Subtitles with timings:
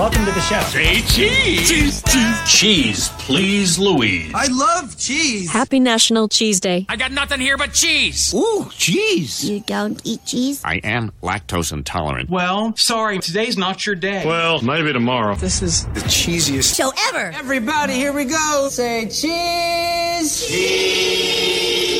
[0.00, 0.58] Welcome to the show.
[0.60, 1.68] Say cheese.
[1.68, 2.40] Cheese, cheese.
[2.46, 4.32] Cheese, please, Louise.
[4.34, 5.50] I love cheese.
[5.50, 6.86] Happy National Cheese Day.
[6.88, 8.32] I got nothing here but cheese.
[8.32, 9.44] Ooh, cheese.
[9.44, 10.62] You don't eat cheese?
[10.64, 12.30] I am lactose intolerant.
[12.30, 14.24] Well, sorry, today's not your day.
[14.24, 15.34] Well, maybe tomorrow.
[15.34, 17.36] This is the cheesiest show ever.
[17.36, 18.68] Everybody, here we go.
[18.70, 20.46] Say cheese.
[20.48, 21.99] Cheese.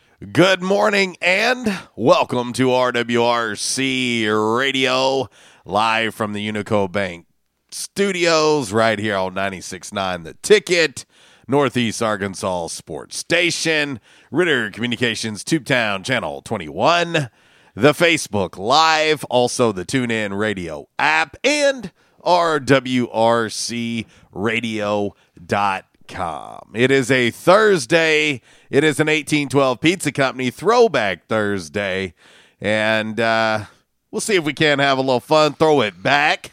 [0.29, 5.27] Good morning and welcome to RWRC Radio,
[5.65, 7.25] live from the Unico Bank
[7.71, 11.05] studios, right here on 96.9 The Ticket,
[11.47, 13.99] Northeast Arkansas Sports Station,
[14.29, 17.31] Ritter Communications, Tubetown Channel 21,
[17.73, 21.91] the Facebook Live, also the TuneIn Radio app, and
[22.23, 24.05] RWRC
[24.35, 25.90] RWRCRadio.com.
[26.73, 28.41] It is a Thursday.
[28.69, 32.13] It is an 1812 Pizza Company throwback Thursday.
[32.59, 33.65] And uh,
[34.11, 36.51] we'll see if we can have a little fun, throw it back.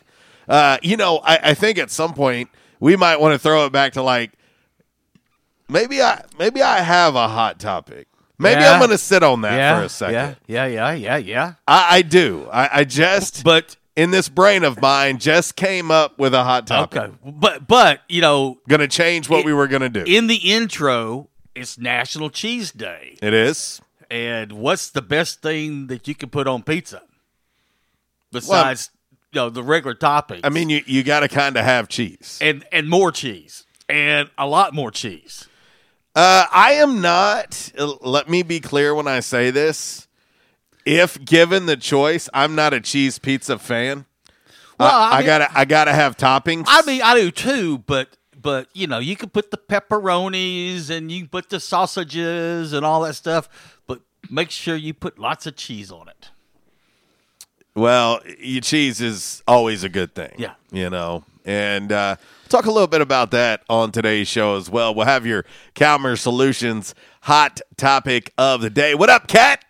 [0.48, 2.48] Uh, you know, I, I think at some point
[2.80, 4.32] we might want to throw it back to like
[5.68, 8.08] maybe I maybe I have a hot topic.
[8.38, 8.72] Maybe Yeah.
[8.72, 10.36] I'm going to sit on that yeah, for a second.
[10.47, 11.52] Yeah, yeah, yeah, yeah, yeah.
[11.66, 12.48] I, I do.
[12.52, 16.66] I, I just, But in this brain of mine, just came up with a hot
[16.66, 16.98] topic.
[17.03, 20.04] okay, but but you know, Going to change what It- we were going to do.
[20.06, 23.81] in the intro, it's National Cheese Day, it is.
[24.10, 27.03] and what's the best thing that you can put on pizza
[28.32, 28.91] besides
[29.32, 30.41] you know the regular toppings?
[30.44, 32.38] I mean, you, you got to kind of have cheese.
[32.41, 35.47] and and more cheese and a lot more cheese.
[36.15, 37.70] Uh, I am not.
[38.00, 40.07] Let me be clear when I say this.
[40.84, 44.06] If given the choice, I'm not a cheese pizza fan.
[44.78, 46.65] Well, I, I I gotta, I gotta have toppings.
[46.69, 51.11] I mean, I do too, but but you know, you can put the pepperonis and
[51.11, 54.00] you can put the sausages and all that stuff, but
[54.31, 56.31] make sure you put lots of cheese on it.
[57.75, 60.34] Well, your cheese is always a good thing.
[60.39, 60.55] Yeah.
[60.72, 62.16] You know, and uh,
[62.49, 64.95] talk a little bit about that on today's show as well.
[64.95, 68.95] We'll have your Calmer Solutions hot topic of the day.
[68.95, 69.65] What up, Cat?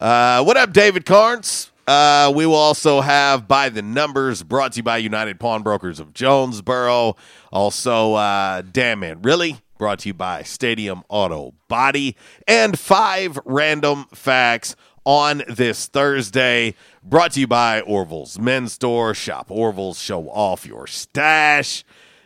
[0.00, 1.72] Uh, what up, David Carnes?
[1.86, 6.14] Uh, we will also have By the Numbers brought to you by United Pawnbrokers of
[6.14, 7.16] Jonesboro.
[7.50, 9.60] Also, uh, Damn Man, Really?
[9.76, 12.16] Brought to you by Stadium Auto Body.
[12.46, 16.74] And five random facts on this Thursday.
[17.02, 19.14] Brought to you by Orville's Men's Store.
[19.14, 21.84] Shop Orville's, show off your stash.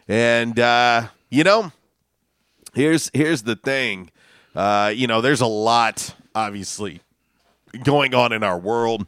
[0.09, 1.73] And, uh, you know,
[2.75, 4.11] here's here's the thing.
[4.55, 7.01] Uh, you know, there's a lot, obviously,
[7.83, 9.07] going on in our world.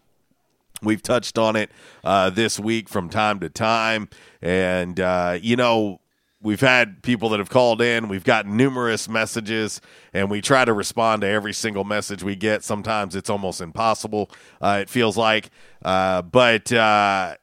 [0.83, 1.71] We've touched on it
[2.03, 4.09] uh, this week from time to time.
[4.43, 6.01] And, uh, you know,
[6.43, 8.09] we've had people that have called in.
[8.09, 9.81] We've gotten numerous messages,
[10.13, 12.63] and we try to respond to every single message we get.
[12.63, 14.31] Sometimes it's almost impossible,
[14.61, 15.51] uh, it feels like.
[15.83, 17.37] Uh, but uh,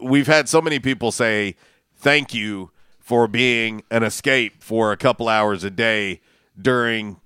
[0.00, 1.56] we've had so many people say
[1.96, 2.70] thank you
[3.00, 6.20] for being an escape for a couple hours a day
[6.60, 7.20] during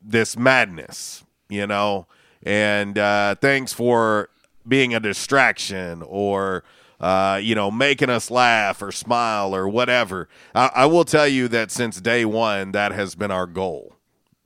[0.00, 2.06] this madness, you know.
[2.44, 4.28] And uh, thanks for
[4.66, 6.64] being a distraction or
[7.00, 10.28] uh, you know making us laugh or smile or whatever.
[10.54, 13.96] I, I will tell you that since day one, that has been our goal.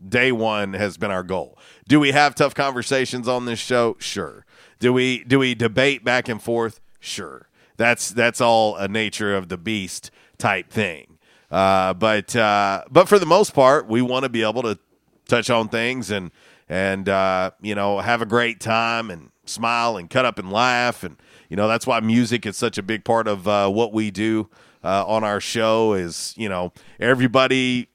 [0.06, 1.58] Day one has been our goal.
[1.88, 3.96] Do we have tough conversations on this show?
[3.98, 4.44] Sure.
[4.78, 6.80] Do we do we debate back and forth?
[7.00, 7.48] Sure.
[7.76, 11.18] That's that's all a nature of the beast type thing.
[11.50, 14.78] Uh, but uh, but for the most part, we want to be able to
[15.26, 16.30] touch on things and
[16.68, 21.02] and uh, you know have a great time and smile and cut up and laugh
[21.02, 21.16] and
[21.48, 24.48] you know that's why music is such a big part of uh, what we do
[24.84, 25.94] uh, on our show.
[25.94, 27.88] Is you know everybody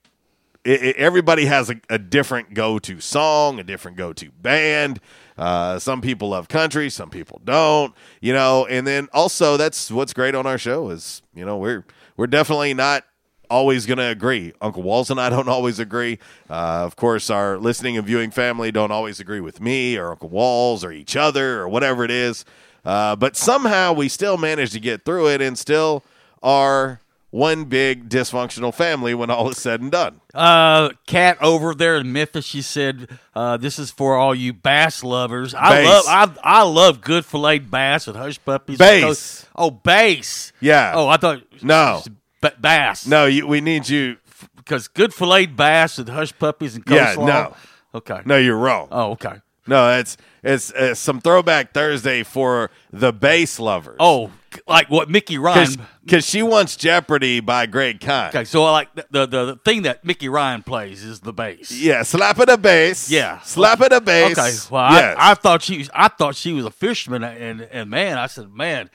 [0.64, 5.00] it, it- everybody has a, a different go-to song, a different go-to band.
[5.38, 7.94] Uh, some people love country, some people don't.
[8.22, 11.86] You know, and then also that's what's great on our show is you know we're
[12.18, 13.04] we're definitely not
[13.54, 14.52] always going to agree.
[14.62, 16.18] Uncle Walls and I don't always agree.
[16.50, 20.30] Uh, of course, our listening and viewing family don't always agree with me or Uncle
[20.30, 22.44] Walls or each other or whatever it is.
[22.84, 26.04] Uh, but somehow we still manage to get through it and still
[26.42, 30.20] are one big dysfunctional family when all is said and done.
[30.36, 35.04] Uh, Cat over there in Memphis, she said, uh, "This is for all you bass
[35.04, 35.56] lovers.
[35.56, 36.06] I Bass.
[36.08, 38.78] love, I, I love good filleted bass and hush puppies.
[38.78, 39.48] Bass.
[39.56, 40.52] Oh, bass.
[40.60, 40.92] Yeah.
[40.96, 42.04] Oh, I thought No.
[42.44, 43.08] Ba- bass.
[43.08, 44.18] No, you, we need you.
[44.58, 47.26] because good filleted bass with hush puppies and Yeah, coleslaw.
[47.28, 47.56] no.
[47.96, 48.22] Okay.
[48.26, 48.88] No, you're wrong.
[48.92, 49.36] Oh, okay.
[49.66, 53.96] No, it's it's uh, some throwback Thursday for the bass lovers.
[53.98, 54.30] Oh,
[54.68, 55.70] like what Mickey Ryan.
[56.04, 58.28] because she wants Jeopardy by Greg Kihn.
[58.30, 61.72] Okay, so I like the, the the thing that Mickey Ryan plays is the bass.
[61.72, 63.10] Yeah, slap it a bass.
[63.10, 64.38] Yeah, slap it a bass.
[64.38, 65.16] Okay, well, yes.
[65.18, 68.28] I, I thought she was, I thought she was a fisherman, and and man, I
[68.28, 68.90] said, man,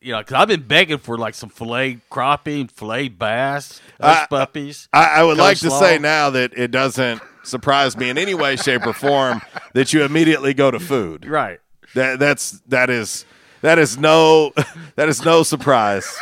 [0.00, 4.26] you know, because I've been begging for like some fillet crappie, fillet bass, hush I-
[4.26, 4.88] puppies.
[4.92, 8.56] I, I would like to say now that it doesn't surprise me in any way,
[8.56, 9.40] shape, or form
[9.74, 11.26] that you immediately go to food.
[11.26, 11.60] Right.
[11.94, 13.24] That that's that is
[13.62, 14.52] that is no
[14.96, 16.16] that is no surprise.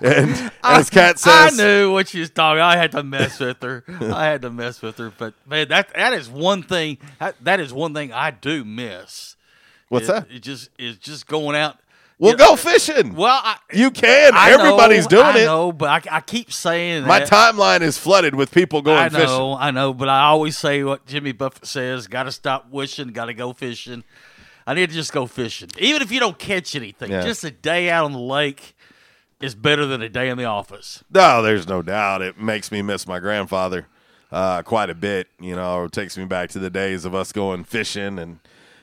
[0.00, 2.60] And as Kat I knew what she was talking.
[2.62, 3.84] I had to mess with her.
[4.00, 5.10] I had to mess with her.
[5.10, 6.98] But man, that that is one thing.
[7.18, 9.34] That, that is one thing I do miss.
[9.88, 10.30] What's It- that?
[10.30, 11.78] It just is just going out.
[12.20, 13.14] Well, go fishing.
[13.14, 14.34] Well, I, you can.
[14.34, 15.44] I Everybody's know, doing I it.
[15.44, 17.28] know, but I, I keep saying My that.
[17.28, 19.56] timeline is flooded with people going I know, fishing.
[19.60, 23.26] I know, but I always say what Jimmy Buffett says: "Got to stop wishing, got
[23.26, 24.02] to go fishing."
[24.66, 27.10] I need to just go fishing, even if you don't catch anything.
[27.10, 27.22] Yeah.
[27.22, 28.76] Just a day out on the lake
[29.40, 31.02] is better than a day in the office.
[31.10, 32.20] No, there's no doubt.
[32.20, 33.86] It makes me miss my grandfather
[34.30, 35.28] uh, quite a bit.
[35.40, 38.40] You know, it takes me back to the days of us going fishing and,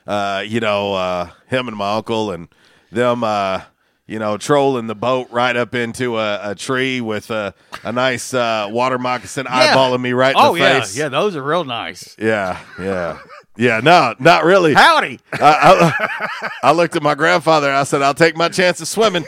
[0.08, 2.48] uh, you know, uh, him and my uncle and
[2.96, 3.62] them, uh,
[4.08, 7.54] you know, trolling the boat right up into a, a tree with a,
[7.84, 10.98] a nice uh, water moccasin eyeballing me right in oh the yeah, face.
[10.98, 12.16] yeah, those are real nice.
[12.18, 13.20] Yeah, yeah.
[13.58, 14.74] Yeah, no, not really.
[14.74, 15.18] Howdy.
[15.32, 19.24] I, I, I looked at my grandfather and I said, I'll take my chances swimming.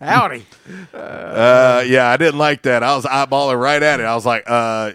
[0.00, 0.44] Howdy.
[0.92, 2.82] Uh, yeah, I didn't like that.
[2.82, 4.02] I was eyeballing right at it.
[4.02, 4.94] I was like, uh,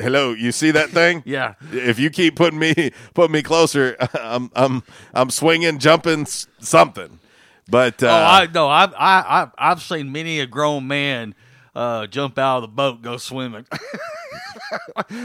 [0.00, 1.22] hello, you see that thing?
[1.26, 1.54] Yeah.
[1.72, 4.82] If you keep putting me putting me closer, I'm I'm
[5.14, 6.26] I'm swinging, jumping,
[6.60, 7.18] something.
[7.68, 11.34] But uh, oh, I no, I've I, I've I've seen many a grown man
[11.74, 13.66] uh, jump out of the boat, go swimming.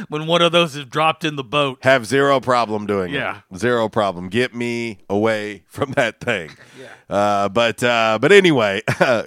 [0.10, 1.80] when one of those is dropped in the boat.
[1.84, 3.42] have zero problem doing Yeah.
[3.52, 3.58] it.
[3.58, 4.30] Zero problem.
[4.30, 6.52] Get me away from that thing.
[6.80, 6.88] Yeah.
[7.16, 8.82] Uh, but uh, but anyway,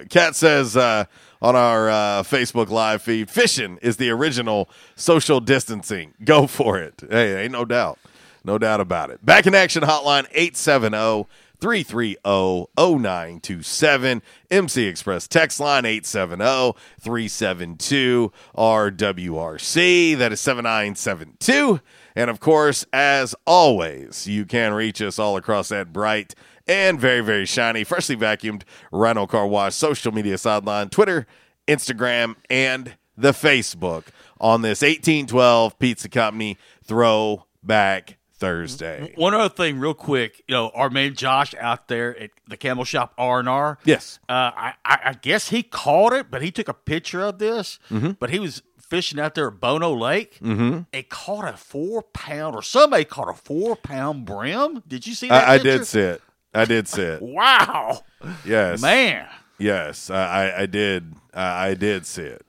[0.09, 1.05] cat says uh,
[1.41, 6.13] on our uh, Facebook live feed, fishing is the original social distancing.
[6.23, 7.03] Go for it.
[7.09, 7.99] Hey, ain't no doubt.
[8.43, 9.25] No doubt about it.
[9.25, 11.27] Back in action hotline 870
[11.59, 14.21] 330 0927.
[14.51, 20.17] MC Express text line 870 372 RWRC.
[20.17, 21.81] That is 7972.
[22.15, 26.35] And of course, as always, you can reach us all across that bright
[26.67, 31.27] and very, very shiny, freshly vacuumed Rhino Car Wash social media sideline, Twitter,
[31.67, 34.05] Instagram, and the Facebook
[34.39, 39.13] on this 1812 Pizza Company Throwback Thursday.
[39.15, 42.83] One other thing, real quick, you know, our man Josh out there at the Camo
[42.83, 43.77] Shop R and R.
[43.85, 44.19] Yes.
[44.27, 47.79] uh, I, I guess he caught it, but he took a picture of this.
[47.89, 48.17] Mhm.
[48.19, 50.37] But he was fishing out there at Bono Lake.
[50.41, 50.81] Mm-hmm.
[50.91, 54.83] It caught a four pound, or somebody caught a four pound brim.
[54.87, 55.47] Did you see that?
[55.47, 56.21] I, I did see it.
[56.55, 57.21] I did see it.
[57.21, 58.03] Wow,
[58.45, 59.27] Yes, man.
[59.57, 60.15] Yes, I,
[60.49, 61.13] I, I did.
[61.33, 62.45] I, I did see it.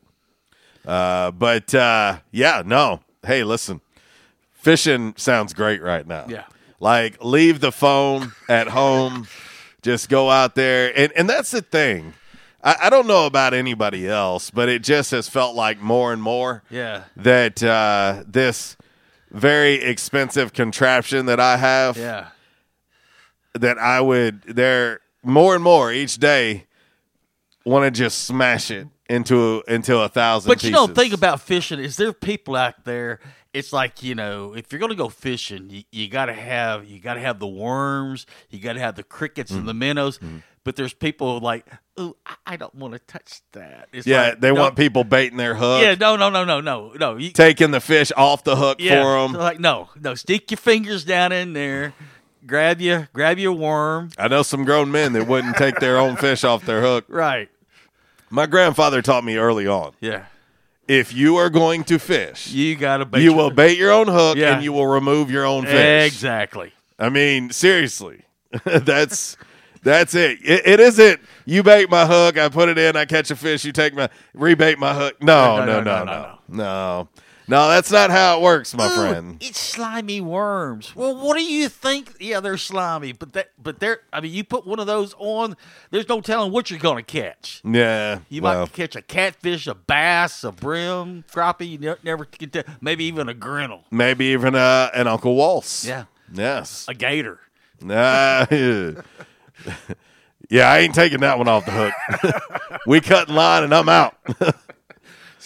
[0.86, 3.00] Uh, but uh, yeah, no.
[3.26, 3.80] Hey, listen,
[4.52, 6.26] fishing sounds great right now.
[6.28, 6.44] Yeah.
[6.80, 9.26] like leave the phone at home,
[9.82, 12.14] just go out there, and and that's the thing.
[12.62, 16.20] I, I don't know about anybody else, but it just has felt like more and
[16.22, 17.04] more Yeah.
[17.16, 18.76] that uh, this
[19.30, 22.28] very expensive contraption that I have Yeah.
[23.60, 26.66] That I would there more and more each day
[27.64, 30.48] want to just smash it into into a thousand.
[30.50, 31.78] But you don't think about fishing.
[31.80, 33.20] Is there people out there?
[33.52, 36.84] It's like you know, if you're going to go fishing, you, you got to have
[36.84, 39.78] you got to have the worms, you got to have the crickets and the Mm-hmm.
[39.78, 40.20] minnows.
[40.62, 41.64] But there's people like,
[41.96, 43.88] oh, I don't want to touch that.
[43.92, 46.60] It's Yeah, like, they no- want people baiting their hook, Yeah, no, no, no, no,
[46.60, 47.16] no, no.
[47.16, 49.40] You, taking the fish off the hook yeah, for them.
[49.40, 50.16] like no, no.
[50.16, 51.94] Stick your fingers down in there,
[52.46, 54.10] grab you, grab your worm.
[54.18, 57.04] I know some grown men that wouldn't take their own fish off their hook.
[57.08, 57.48] Right.
[58.30, 59.92] My grandfather taught me early on.
[60.00, 60.26] Yeah.
[60.88, 63.04] If you are going to fish, You got to.
[63.04, 64.54] bait you your- will bait your own hook Yeah.
[64.54, 66.06] and you will remove your own fish.
[66.06, 66.72] Exactly.
[66.98, 68.22] I mean, seriously,
[68.64, 69.36] that's
[69.82, 70.38] that's it.
[70.42, 70.66] it.
[70.66, 73.72] It isn't you bait my hook, I put it in, I catch a fish, you
[73.72, 75.22] take my rebait my hook.
[75.22, 77.08] No, no, no, no, no, no, no.
[77.48, 79.36] That's not how it works, my friend.
[79.40, 80.94] It's slimy worms.
[80.96, 82.16] Well, what do you think?
[82.18, 84.00] Yeah, they're slimy, but that, but they're.
[84.12, 85.56] I mean, you put one of those on.
[85.90, 87.60] There's no telling what you're going to catch.
[87.64, 91.68] Yeah, You well, might catch a catfish, a bass, a brim, crappie.
[91.70, 92.64] You ne- never can tell.
[92.80, 95.84] Maybe even a grinnell, maybe even uh, an Uncle Walls.
[95.86, 96.04] Yeah.
[96.32, 96.86] Yes.
[96.88, 97.38] a gator.
[97.80, 98.46] Nah,
[100.50, 102.80] yeah, I ain't taking that one off the hook.
[102.86, 104.16] we cut in line and I'm out.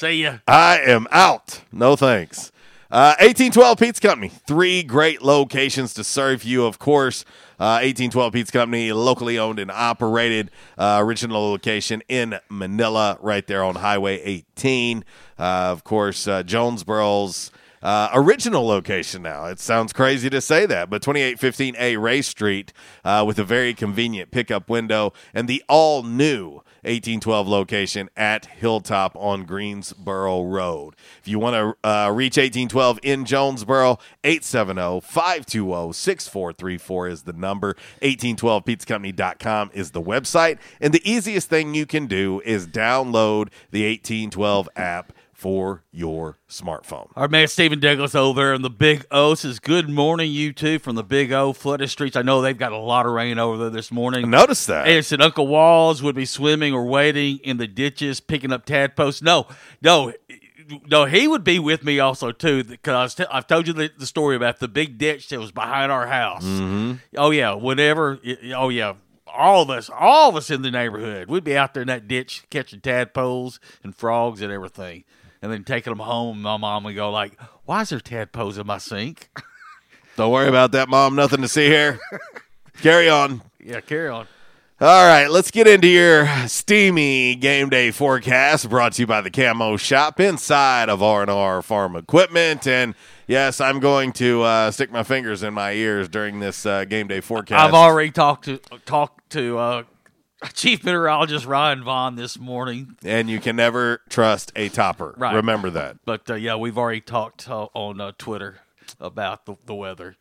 [0.01, 0.39] See ya.
[0.49, 1.61] I am out.
[1.71, 2.53] No thanks.
[2.91, 7.23] Uh, 1812 Pizza Company, three great locations to serve you, of course.
[7.61, 13.63] Uh, 1812 Pizza Company, locally owned and operated, uh, original location in Manila, right there
[13.63, 15.05] on Highway 18.
[15.39, 17.51] Uh, of course, uh, Jonesboro's
[17.83, 19.47] uh, original location now.
[19.47, 22.73] It sounds crazy to say that, but 2815A Ray Street
[23.05, 29.15] uh, with a very convenient pickup window and the all new 1812 location at Hilltop
[29.17, 30.95] on Greensboro Road.
[31.21, 37.77] If you want to uh, reach 1812 in Jonesboro, 870 520 6434 is the number.
[38.03, 40.59] 1812pizzacompany.com is the website.
[40.81, 47.11] And the easiest thing you can do is download the 1812 app for your smartphone.
[47.17, 50.79] Our man Stephen Douglas over there in the Big O says, "Good morning, you two
[50.79, 52.15] from the Big O flooded streets.
[52.15, 54.29] I know they've got a lot of rain over there this morning.
[54.29, 54.87] Notice that.
[54.87, 58.67] And it said Uncle Walls would be swimming or wading in the ditches, picking up
[58.67, 59.23] tadpoles.
[59.23, 59.47] No,
[59.81, 60.13] no,
[60.91, 61.07] no.
[61.07, 64.59] He would be with me also too, because I've told you the, the story about
[64.59, 66.45] the big ditch that was behind our house.
[66.45, 66.97] Mm-hmm.
[67.17, 68.21] Oh yeah, whenever.
[68.55, 68.93] Oh yeah.
[69.33, 72.09] All of us, all of us in the neighborhood, we'd be out there in that
[72.09, 75.05] ditch catching tadpoles and frogs and everything,
[75.43, 76.43] and then taking them home.
[76.43, 79.31] My mom would go like, "Why is there tadpoles in my sink?"
[80.17, 81.15] Don't worry about that, Mom.
[81.15, 81.99] Nothing to see here.
[82.83, 83.43] Carry on.
[83.63, 84.27] yeah, carry on.
[84.81, 89.31] All right, let's get into your steamy game day forecast brought to you by the
[89.31, 92.67] Camo Shop inside of R&R Farm Equipment.
[92.67, 92.95] And
[93.27, 97.09] yes, I'm going to uh, stick my fingers in my ears during this uh, game
[97.09, 97.63] day forecast.
[97.63, 98.57] I've already talked to
[98.87, 99.83] talked to uh,
[100.55, 102.97] Chief Meteorologist Ryan Vaughn this morning.
[103.05, 105.15] and you can never trust a topper.
[105.19, 105.35] Right.
[105.35, 105.99] Remember that.
[106.05, 108.61] But uh, yeah, we've already talked uh, on uh, Twitter
[108.99, 110.17] about the, the weather,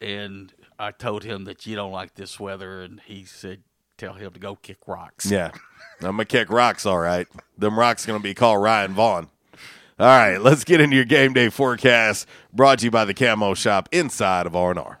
[0.00, 3.62] and I told him that you don't like this weather, and he said,
[3.96, 5.50] "Tell him to go kick rocks." Yeah.
[6.00, 7.26] I'm going to kick rocks, all right.
[7.56, 9.28] Them rocks going to be called Ryan Vaughn.
[9.98, 13.54] All right, let's get into your game day forecast brought to you by the Camo
[13.54, 15.00] Shop inside of R&R.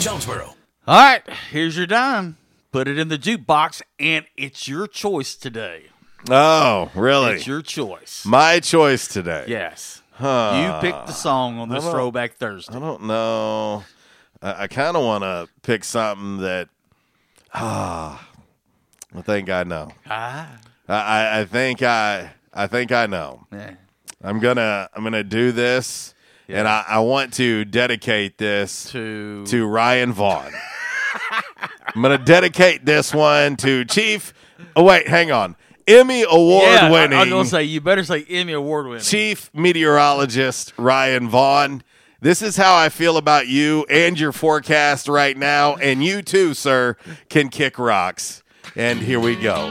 [0.01, 0.55] Jonesboro.
[0.87, 2.37] All right, here's your dime.
[2.71, 5.83] Put it in the jukebox, and it's your choice today.
[6.27, 7.33] Oh, really?
[7.33, 8.25] It's your choice.
[8.25, 9.45] My choice today.
[9.47, 10.01] Yes.
[10.13, 10.81] Huh.
[10.81, 12.75] You picked the song on this Throwback Thursday.
[12.75, 13.83] I don't know.
[14.41, 16.69] I, I kind of want to pick something that.
[17.53, 18.27] Ah,
[19.15, 19.91] I think I know.
[20.09, 20.57] Ah.
[20.87, 22.31] I, I, I think I.
[22.51, 23.45] I think I know.
[23.51, 23.75] Yeah.
[24.23, 24.89] I'm gonna.
[24.95, 26.15] I'm gonna do this,
[26.47, 30.51] and I, I want to dedicate this to to Ryan Vaughn.
[31.93, 34.33] I'm gonna dedicate this one to Chief.
[34.75, 35.55] Oh wait, hang on.
[35.87, 37.17] Emmy award yeah, winning.
[37.17, 39.01] I was going to say, you better say Emmy Award winning.
[39.01, 41.83] Chief Meteorologist Ryan Vaughn.
[42.21, 45.75] This is how I feel about you and your forecast right now.
[45.75, 46.95] And you too, sir,
[47.29, 48.43] can kick rocks.
[48.75, 49.69] And here we go.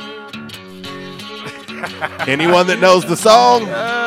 [2.26, 3.99] Anyone that knows the song, uh,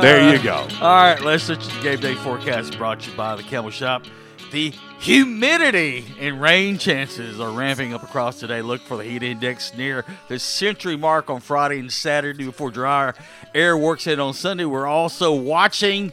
[0.00, 0.54] there you go.
[0.80, 3.70] All right, let's switch to the game day forecast brought to you by the Camo
[3.70, 4.04] Shop.
[4.50, 8.62] The humidity and rain chances are ramping up across today.
[8.62, 13.14] Look for the heat index near the century mark on Friday and Saturday before drier
[13.54, 14.64] air works in on Sunday.
[14.64, 16.12] We're also watching,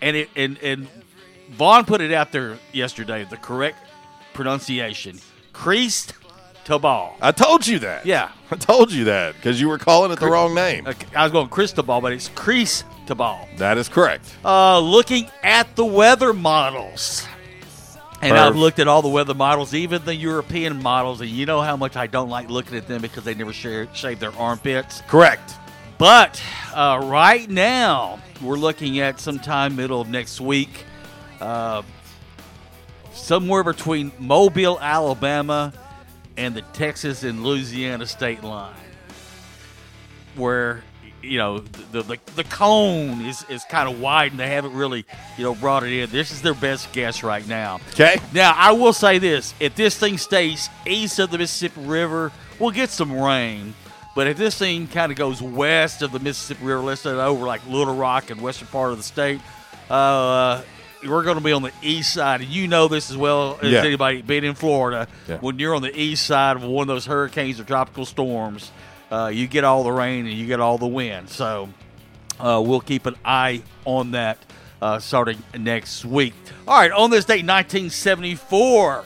[0.00, 0.88] and it and and
[1.50, 3.24] Vaughn put it out there yesterday.
[3.24, 3.78] The correct
[4.34, 5.20] pronunciation:
[5.52, 6.12] creased
[6.66, 7.16] to ball.
[7.20, 8.04] I told you that.
[8.04, 10.86] Yeah, I told you that because you were calling it the wrong name.
[11.14, 13.48] I was going crystal but it's crease to ball.
[13.56, 14.34] That is correct.
[14.44, 17.26] Uh, looking at the weather models.
[18.22, 18.38] And Perf.
[18.38, 21.76] I've looked at all the weather models, even the European models, and you know how
[21.76, 25.02] much I don't like looking at them because they never share, shave their armpits.
[25.06, 25.52] Correct.
[25.98, 26.42] But
[26.74, 30.84] uh, right now, we're looking at sometime middle of next week,
[31.40, 31.82] uh,
[33.12, 35.74] somewhere between Mobile, Alabama,
[36.36, 38.74] and the Texas and Louisiana state line,
[40.34, 40.82] where
[41.22, 45.04] you know the the, the cone is, is kind of wide and they haven't really
[45.36, 46.10] you know brought it in.
[46.10, 47.80] This is their best guess right now.
[47.90, 48.18] Okay.
[48.32, 52.70] Now I will say this: if this thing stays east of the Mississippi River, we'll
[52.70, 53.74] get some rain.
[54.14, 57.46] But if this thing kind of goes west of the Mississippi River, let's say over
[57.46, 59.42] like Little Rock and western part of the state,
[59.90, 60.62] uh,
[61.06, 62.40] we're going to be on the east side.
[62.40, 63.82] And you know this as well as Yeah.
[63.84, 65.08] anybody being in Florida.
[65.28, 65.38] Yeah.
[65.38, 68.70] When you're on the east side of one of those hurricanes or tropical storms,
[69.10, 71.28] uh, you get all the rain and you get all the wind.
[71.30, 71.68] So
[72.40, 74.38] uh, we'll keep an eye on that
[74.82, 76.34] uh, starting next week.
[76.68, 79.04] All right, on this date, 1974,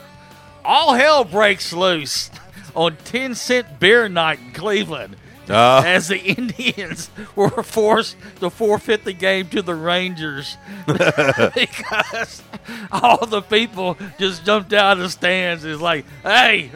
[0.65, 2.29] all hell breaks loose
[2.75, 5.15] on 10 cent beer night in Cleveland.
[5.49, 5.83] Uh.
[5.85, 10.57] As the Indians were forced to forfeit the game to the Rangers
[10.87, 12.43] because
[12.91, 15.65] all the people just jumped out of the stands.
[15.65, 16.71] It's like, hey,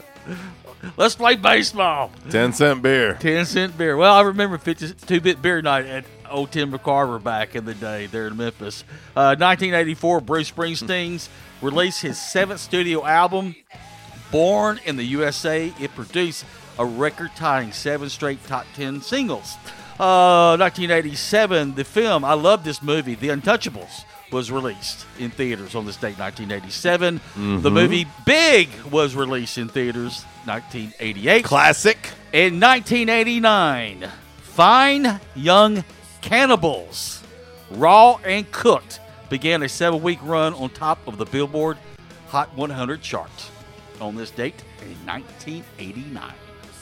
[0.98, 2.12] let's play baseball.
[2.30, 3.18] 10 cent beer.
[3.20, 3.96] 10 cent beer.
[3.98, 8.08] Well, I remember 52 bit beer night at Old Tim McCarver back in the day
[8.08, 8.84] there in Memphis.
[9.16, 11.30] Uh, 1984, Bruce Springsteen's
[11.62, 13.56] released his seventh studio album,
[14.32, 15.72] Born in the USA.
[15.80, 16.46] It produced
[16.78, 19.56] a record tying seven straight top 10 singles.
[20.00, 25.86] Uh, 1987, the film, I love this movie, The Untouchables, was released in theaters on
[25.86, 27.22] this date, 1987.
[27.36, 27.74] The Mhm.
[27.74, 31.46] movie Big was released in theaters, 1988.
[31.46, 32.10] Classic.
[32.34, 34.10] In 1989,
[34.42, 35.84] Fine Young
[36.22, 37.22] Cannibals,
[37.72, 41.78] Raw and Cooked, began a seven week run on top of the Billboard
[42.30, 43.32] Hot 100 chart
[44.02, 46.34] on this date in 1989.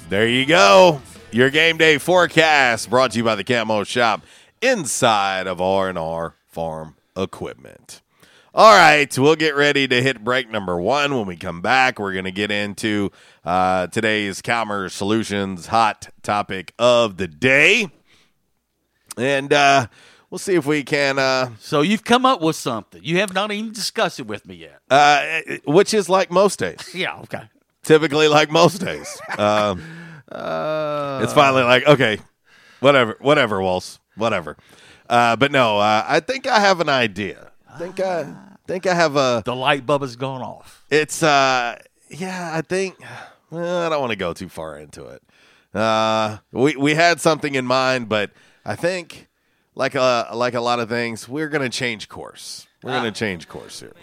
[0.09, 1.01] There you go.
[1.31, 4.21] Your game day forecast brought to you by the Camo Shop
[4.61, 8.01] inside of R&R Farm Equipment.
[8.55, 11.15] All right, we'll get ready to hit break number one.
[11.15, 13.11] When we come back, we're going to get into
[13.43, 17.89] uh, today's Calmer Solutions hot topic of the day.
[19.17, 19.87] And uh,
[20.29, 21.17] we'll see if we can.
[21.17, 23.01] Uh, So you've come up with something.
[23.03, 24.81] You have not even discussed it with me yet.
[24.91, 26.77] uh, which is like most days.
[26.93, 27.49] Yeah, okay.
[27.83, 29.19] Typically, like most days.
[29.37, 29.81] Um,
[30.31, 32.17] Uh, it's finally like okay,
[32.79, 34.57] whatever, whatever, Walls, whatever.
[35.07, 37.51] Uh, but no, uh, I think I have an idea.
[37.71, 38.33] I think I
[38.65, 39.43] think I have a.
[39.45, 40.83] The light bulb has gone off.
[40.89, 41.77] It's uh,
[42.09, 42.95] yeah, I think.
[43.51, 45.21] Well, I don't want to go too far into it.
[45.75, 48.31] Uh, we we had something in mind, but
[48.65, 49.27] I think
[49.75, 52.65] like a like a lot of things, we're gonna change course.
[52.81, 53.93] We're gonna change course here.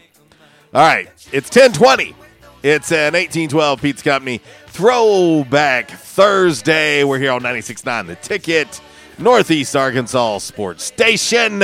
[0.72, 2.14] All right, it's ten twenty.
[2.62, 7.04] It's an eighteen twelve Pizza Company throwback Thursday.
[7.04, 8.80] We're here on 96.9 The Ticket,
[9.18, 11.62] Northeast Arkansas Sports Station,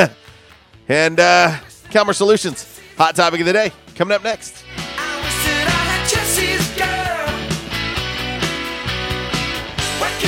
[0.88, 1.58] and uh,
[1.90, 2.80] Calmer Solutions.
[2.96, 4.64] Hot topic of the day coming up next.
[4.96, 5.12] I
[10.00, 10.22] like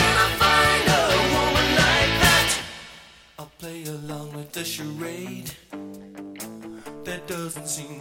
[3.58, 5.50] play along with the charade.
[7.04, 8.00] That doesn't seem.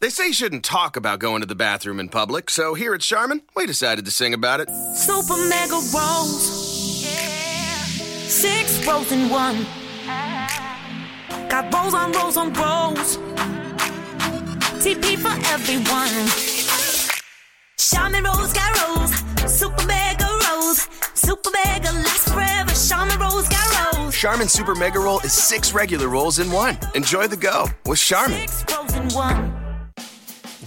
[0.00, 3.02] They say you shouldn't talk about going to the bathroom in public, so here at
[3.02, 4.70] Charmin, we decided to sing about it.
[4.96, 7.04] Super mega rolls.
[7.04, 7.84] Yeah.
[8.26, 9.66] Six rolls in one.
[11.50, 13.18] Got rolls on rolls on rolls.
[14.80, 16.08] TP for everyone.
[17.76, 19.12] Charmin rolls got rolls.
[19.52, 20.88] Super mega rolls.
[21.12, 22.72] Super mega lasts forever.
[22.88, 24.16] Charmin rolls got rolls.
[24.16, 26.78] Charmin Super Mega Roll is six regular rolls in one.
[26.94, 28.48] Enjoy the go with Charmin.
[28.48, 29.59] Six rolls in one.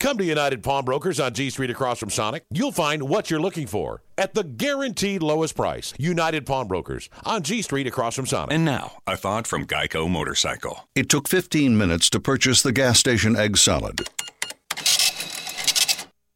[0.00, 2.44] come to United Pawnbrokers on G Street across from Sonic.
[2.50, 5.92] You'll find what you're looking for at the guaranteed lowest price.
[5.98, 8.52] United Pawnbrokers on G Street across from Sonic.
[8.52, 10.88] And now, a thought from Geico Motorcycle.
[10.94, 14.08] It took 15 minutes to purchase the gas station egg salad.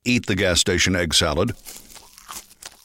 [0.05, 1.53] Eat the gas station egg salad.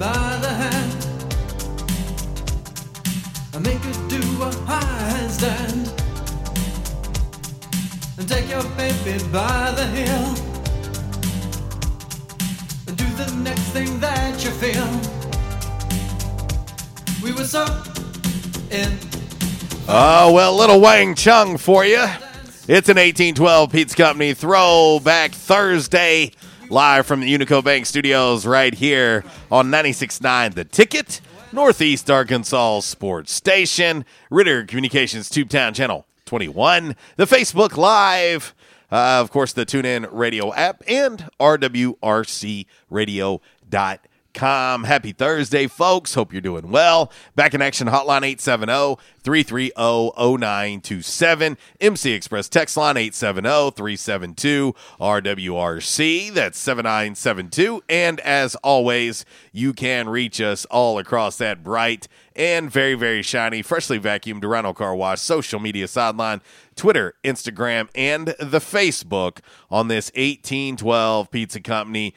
[0.00, 1.06] by the hand
[3.52, 5.92] and make her do a high handstand.
[8.16, 10.34] And take your baby by the heel
[12.86, 14.88] and do the next thing that you feel.
[17.22, 17.66] We were so
[18.70, 18.96] in.
[19.86, 22.06] Oh, well, little Wang Chung for you.
[22.66, 26.32] It's an 1812 Pizza Company throwback Thursday,
[26.70, 31.20] live from the Unico Bank Studios right here on 96.9 The Ticket,
[31.52, 38.54] Northeast Arkansas Sports Station, Ritter Communications Tubetown Channel 21, the Facebook Live,
[38.92, 43.98] uh, of course, the TuneIn Radio app, and RWRCRadio.com.
[44.36, 46.14] Happy Thursday, folks.
[46.14, 47.12] Hope you're doing well.
[47.34, 49.72] Back in action, hotline 870 330
[50.16, 51.58] 0927.
[51.80, 56.32] MC Express text line 870 372 RWRC.
[56.32, 57.82] That's 7972.
[57.88, 63.60] And as always, you can reach us all across that bright and very, very shiny,
[63.62, 66.40] freshly vacuumed Rhino Car Wash social media sideline,
[66.76, 69.40] Twitter, Instagram, and the Facebook
[69.70, 72.14] on this 1812 Pizza Company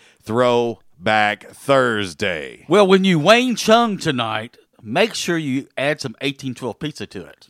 [1.04, 2.66] Throwback Thursday.
[2.70, 7.50] Well, when you Wang Chung tonight, make sure you add some 1812 pizza to it.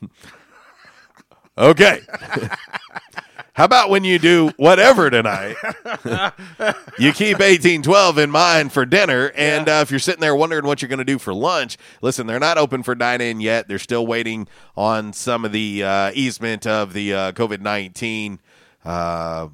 [1.58, 2.02] Okay.
[3.54, 5.56] How about when you do whatever tonight?
[7.00, 9.32] you keep 1812 in mind for dinner.
[9.34, 12.28] And uh, if you're sitting there wondering what you're going to do for lunch, listen,
[12.28, 13.66] they're not open for dine in yet.
[13.66, 18.38] They're still waiting on some of the uh, easement of the uh, COVID 19.
[18.84, 19.48] Uh,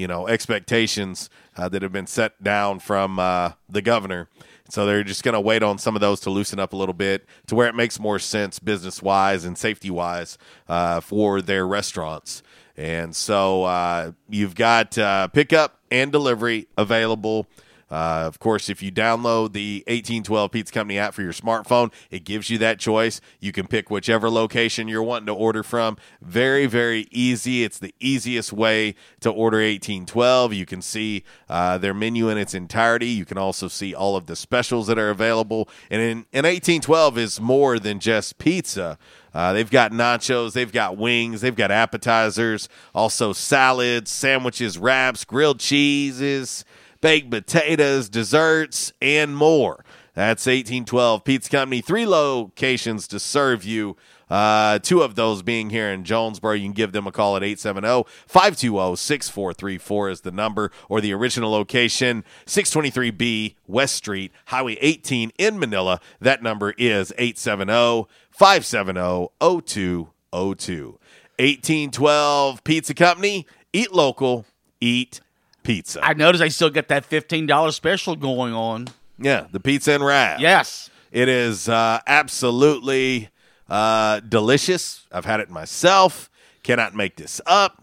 [0.00, 1.28] you know expectations
[1.60, 4.28] uh, that have been set down from uh, the governor.
[4.70, 6.94] So they're just going to wait on some of those to loosen up a little
[6.94, 11.66] bit to where it makes more sense business wise and safety wise uh, for their
[11.66, 12.42] restaurants.
[12.76, 17.46] And so uh, you've got uh, pickup and delivery available.
[17.90, 22.24] Uh, of course, if you download the 1812 Pizza Company app for your smartphone, it
[22.24, 23.20] gives you that choice.
[23.40, 25.96] You can pick whichever location you're wanting to order from.
[26.22, 27.64] Very, very easy.
[27.64, 30.52] It's the easiest way to order 1812.
[30.52, 33.08] You can see uh, their menu in its entirety.
[33.08, 35.68] You can also see all of the specials that are available.
[35.90, 38.98] And in, in 1812 is more than just pizza.
[39.32, 45.60] Uh, they've got nachos, they've got wings, they've got appetizers, also salads, sandwiches, wraps, grilled
[45.60, 46.64] cheeses
[47.00, 49.84] baked potatoes, desserts, and more.
[50.14, 51.80] That's 1812 Pizza Company.
[51.80, 53.96] Three locations to serve you
[54.30, 56.52] Uh, two of those being here in Jonesboro.
[56.52, 61.12] You can give them a call at 870 520 6434 is the number, or the
[61.12, 66.00] original location, 623B West Street, Highway 18 in Manila.
[66.20, 70.98] That number is 870 570 0202.
[71.40, 73.46] 1812 Pizza Company.
[73.72, 74.46] Eat local,
[74.80, 75.20] eat
[75.62, 76.00] pizza.
[76.02, 78.88] I noticed they still got that fifteen dollar special going on.
[79.18, 80.40] Yeah, the pizza and wrap.
[80.40, 80.90] Yes.
[81.12, 83.28] It is uh, absolutely
[83.68, 85.06] uh, delicious.
[85.12, 86.30] I've had it myself.
[86.62, 87.82] Cannot make this up.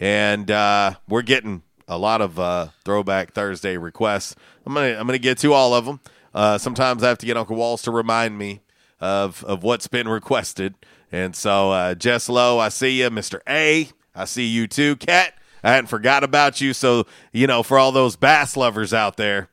[0.00, 4.34] And uh, we're getting a lot of uh, throwback Thursday requests.
[4.66, 6.00] I'm gonna I'm gonna get to all of them.
[6.34, 8.62] Uh, sometimes I have to get Uncle Walls to remind me
[9.00, 10.74] of of what's been requested.
[11.10, 13.40] And so uh, Jess Lowe, I see you, Mr.
[13.48, 13.90] A.
[14.14, 15.34] I see you too, Cat.
[15.62, 16.72] I hadn't forgot about you.
[16.72, 19.48] So you know, for all those bass lovers out there,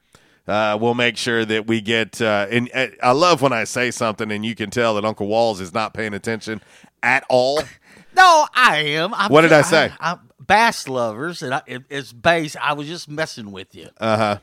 [0.48, 2.22] uh, we'll make sure that we get.
[2.22, 5.28] Uh, and uh, I love when I say something and you can tell that Uncle
[5.28, 6.62] Walls is not paying attention
[7.04, 7.62] at all.
[8.16, 9.14] No, I am.
[9.14, 9.94] I'm, What did I say?
[9.98, 12.58] I, am bass lovers, and I, it, it's bass.
[12.62, 13.88] I was just messing with you.
[13.98, 14.40] Uh huh.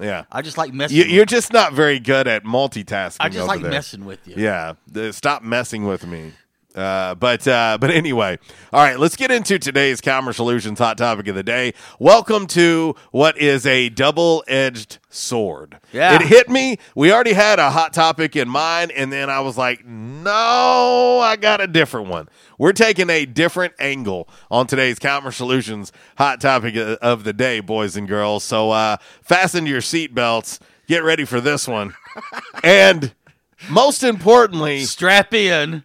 [0.00, 0.24] Yeah.
[0.30, 0.96] I just like messing.
[0.96, 3.18] You, you're just not very good at multitasking.
[3.20, 3.70] I just like there.
[3.70, 4.34] messing with you.
[4.36, 4.74] Yeah,
[5.12, 6.32] stop messing with me.
[6.74, 8.38] Uh, but uh, but anyway,
[8.72, 8.98] all right.
[8.98, 11.74] Let's get into today's Calmer Solutions hot topic of the day.
[11.98, 15.78] Welcome to what is a double-edged sword.
[15.92, 16.14] Yeah.
[16.14, 16.78] it hit me.
[16.94, 21.36] We already had a hot topic in mind, and then I was like, no, I
[21.36, 22.28] got a different one.
[22.56, 27.58] We're taking a different angle on today's Calmer Solutions hot topic of- of the day,
[27.60, 28.44] boys and girls.
[28.44, 30.60] So uh, fasten your seatbelts.
[30.86, 31.94] Get ready for this one,
[32.64, 33.12] and
[33.68, 35.84] most importantly, strap in.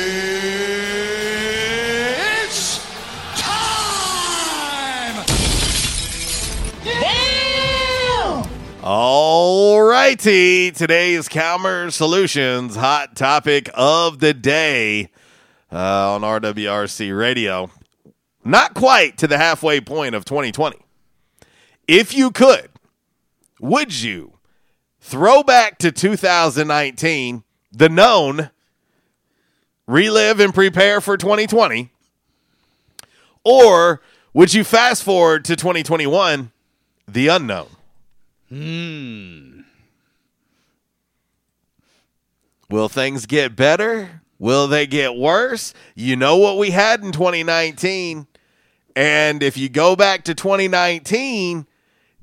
[8.83, 10.71] All righty.
[10.71, 15.11] Today's Calmer Solutions hot topic of the day
[15.71, 17.69] uh, on RWRC Radio.
[18.43, 20.77] Not quite to the halfway point of 2020.
[21.87, 22.69] If you could,
[23.59, 24.39] would you
[24.99, 28.49] throw back to 2019, the known,
[29.85, 31.91] relive and prepare for 2020?
[33.43, 34.01] Or
[34.33, 36.51] would you fast forward to 2021,
[37.07, 37.67] the unknown?
[38.51, 39.61] Hmm.
[42.69, 44.21] Will things get better?
[44.39, 45.73] Will they get worse?
[45.95, 48.27] You know what we had in 2019.
[48.93, 51.65] And if you go back to 2019,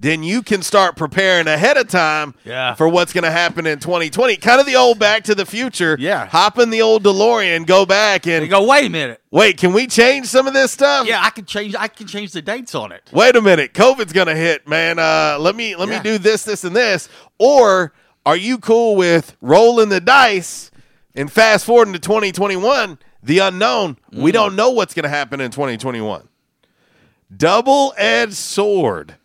[0.01, 2.75] then you can start preparing ahead of time Yeah.
[2.75, 4.37] for what's going to happen in 2020.
[4.37, 5.97] Kind of the old Back to the Future.
[5.99, 6.27] Yeah.
[6.27, 8.65] Hop in the old DeLorean, go back and You go.
[8.65, 9.21] Wait a minute.
[9.33, 9.57] wait.
[9.59, 11.07] Can we change some of this stuff?
[11.09, 11.75] Yeah, I can change.
[11.77, 13.03] I can change the dates on it.
[13.13, 15.97] wait a minute covid's gonna hit man uh let me let Yeah.
[15.99, 17.09] me do this this and this
[17.39, 17.93] or
[18.25, 20.71] are you cool with rolling the dice
[21.15, 24.21] and fast forwarding to 2021 the unknown Mm.
[24.23, 26.29] we don't know what's gonna happen in 2021
[27.35, 29.17] double-edged sword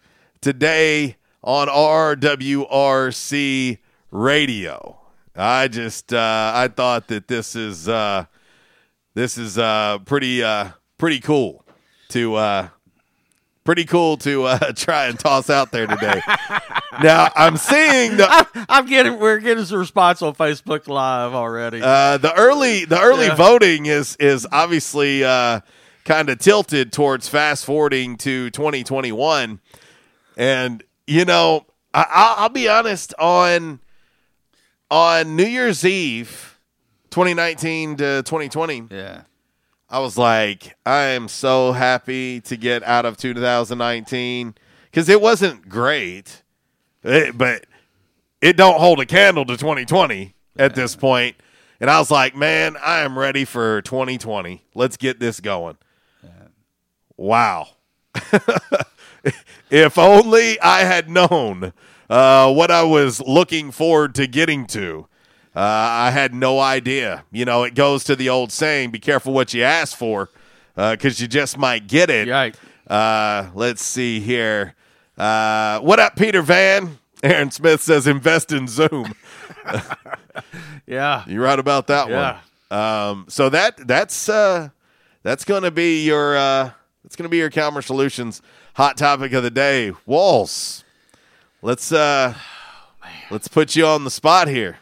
[0.44, 3.78] today on rwrc
[4.12, 4.98] radio
[5.36, 8.26] i just uh i thought that this is uh
[9.16, 11.66] this is uh pretty uh pretty cool
[12.10, 12.68] to uh
[13.64, 16.20] pretty cool to uh, try and toss out there today.
[17.02, 19.18] now I'm seeing the I'm, I'm getting.
[19.20, 21.80] We're getting some response on Facebook Live already.
[21.82, 23.36] uh, the early the early Yeah.
[23.36, 25.62] voting is is obviously uh,
[26.04, 29.62] kind of tilted towards fast forwarding to 2021,
[30.38, 33.80] and you know I, I'll, I'll be honest on
[34.92, 36.60] on New Year's Eve,
[37.12, 38.88] 2019 to 2020.
[38.92, 39.22] yeah.
[39.90, 45.70] I was like, I am so happy to get out of 2019 because it wasn't
[45.70, 46.42] great,
[47.04, 47.66] It- but
[48.42, 51.36] it don't hold a candle to 2020 at this point.
[51.80, 54.64] And I was like, man, I am ready for 2020.
[54.74, 55.78] Let's get this going.
[57.18, 57.68] Wow.
[59.70, 61.74] if only I had known
[62.10, 65.08] uh, what I was looking forward to getting to.
[65.56, 67.24] Uh, I had no idea.
[67.32, 70.30] You know, it goes to the old saying: "Be careful what you ask for,
[70.76, 72.28] because you just might get it."
[72.88, 74.74] Uh, let's see here.
[75.18, 76.98] Uh, what up, Peter Van?
[77.24, 79.14] Aaron Smith says, "Invest in Zoom."
[80.86, 81.24] Yeah.
[81.28, 82.40] You're right about that Yeah.
[82.70, 82.80] one.
[82.80, 84.70] Um, so that that's uh,
[85.22, 86.72] that's going to be your uh,
[87.04, 88.42] that's going to be your Calmer Solutions
[88.74, 89.92] hot topic of the day.
[90.06, 90.84] Walls,
[91.62, 92.34] let's uh,
[93.30, 94.78] let's put you on the spot here.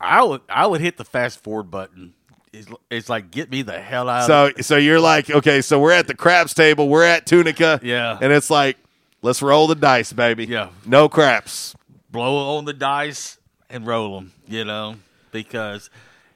[0.00, 2.14] I would I would hit the fast forward button.
[2.52, 4.26] It's, it's like get me the hell out.
[4.26, 7.80] So of so you're like, okay, so we're at the craps table, we're at Tunica,
[7.82, 8.18] Yeah.
[8.20, 8.76] and it's like,
[9.22, 10.44] let's roll the dice, baby.
[10.46, 10.68] Yeah.
[10.84, 11.74] no craps.
[12.10, 13.38] blow on the dice
[13.70, 14.32] and roll them.
[14.46, 14.96] You know,
[15.30, 15.88] because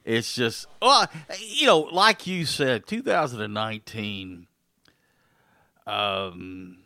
[0.05, 1.07] it's just well,
[1.39, 4.47] you know, like you said, 2019.
[5.87, 6.79] Um,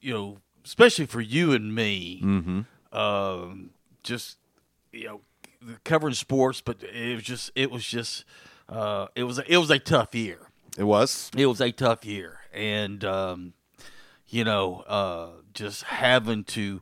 [0.00, 2.66] you know, especially for you and me, Mhm.
[2.96, 3.70] um,
[4.02, 4.38] just
[4.92, 5.20] you know,
[5.84, 8.24] covering sports, but it was just it was just
[8.68, 10.48] uh, it was it was a tough year.
[10.78, 11.30] It was.
[11.36, 13.52] It was a tough year, and um,
[14.28, 16.80] you know, uh, just having to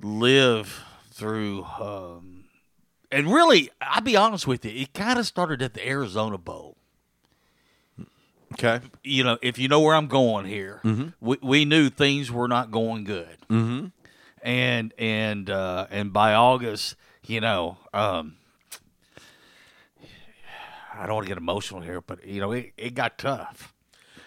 [0.00, 1.64] live through.
[1.64, 2.44] Um,
[3.12, 6.76] and really, I'll be honest with you, it kind of started at the Arizona Bowl.
[8.54, 8.80] Okay.
[9.04, 11.14] You know, if you know where I'm going here, Mhm.
[11.20, 13.86] we, we knew things were not going good, Mm-hmm.
[14.42, 16.96] and and uh, and by August,
[17.26, 18.36] you know, um,
[20.92, 23.72] I don't want to get emotional here, but you know, it, it got tough.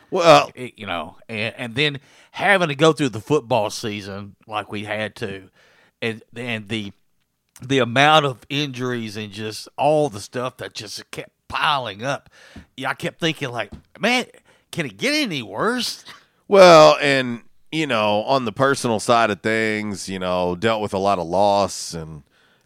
[0.10, 2.00] Well, It- you know, and and then
[2.32, 5.50] having to go through the football season like we had to,
[6.02, 6.94] and and the
[7.62, 12.30] the amount of injuries and just all the stuff that just kept piling up.
[12.76, 14.26] Yeah, I kept thinking like, man,
[14.72, 16.04] can it get any worse?
[16.48, 20.98] Well, and you know, on the personal side of things, you know, dealt with a
[20.98, 22.24] lot of loss and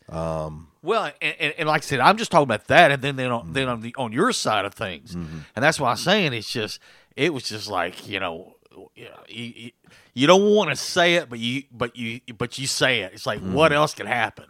[0.10, 3.16] um Well, and, and, and like I said, I'm just talking about that, and then
[3.18, 6.34] then on, then on the on your side of things, and that's why I'm saying
[6.34, 6.80] it's just
[7.16, 8.56] it was just like you know,
[8.96, 9.72] you, know, you, you,
[10.14, 13.14] you don't want to say it, but you but you but you say it.
[13.14, 14.46] It's like what else could happen,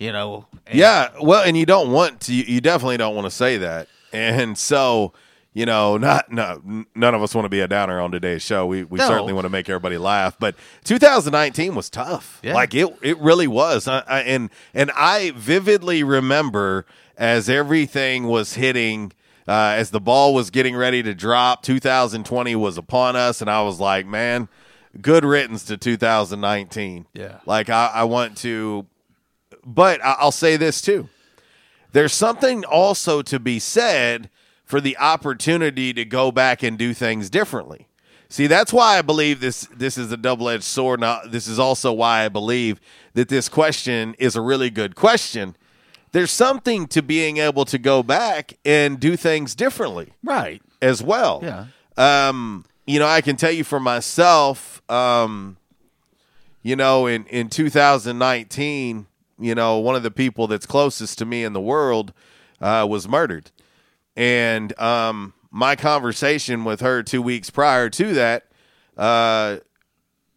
[0.00, 0.46] you know?
[0.72, 2.32] Yeah, well, and you don't want to.
[2.34, 3.86] You definitely don't want to say that.
[4.12, 5.12] And so,
[5.52, 8.66] you know, not no, none of us want to be a downer on today's show.
[8.66, 9.06] We we No.
[9.06, 10.36] certainly want to make everybody laugh.
[10.40, 12.40] But 2019 was tough.
[12.42, 12.54] Yeah.
[12.54, 13.86] Like it it really was.
[13.86, 16.86] I, I, and and I vividly remember
[17.16, 19.12] as everything was hitting.
[19.48, 23.62] Uh, as the ball was getting ready to drop, 2020 was upon us, and I
[23.62, 24.48] was like, "Man,
[25.00, 27.38] good riddance to 2019." Yeah.
[27.46, 28.86] like I, I want to
[29.64, 31.08] but I'll say this too.
[31.92, 34.30] There's something also to be said
[34.64, 37.88] for the opportunity to go back and do things differently.
[38.28, 41.00] See, that's why I believe this this is a double-edged sword.
[41.00, 42.80] Now, this is also why I believe
[43.14, 45.56] that this question is a really good question.
[46.12, 50.62] There's something to being able to go back and do things differently right.
[50.80, 51.40] as well.
[51.42, 51.66] Yeah.
[51.96, 55.56] Um, you know, I can tell you for myself, um,
[56.62, 59.06] you know, in, in 2019,
[59.40, 62.12] you know, one of the people that's closest to me in the world
[62.60, 63.50] uh, was murdered.
[64.16, 68.46] And um, my conversation with her two weeks prior to that
[68.96, 69.58] uh,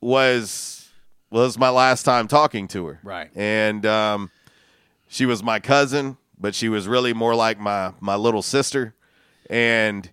[0.02, 0.90] was
[1.30, 3.00] was my last time talking to her.
[3.04, 3.30] Right.
[3.36, 4.32] And um,
[5.08, 8.96] she was my cousin, but she was really more like my my little sister.
[9.50, 10.10] And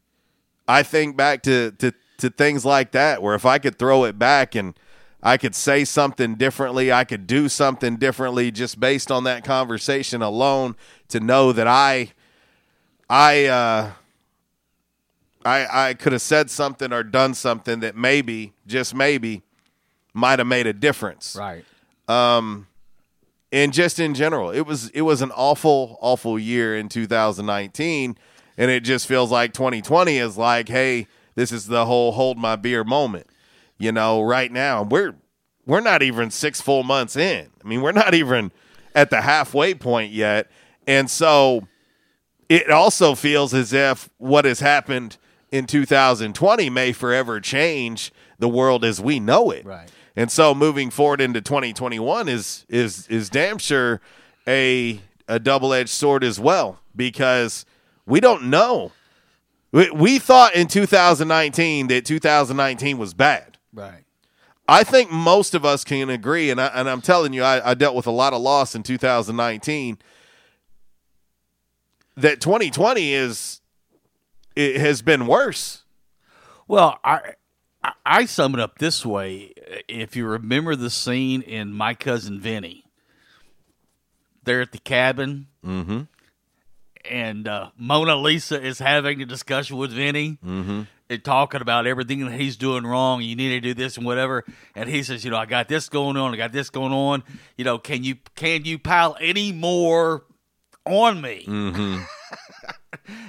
[0.66, 4.18] I think back to, to to things like that where if I could throw it
[4.18, 4.74] back and
[5.22, 10.22] I could say something differently, I could do something differently just based on that conversation
[10.22, 10.76] alone
[11.08, 12.12] to know that I
[13.08, 13.90] I uh
[15.44, 19.42] I I could have said something or done something that maybe, just maybe,
[20.14, 21.36] might have made a difference.
[21.38, 21.64] Right.
[22.08, 22.66] Um
[23.52, 28.16] and just in general, it was it was an awful, awful year in 2019,
[28.56, 32.56] and it just feels like 2020 is like, hey, this is the whole hold my
[32.56, 33.26] beer moment.
[33.80, 35.14] You know, right now we're
[35.66, 37.48] we're not even six full months in.
[37.64, 38.52] I mean, we're not even
[38.94, 40.50] at the halfway point yet,
[40.86, 41.66] and so
[42.48, 45.16] it also feels as if what has happened
[45.50, 49.64] in 2020 may forever change the world as we know it.
[49.64, 49.88] Right.
[50.16, 54.00] And so moving forward into 2021 is is is damn sure
[54.46, 57.64] a a double-edged sword as well because
[58.04, 58.92] we don't know.
[59.72, 63.49] We, we thought in 2019 that 2019 was bad.
[63.72, 64.04] Right.
[64.68, 67.74] I think most of us can agree, and I, and I'm telling you, I, I
[67.74, 69.98] dealt with a lot of loss in 2019.
[72.16, 73.60] That 2020 is
[74.54, 75.84] it has been worse.
[76.68, 77.34] Well, I,
[77.82, 79.52] I I sum it up this way:
[79.88, 82.84] if you remember the scene in My Cousin Vinny,
[84.44, 86.00] they're at the cabin, Mm-hmm.
[87.10, 90.38] and uh, Mona Lisa is having a discussion with Vinny.
[90.44, 90.82] Mm-hmm.
[91.10, 93.20] And talking about everything that he's doing wrong.
[93.20, 94.44] You need to do this and whatever.
[94.74, 96.32] And he says, you know, I got this going on.
[96.32, 97.22] I got this going on.
[97.58, 100.24] You know, can you can you pile any more
[100.86, 101.44] on me.
[101.46, 102.02] Mm-hmm.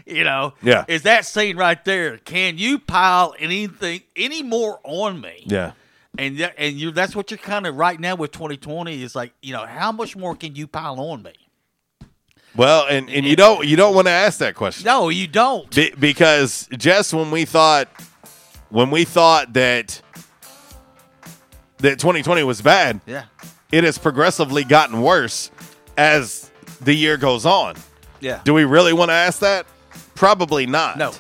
[0.05, 0.86] You know, Yeah.
[0.88, 2.17] is that scene right there?
[2.17, 5.43] Can you pile anything any more on me?
[5.45, 5.71] Yeah.
[6.17, 9.34] And that, and you that's what you're kind of right now with 2020 is like
[9.41, 11.32] you know how much more can you pile on me?
[12.55, 14.85] Well, and, and you don't you don't want to ask that question.
[14.85, 15.73] No, you don't.
[15.73, 17.87] Be- because just when we thought
[18.69, 20.01] when we thought that
[21.77, 23.23] that 2020 was bad, Yeah.
[23.71, 25.49] it has progressively gotten worse
[25.97, 27.75] as the year goes on.
[28.19, 28.39] Yeah.
[28.43, 29.65] Do we really want to ask that?
[30.15, 30.97] Probably not.
[30.97, 31.11] No.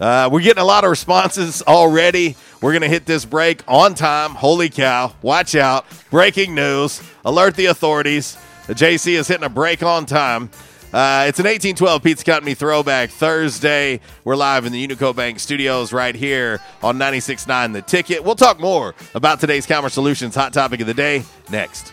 [0.00, 2.36] Uh, we're getting a lot of responses already.
[2.60, 4.30] We're going to hit this break on time.
[4.32, 5.14] Holy cow.
[5.22, 5.86] Watch out.
[6.10, 7.02] Breaking news.
[7.24, 8.36] Alert the authorities.
[8.66, 10.50] The JC is hitting a break on time.
[10.94, 13.98] Uh, it's an 1812 Pizza Company throwback Thursday.
[14.22, 18.22] We're live in the Unico Bank studios right here on 96.9 The Ticket.
[18.22, 21.92] We'll talk more about today's Calmer Solutions hot topic of the day next.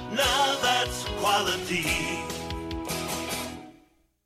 [0.11, 2.40] now that's quality.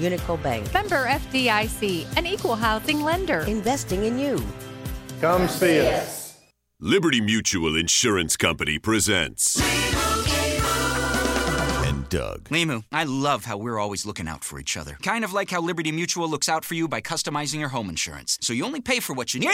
[0.00, 3.40] Unico Bank, Member FDIC, an equal housing lender.
[3.40, 4.42] investing in you.
[5.20, 6.38] Come see us.
[6.80, 9.60] Liberty Mutual Insurance Company presents.
[11.86, 12.44] And Doug.
[12.48, 14.96] Limu, I love how we're always looking out for each other.
[15.02, 18.38] Kind of like how Liberty Mutual looks out for you by customizing your home insurance.
[18.40, 19.50] So you only pay for what you need.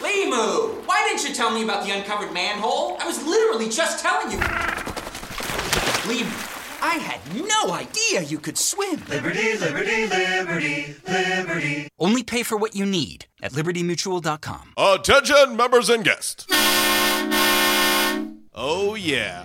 [0.00, 2.96] Limu, why didn't you tell me about the uncovered manhole?
[3.00, 4.38] I was literally just telling you.
[6.08, 9.02] Limu, I had no idea you could swim.
[9.08, 11.88] Liberty, liberty, liberty, liberty.
[11.98, 14.72] Only pay for what you need at libertymutual.com.
[14.76, 16.46] Attention, members and guests.
[18.54, 19.44] Oh, yeah.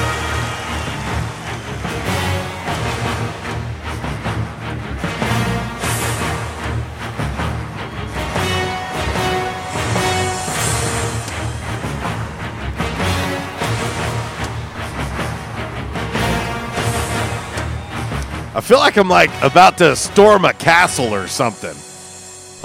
[18.53, 21.73] I feel like I'm like about to storm a castle or something.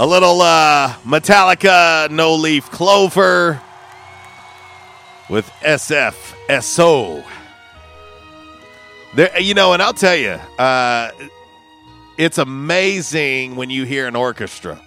[0.00, 3.62] A little uh, Metallica, No Leaf Clover
[5.30, 7.24] with SFSO.
[9.14, 11.12] There, you know, and I'll tell you, uh,
[12.18, 14.82] it's amazing when you hear an orchestra.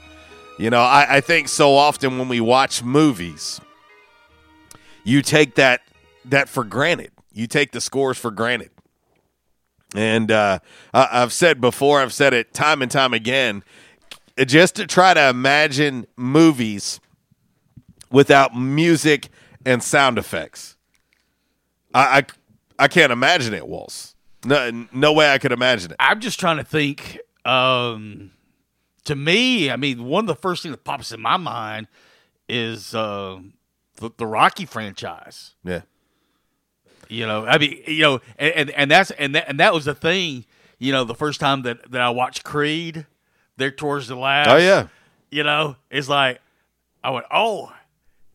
[0.58, 3.62] You know, I, I think so often when we watch movies,
[5.06, 5.80] you take that
[6.26, 7.12] that for granted.
[7.32, 8.72] You take the scores for granted.
[9.96, 10.60] And uh,
[10.94, 13.64] I've said before, I've said it time and time again,
[14.46, 17.00] just to try to imagine movies
[18.12, 19.30] without music
[19.66, 20.76] and sound effects.
[21.94, 24.16] I I, I can't imagine it, Walls.
[24.46, 25.98] No, no way I could imagine it.
[26.00, 27.20] I'm just trying to think.
[27.46, 28.32] Um,
[29.06, 31.88] to me, I mean, one of the first things that pops in my mind
[32.48, 33.40] is uh,
[33.96, 35.56] the, the Rocky franchise.
[35.64, 35.82] Yeah.
[37.10, 39.86] You know, I mean, you know, and and, and that's and that, and that was
[39.86, 40.46] the thing.
[40.78, 43.06] You know, the first time that that I watched Creed,
[43.58, 44.48] there towards the last.
[44.50, 44.88] Oh, yeah.
[45.32, 46.40] You know, it's like
[47.04, 47.72] I went, oh,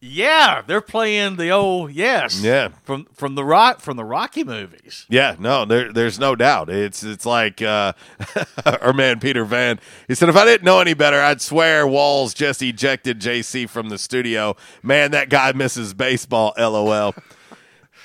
[0.00, 2.68] yeah, they're playing the old yes, Yeah.
[2.82, 5.06] from from the rock from the Rocky movies.
[5.08, 6.68] Yeah, no, there, there's no doubt.
[6.68, 7.94] It's it's like uh,
[8.66, 9.80] our man Peter Van.
[10.06, 13.88] He said, if I didn't know any better, I'd swear Walls just ejected JC from
[13.88, 14.56] the studio.
[14.82, 16.52] Man, that guy misses baseball.
[16.58, 17.14] LOL.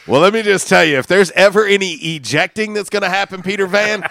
[0.08, 3.44] Well, let me just tell you, if there's ever any ejecting that's going to happen,
[3.44, 4.04] Peter Van,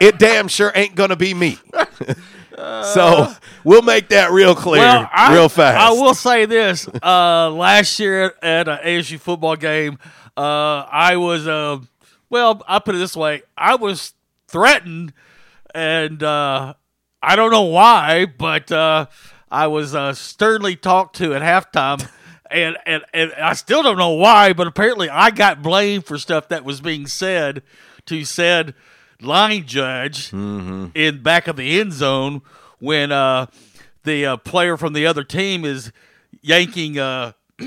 [0.00, 1.58] it damn sure ain't going to be me.
[2.56, 3.32] so
[3.64, 5.78] we'll make that real clear, Well, I, real fast.
[5.78, 9.98] I will say this: uh, last year at an ASU football game,
[10.36, 11.78] uh, I was uh,
[12.30, 12.62] well.
[12.66, 14.14] I put it this way: I was
[14.48, 15.12] threatened,
[15.74, 16.74] and uh,
[17.22, 19.06] I don't know why, but uh,
[19.50, 22.08] I was uh, sternly talked to at halftime.
[22.50, 26.48] And, and and I still don't know why, but apparently I got blamed for stuff
[26.48, 27.62] that was being said
[28.06, 28.74] to said
[29.20, 30.32] line judge
[30.94, 32.42] in back of the end zone
[32.78, 33.46] when uh,
[34.04, 35.90] the uh, player from the other team is
[36.42, 37.32] yanking uh,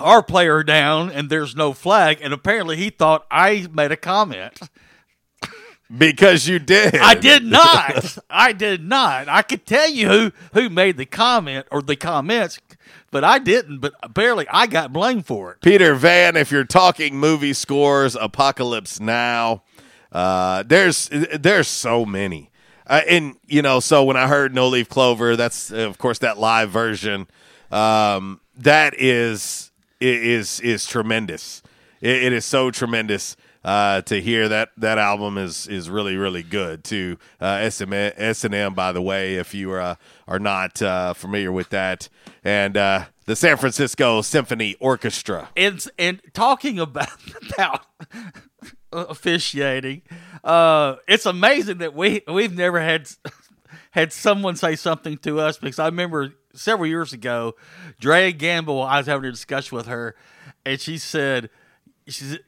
[0.00, 4.58] our player down and there's no flag, and apparently he thought I made a comment.
[5.96, 6.96] because you did.
[6.96, 8.18] I did not.
[8.30, 9.28] I did not.
[9.28, 12.60] I could tell you who who made the comment or the comments,
[13.10, 13.78] but I didn't.
[13.78, 15.60] But apparently I got blamed for it.
[15.60, 19.62] Peter Van, if you're talking movie scores, Apocalypse Now,
[20.12, 22.50] uh, there's there's so many.
[22.86, 26.38] Uh, and you know, so when I heard No Leaf Clover, that's of course that
[26.38, 27.28] live version.
[27.70, 31.62] Um, that is is is tremendous.
[32.00, 36.42] It, it is so tremendous uh, to hear that that album is is really really
[36.42, 37.18] good too.
[37.40, 39.94] Uh, SM, S&M, by the way, if you are uh,
[40.26, 42.08] are not uh, familiar with that,
[42.44, 45.50] and uh, the San Francisco Symphony Orchestra.
[45.56, 47.10] And and talking about
[47.52, 47.86] about
[48.92, 50.02] officiating,
[50.42, 53.08] uh, it's amazing that we we've never had
[53.92, 57.54] had someone say something to us because I remember several years ago,
[58.00, 58.82] Drea Gamble.
[58.82, 60.16] I was having a discussion with her,
[60.64, 61.50] and she said, "She's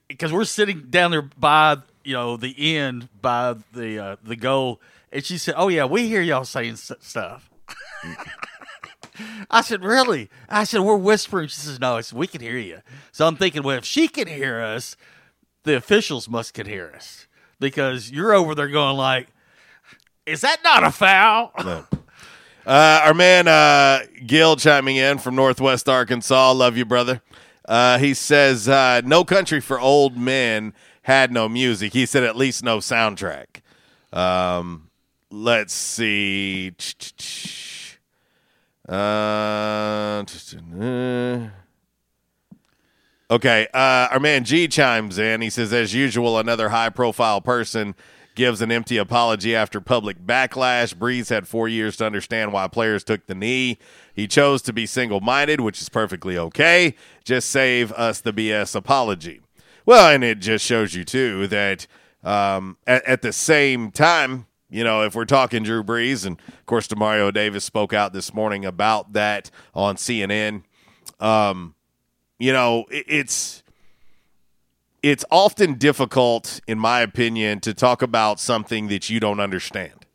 [0.09, 4.81] because we're sitting down there by you know the end by the uh, the goal."
[5.13, 7.51] And she said, "Oh yeah, we hear y'all saying s- stuff."
[9.51, 12.81] I said, "Really?" I said, "We're whispering." She says, "No, it's we can hear you."
[13.13, 14.97] So I'm thinking, well, if she can hear us,
[15.65, 17.27] the officials must can hear us
[17.61, 19.29] because you're over there going like,
[20.27, 21.85] "Is that not a foul?" No.
[22.65, 26.53] Uh, our man uh, Gil chiming in from Northwest Arkansas.
[26.53, 27.21] Love you, brother.
[27.73, 32.37] Uh, he says, uh, "No country for old men had no music." He said, "At
[32.37, 33.63] least no soundtrack."
[34.13, 34.91] Um,
[35.31, 36.75] let's see.
[38.87, 40.23] Uh,
[43.31, 43.67] okay.
[43.73, 45.41] Our man G chimes in.
[45.41, 47.95] He says, as usual, another high profile person
[48.35, 50.95] gives an empty apology after public backlash.
[50.95, 53.79] Brees had four years to understand why players took the knee.
[54.15, 56.95] He chose to be single minded, which is perfectly okay.
[57.25, 59.41] Just save us the BS apology.
[59.85, 61.87] Well, and it just shows you, too, that
[62.23, 66.67] um, at, at the same time, you know, if we're talking Drew Brees, and of
[66.67, 70.63] course, Demario Davis spoke out this morning about that on CNN.
[71.21, 71.75] Um,
[72.39, 73.62] you know, it, it's
[75.03, 80.07] it's often difficult, in my opinion, to talk about something that you don't understand.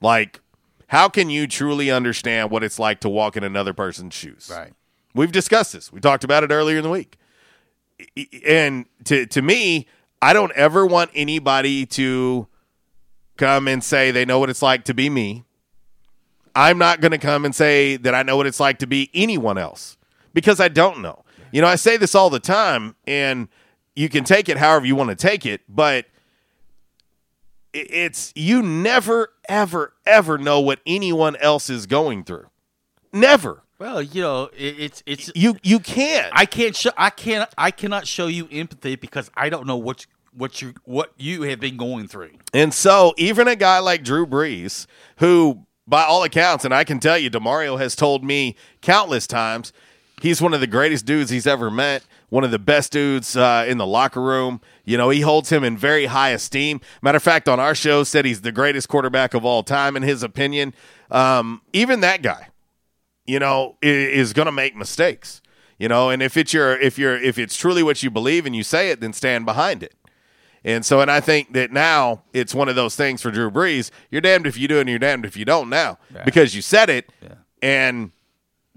[0.00, 0.40] Like,
[0.88, 4.50] how can you truly understand what it's like to walk in another person's shoes?
[4.52, 4.72] Right.
[5.14, 5.92] We've discussed this.
[5.92, 7.18] We talked about it earlier in the week.
[8.46, 9.88] And to to me,
[10.22, 12.46] I don't ever want anybody to
[13.36, 15.44] come and say they know what it's like to be me.
[16.54, 19.10] I'm not going to come and say that I know what it's like to be
[19.14, 19.96] anyone else
[20.32, 21.24] because I don't know.
[21.52, 23.48] You know, I say this all the time, and
[23.94, 26.06] you can take it however you want to take it, but
[27.72, 32.46] it's you never, ever, ever know what anyone else is going through.
[33.12, 33.62] Never.
[33.78, 36.32] Well, you know, it, it's it's you you can't.
[36.34, 36.90] I can't show.
[36.96, 37.48] I can't.
[37.56, 41.60] I cannot show you empathy because I don't know what what you what you have
[41.60, 42.30] been going through.
[42.52, 44.86] And so, even a guy like Drew Brees,
[45.18, 49.72] who, by all accounts, and I can tell you, Demario has told me countless times,
[50.20, 53.64] he's one of the greatest dudes he's ever met, one of the best dudes uh,
[53.68, 54.60] in the locker room.
[54.84, 56.80] You know, he holds him in very high esteem.
[57.02, 60.02] Matter of fact, on our show, said he's the greatest quarterback of all time, in
[60.02, 60.74] his opinion.
[61.10, 62.48] Um, even that guy,
[63.26, 65.40] you know, i- is going to make mistakes.
[65.78, 68.56] You know, and if it's your if you're if it's truly what you believe and
[68.56, 69.94] you say it, then stand behind it.
[70.64, 73.92] And so, and I think that now it's one of those things for Drew Brees.
[74.10, 76.90] You're damned if you do, and you're damned if you don't now, because you said
[76.90, 77.12] it,
[77.62, 78.10] and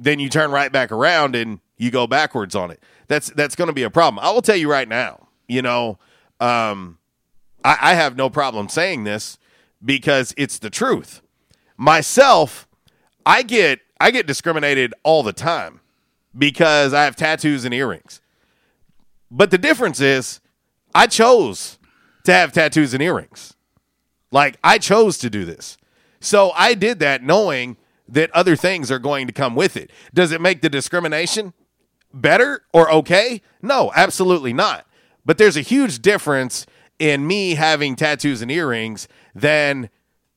[0.02, 2.82] then you turn right back around and you go backwards on it.
[3.08, 4.24] That's that's going to be a problem.
[4.24, 5.28] I will tell you right now.
[5.48, 6.00] You know,
[6.40, 6.98] um,
[7.64, 9.38] I, I have no problem saying this
[9.84, 11.22] because it's the truth.
[11.78, 12.68] Myself,
[13.26, 15.82] I get I get discriminated all the time
[16.36, 18.22] because I have tattoos and earrings.
[19.30, 20.40] But the difference is
[20.96, 21.78] I chose
[22.24, 23.54] to have tattoos and earrings.
[24.32, 25.78] Like I chose to do this.
[26.20, 27.78] So I did that knowing
[28.12, 29.90] that other things are going to come with it.
[30.14, 31.54] Does it make the discrimination
[32.14, 33.42] better or okay?
[33.62, 34.86] No, absolutely not.
[35.26, 36.66] But there's a huge difference
[37.00, 39.90] in me having tattoos and earrings than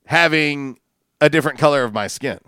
[0.06, 0.78] having
[1.20, 2.38] a different color of my skin.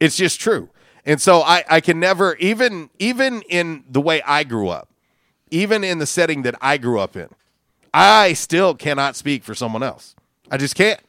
[0.00, 0.70] It's just true.
[1.04, 4.88] And so I, I can never even even in the way I grew up,
[5.50, 7.28] even in the setting that I grew up in,
[7.92, 10.14] I still cannot speak for someone else.
[10.50, 11.00] I just can't.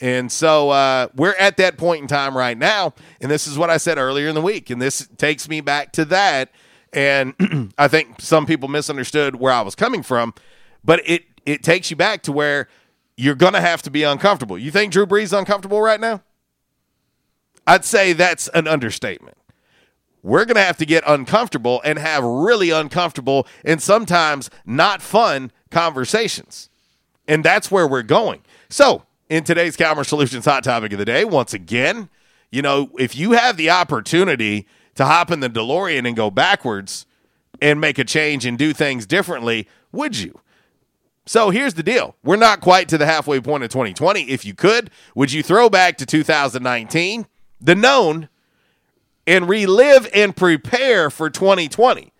[0.00, 2.94] And so uh, we're at that point in time right now.
[3.20, 4.70] And this is what I said earlier in the week.
[4.70, 6.50] And this takes me back to that.
[6.92, 10.34] And I think some people misunderstood where I was coming from,
[10.82, 12.68] but it, it takes you back to where
[13.16, 14.56] you're going to have to be uncomfortable.
[14.56, 16.22] You think Drew Brees uncomfortable right now?
[17.66, 19.36] I'd say that's an understatement.
[20.22, 25.52] We're going to have to get uncomfortable and have really uncomfortable and sometimes not fun
[25.70, 26.68] conversations.
[27.28, 28.42] And that's where we're going.
[28.68, 32.10] So, in today's Calmer Solutions hot topic of the day, once again,
[32.50, 34.66] you know, if you have the opportunity
[34.96, 37.06] to hop in the DeLorean and go backwards
[37.62, 40.40] and make a change and do things differently, would you?
[41.26, 42.16] So here's the deal.
[42.24, 44.22] We're not quite to the halfway point of 2020.
[44.22, 47.26] If you could, would you throw back to 2019,
[47.60, 48.28] the known,
[49.28, 52.12] and relive and prepare for 2020?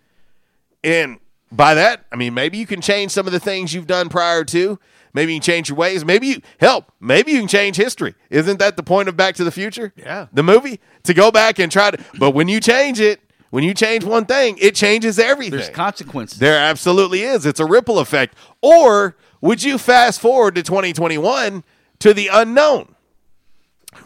[0.81, 1.19] And
[1.51, 4.45] by that, I mean maybe you can change some of the things you've done prior
[4.45, 4.79] to.
[5.13, 6.05] Maybe you can change your ways.
[6.05, 6.91] Maybe you help.
[6.99, 8.15] Maybe you can change history.
[8.29, 9.93] Isn't that the point of Back to the Future?
[9.95, 10.27] Yeah.
[10.31, 10.79] The movie?
[11.03, 14.25] To go back and try to but when you change it, when you change one
[14.25, 15.59] thing, it changes everything.
[15.59, 16.39] There's consequences.
[16.39, 17.45] There absolutely is.
[17.45, 18.35] It's a ripple effect.
[18.61, 21.63] Or would you fast forward to 2021
[21.99, 22.95] to the unknown?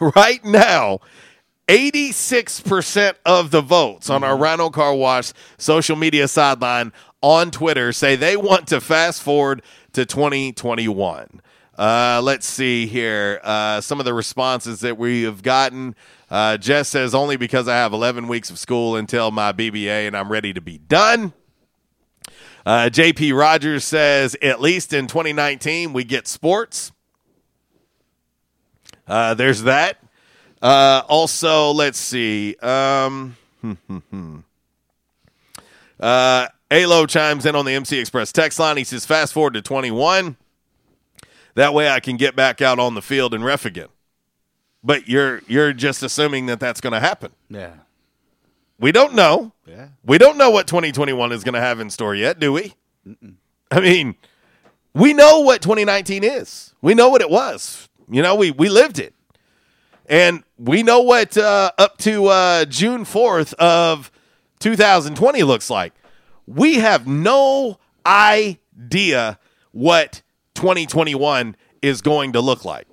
[0.00, 0.98] Right now,
[1.68, 4.42] 86% of the votes on our mm-hmm.
[4.42, 6.92] Rhino Car Wash social media sideline
[7.22, 9.62] on Twitter say they want to fast forward
[9.96, 11.40] to 2021.
[11.78, 13.40] Uh, let's see here.
[13.42, 15.96] Uh, some of the responses that we have gotten.
[16.30, 20.14] Uh, Jess says, only because I have 11 weeks of school until my BBA and
[20.14, 21.32] I'm ready to be done.
[22.66, 26.92] Uh, JP Rogers says, at least in 2019, we get sports.
[29.08, 29.96] Uh, there's that.
[30.60, 32.54] Uh, also, let's see.
[32.56, 33.34] Um,
[35.98, 38.76] uh, Alo chimes in on the MC Express text line.
[38.76, 40.36] He says, fast forward to 21.
[41.54, 43.88] That way I can get back out on the field and ref again.
[44.84, 47.32] But you're you're just assuming that that's going to happen.
[47.48, 47.72] Yeah.
[48.78, 49.52] We don't know.
[49.66, 49.88] Yeah.
[50.04, 52.74] We don't know what 2021 is going to have in store yet, do we?
[53.70, 54.16] I mean,
[54.94, 56.74] we know what 2019 is.
[56.82, 57.88] We know what it was.
[58.08, 59.14] You know, we we lived it.
[60.08, 64.12] And we know what uh, up to uh, June 4th of
[64.60, 65.92] 2020 looks like.
[66.46, 69.38] We have no idea
[69.72, 70.22] what
[70.54, 72.86] 2021 is going to look like.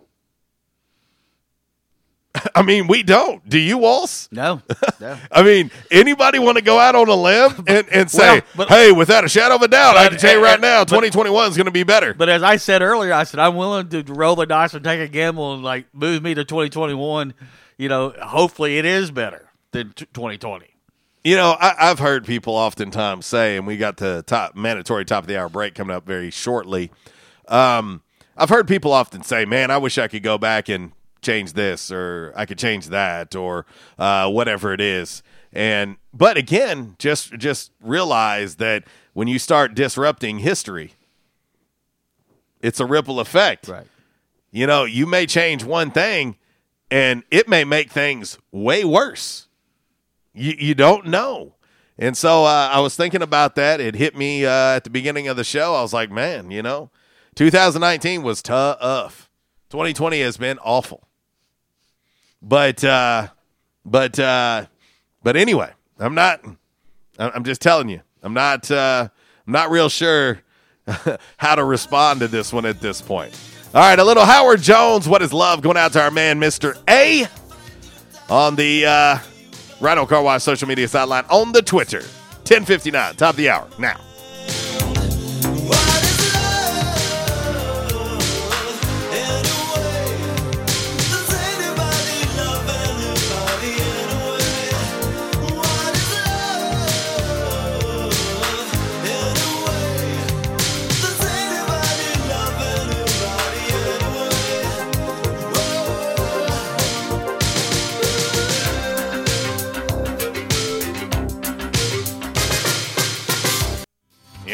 [2.55, 3.47] I mean, we don't.
[3.47, 4.27] Do you, Walls?
[4.31, 4.61] No.
[4.99, 5.17] no.
[5.31, 8.69] I mean, anybody want to go out on a limb and, and say, Well, but-
[8.69, 11.51] hey, without a shadow of a doubt, I can tell you right now, but- 2021
[11.51, 12.13] is going to be better.
[12.13, 14.99] But as I said earlier, I said I'm willing to roll the dice and take
[14.99, 17.33] a gamble and like move me to 2021.
[17.77, 20.72] You know, hopefully it is better than t- 2020.
[21.23, 25.23] You know, I, I've heard people oftentimes say, and we got the top mandatory top
[25.23, 26.91] of the hour break coming up very shortly.
[27.47, 28.01] Um,
[28.35, 31.91] I've heard people often say, "Man, I wish I could go back and change this,
[31.91, 33.65] or I could change that, or
[33.97, 40.39] uh, whatever it is." And but again, just just realize that when you start disrupting
[40.39, 40.93] history,
[42.61, 43.69] it's a ripple effect.
[43.69, 43.87] Right.
[44.51, 46.35] You know, you may change one thing,
[46.91, 49.47] and it may make things way worse
[50.33, 51.55] you, you don't know.
[51.97, 53.79] And so uh, I was thinking about that.
[53.79, 55.75] It hit me uh, at the beginning of the show.
[55.75, 56.89] I was like, man, you know,
[57.35, 59.29] 2019 was tough.
[59.69, 61.07] 2020 has been awful.
[62.41, 63.29] But uh,
[63.85, 64.65] but uh,
[65.23, 66.43] but anyway, I'm not.
[67.17, 68.69] I'm just telling you, I'm not.
[68.69, 69.07] Uh,
[69.47, 70.41] I'm not real sure
[71.37, 73.39] how to respond to this one at this point.
[73.73, 75.07] All right, a little Howard Jones.
[75.07, 75.61] What is love?
[75.61, 77.25] Going out to our man, Mister A,
[78.29, 79.17] on the uh,
[79.83, 81.99] Rhino Car Wash social media sideline on the Twitter.
[82.47, 83.99] 1059, top of the hour now.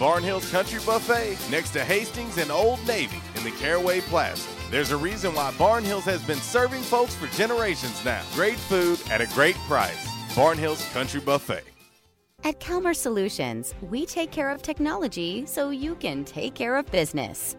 [0.00, 4.48] Barnhill's Country Buffet next to Hastings and Old Navy in the Caraway Plaza.
[4.70, 8.22] There's a reason why Barnhills has been serving folks for generations now.
[8.32, 10.08] Great food at a great price.
[10.34, 11.64] Barnhill's Country Buffet.
[12.44, 17.58] At Calmer Solutions, we take care of technology so you can take care of business.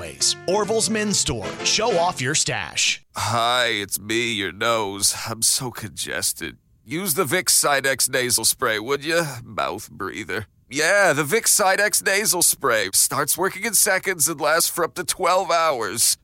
[0.47, 1.47] Orville's Men's Store.
[1.63, 3.03] Show off your stash.
[3.15, 5.15] Hi, it's me, your nose.
[5.27, 6.57] I'm so congested.
[6.83, 9.23] Use the Vicks Sinex nasal spray, would you?
[9.43, 10.47] Mouth breather.
[10.69, 15.03] Yeah, the Vicks Sinex nasal spray starts working in seconds and lasts for up to
[15.03, 16.17] 12 hours.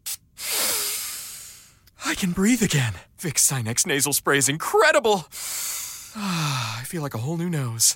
[2.06, 2.94] I can breathe again.
[3.20, 5.28] Vicks Sinex nasal spray is incredible.
[6.20, 7.96] Ah, I feel like a whole new nose.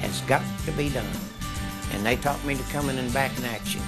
[0.00, 1.04] has got to be done.
[1.92, 3.80] And they taught me to come in and back in action.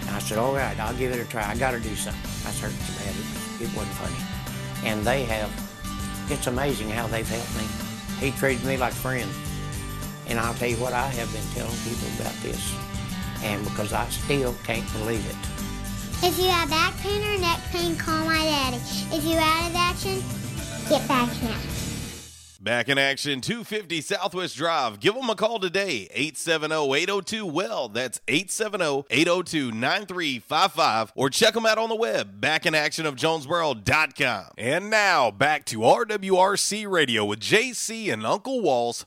[0.00, 1.48] And I said, all right, I'll give it a try.
[1.48, 2.30] I got to do something.
[2.46, 3.26] I so bad, it,
[3.62, 4.16] it wasn't funny.
[4.88, 5.50] And they have,
[6.30, 7.66] it's amazing how they've helped me.
[8.24, 9.34] He treated me like friends.
[10.28, 12.74] And I'll tell you what, I have been telling people about this.
[13.42, 15.36] And because I still can't believe it.
[16.24, 18.76] If you have back pain or neck pain, call my daddy.
[18.76, 20.22] If you're out of action,
[20.88, 21.58] get back now.
[22.62, 25.00] Back in action, 250 Southwest Drive.
[25.00, 27.88] Give them a call today, 870-802-WELL.
[27.88, 31.10] That's 870-802-9355.
[31.16, 34.44] Or check them out on the web, backinactionofjonesboro.com.
[34.56, 39.06] And now, back to RWRC Radio with JC and Uncle Walls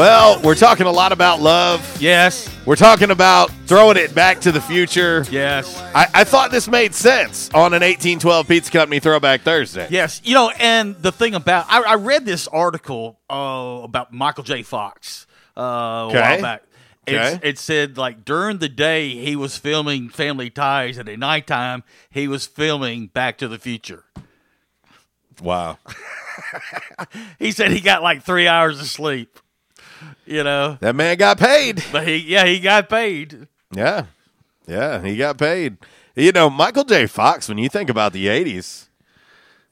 [0.00, 2.00] Well, we're talking a lot about love.
[2.00, 2.48] Yes.
[2.64, 5.26] We're talking about throwing it back to the future.
[5.30, 5.78] Yes.
[5.94, 9.86] I, I thought this made sense on an 1812 Pizza Company Throwback Thursday.
[9.90, 14.42] Yes, you know, and the thing about I, I read this article uh, about Michael
[14.42, 14.62] J.
[14.62, 16.18] Fox uh, a Okay.
[16.18, 16.62] while back.
[17.06, 17.48] It's, Okay.
[17.50, 22.26] It said like during the day he was filming Family Ties, and at nighttime he
[22.26, 24.04] was filming Back to the Future.
[25.42, 25.76] Wow.
[27.38, 29.38] He said he got like three hours of sleep.
[30.26, 31.82] You know, That man got paid.
[31.92, 33.48] but he yeah he got paid.
[33.74, 34.06] Yeah.
[34.66, 35.78] Yeah, he got paid.
[36.14, 37.06] You know, Michael J.
[37.06, 38.86] Fox, when you think about the 80s,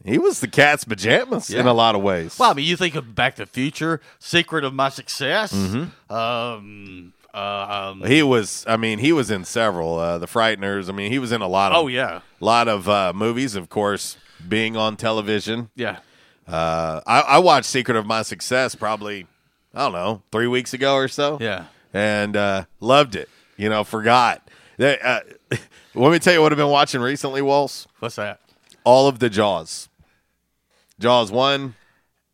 [0.05, 2.39] he was the cat's pajamas in a lot of ways.
[2.39, 5.53] Well, I mean, you think of Back to the Future, Secret of My Success.
[5.53, 5.91] Mhm.
[6.11, 9.99] Um, uh, um, He was, I mean, he was in several.
[9.99, 10.89] Uh, the Frighteners.
[10.89, 11.79] I mean, he was in a lot of.
[11.85, 12.20] Oh, yeah.
[12.41, 13.55] a lot of uh, movies.
[13.55, 14.16] Of course,
[14.49, 15.70] being on television.
[15.76, 15.99] Yeah.
[16.47, 19.26] Uh, I, I watched Secret of My Success probably,
[19.79, 21.39] I don't know, three weeks ago or so.
[21.41, 21.66] Yeah.
[21.95, 23.29] and uh, loved it.
[23.57, 24.49] You know, forgot.
[24.76, 25.20] They, uh,
[25.95, 27.87] let me tell you what I've been watching recently, Walls.
[28.01, 28.41] What's that?
[28.85, 29.89] All of the Jaws.
[30.99, 31.74] Jaws one,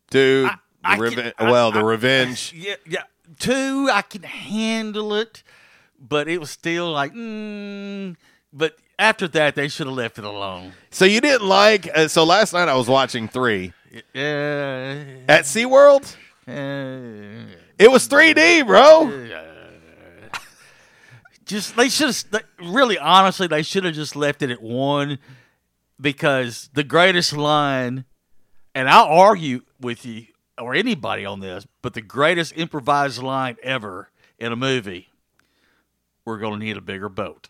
[0.09, 0.49] two,
[0.83, 2.53] I the can- reven- I- well, the I- revenge.
[2.55, 3.03] Yeah, yeah.
[3.39, 5.43] Two, I can handle it,
[5.99, 8.15] but it was still like, mm,
[8.53, 10.73] but after that, they should have left it alone.
[10.91, 11.89] So you didn't like?
[11.93, 13.73] Uh, so last night I was watching three
[14.13, 15.03] Yeah.
[15.27, 16.15] at SeaWorld.
[17.77, 19.27] It was 3D, bro.
[21.45, 25.19] just they should have really honestly they should have just left it at one
[26.01, 28.05] because the greatest line
[28.73, 30.25] and I'll argue with you
[30.57, 35.09] or anybody on this but the greatest improvised line ever in a movie
[36.25, 37.49] we're going to need a bigger boat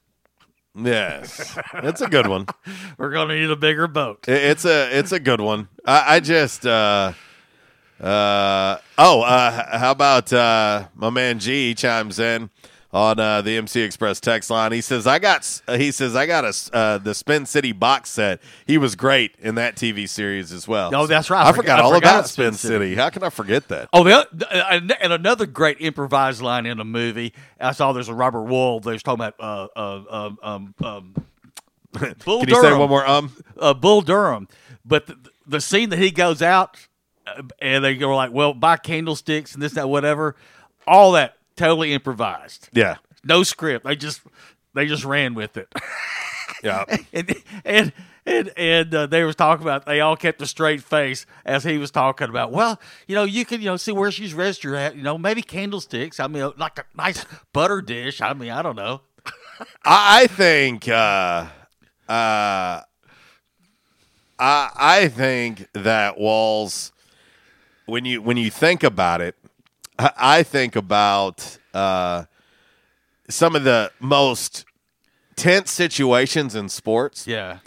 [0.78, 2.48] Yes, it's a good one.
[2.98, 5.70] we're going to need a bigger boat It's a it's a good one.
[5.86, 7.14] I, I just uh
[8.02, 12.50] uh oh uh how about uh my man G chimes in
[12.92, 14.72] on uh, the MC Express text line.
[14.72, 18.10] He says I got uh, he says I got a uh, the Spin City box
[18.10, 18.42] set.
[18.66, 20.92] He was great in that TV series as well.
[20.96, 21.46] Oh, that's right.
[21.46, 22.74] I, I forgot, forgot- all forgot about Spin City.
[22.86, 22.96] City.
[22.96, 23.90] How can I forget that?
[23.92, 27.34] Oh, the, oth- and another great improvised line in a movie.
[27.60, 28.82] I saw there's a Robert Wuhl.
[28.82, 31.14] They was talking about uh, uh, um, um, um,
[32.24, 32.80] Bull Can you say Durham.
[32.80, 33.36] one more um?
[33.60, 34.48] Uh, Bull Durham.
[34.86, 36.78] But the, the scene that he goes out uh,
[37.60, 40.36] and they go like, well, buy candlesticks and this, that, whatever.
[40.88, 42.70] All that totally improvised.
[42.74, 42.98] Yeah.
[43.24, 43.86] No script.
[43.86, 44.22] They just
[44.74, 45.68] they just ran with it.
[46.64, 46.86] Yeah.
[47.14, 47.94] and and
[48.26, 51.78] and, and uh, they was talking about they all kept a straight face as he
[51.78, 52.52] was talking about.
[52.52, 54.96] Well, you know, you can you know see where she's registered at.
[54.96, 56.20] You know, maybe candlesticks.
[56.20, 57.24] I mean, like a nice
[57.54, 58.20] butter dish.
[58.22, 59.02] I mean, I don't know.
[59.86, 61.48] I, I think uh
[62.10, 62.82] uh
[64.40, 66.92] I I think that Walls
[67.86, 69.36] when you when you think about it,
[69.98, 72.26] I, think about uh
[73.30, 74.66] some of the most
[75.36, 77.26] tense situations in sports.
[77.28, 77.60] Yeah.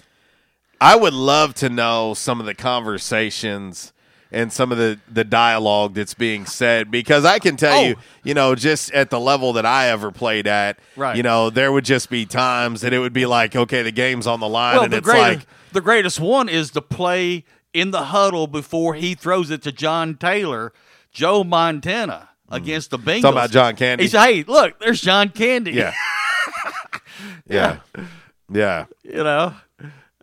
[0.80, 3.92] I would love to know some of the conversations
[4.30, 8.02] and some of the, the dialogue that's being said because I can tell you, Oh.
[8.22, 11.16] you know, just at the level that I ever played at, Right.
[11.16, 14.26] you know, there would just be times that it would be like, okay, the game's
[14.26, 17.44] on the line, Well, and the it's like, the greatest one is the play
[17.80, 20.72] in the huddle before he throws it to John Taylor,
[21.12, 23.18] Joe Montana against the Bengals.
[23.18, 23.22] Mm.
[23.22, 24.04] Talking about John Candy.
[24.04, 25.92] He said, "Hey, look, there's John Candy." yeah,
[27.48, 27.78] yeah,
[28.52, 28.86] yeah.
[29.02, 29.54] you know,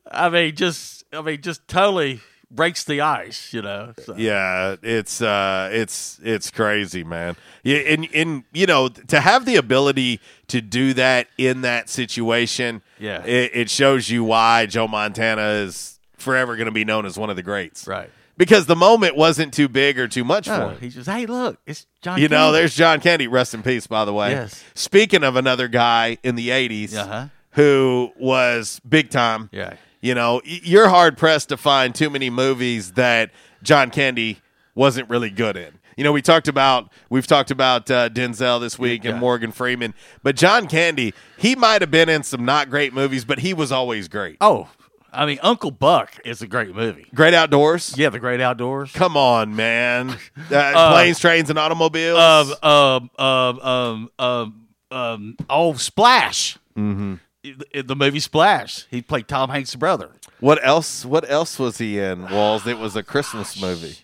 [0.09, 3.53] I mean, just I mean, just totally breaks the ice.
[3.53, 4.15] You know, so.
[4.17, 7.35] Yeah, it's uh it's it's crazy, man.
[7.63, 12.81] Yeah, and and you know, to have the ability to do that in that situation,
[12.99, 13.23] Yeah.
[13.25, 15.94] it, it shows you why Joe Montana is
[16.25, 18.09] forever going to be known as one of the greats, right?
[18.37, 20.79] Because the moment wasn't too big or too much No, for him.
[20.81, 22.19] he just, hey, look, it's John.
[22.19, 23.27] You know, there's John Candy.
[23.27, 24.31] Rest in peace, by the way.
[24.31, 24.61] Yes.
[24.73, 27.27] Speaking of another guy in the '80s Uh-huh.
[27.51, 29.49] who was big time.
[29.53, 29.75] Yeah.
[30.01, 33.31] You know, you're hard pressed to find too many movies that
[33.63, 34.39] John Candy
[34.75, 35.79] wasn't really good in.
[35.97, 39.93] You know, we talked about we've talked about uh, Denzel this week and Morgan Freeman,
[40.23, 43.71] but John Candy, he might have been in some not great movies, but he was
[43.71, 44.35] always great.
[44.41, 44.67] Oh,
[45.15, 47.05] I mean, Uncle Buck is a great movie.
[47.15, 47.95] Great Outdoors.
[47.97, 48.91] Yeah, The Great Outdoors.
[48.91, 50.11] Come on, man.
[50.51, 52.19] Uh, Uh, planes, trains, and automobiles.
[52.61, 56.57] Um, um, um, um, um, um, oh, Splash.
[56.77, 57.15] mm-hmm.
[57.43, 58.85] The, the movie Splash.
[58.89, 60.09] He played Tom Hanks' brother.
[60.39, 61.05] What else?
[61.05, 62.29] What else was he in?
[62.29, 62.65] Walls.
[62.67, 63.97] It was a Christmas movie.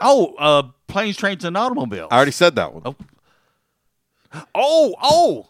[0.00, 2.08] Oh, uh, Planes, Trains, and Automobiles.
[2.10, 2.94] I already said that one.
[4.54, 5.48] Oh, oh,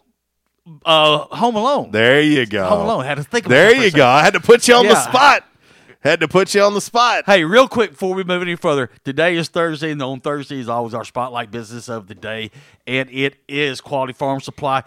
[0.85, 1.91] uh, Home Alone.
[1.91, 2.65] There you go.
[2.67, 3.05] Home Alone.
[3.05, 4.05] Had to think about There that for a you go.
[4.07, 5.43] I had to put you on the spot.
[6.01, 7.23] Had to put you on the spot.
[7.25, 10.67] Hey, real quick before we move any further, today is Thursday, and on Thursday is
[10.67, 12.51] always our spotlight business of the day,
[12.85, 14.83] and it is Quality Farm Supply.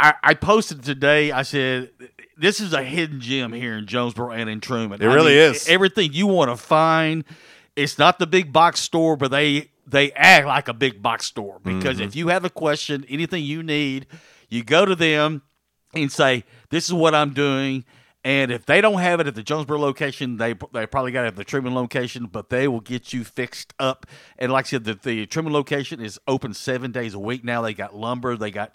[0.00, 1.32] I, I posted today.
[1.32, 1.90] I said
[2.38, 5.02] this is a hidden gem here in Jonesboro and in Truman.
[5.02, 5.68] It I really mean, is.
[5.68, 7.24] Everything you want to find.
[7.76, 11.60] It's not the big box store, but they they act like a big box store
[11.62, 12.06] because Mhm.
[12.06, 14.06] if you have a question, anything you need,
[14.48, 15.42] you go to them
[15.94, 17.84] and say, "This is what I'm doing."
[18.24, 21.28] And if they don't have it at the Jonesboro location, they they probably got it
[21.28, 24.06] at the Truman location, but they will get you fixed up.
[24.38, 27.62] And like I said, the, the Truman location is open seven days a week now.
[27.62, 28.74] They got lumber, they got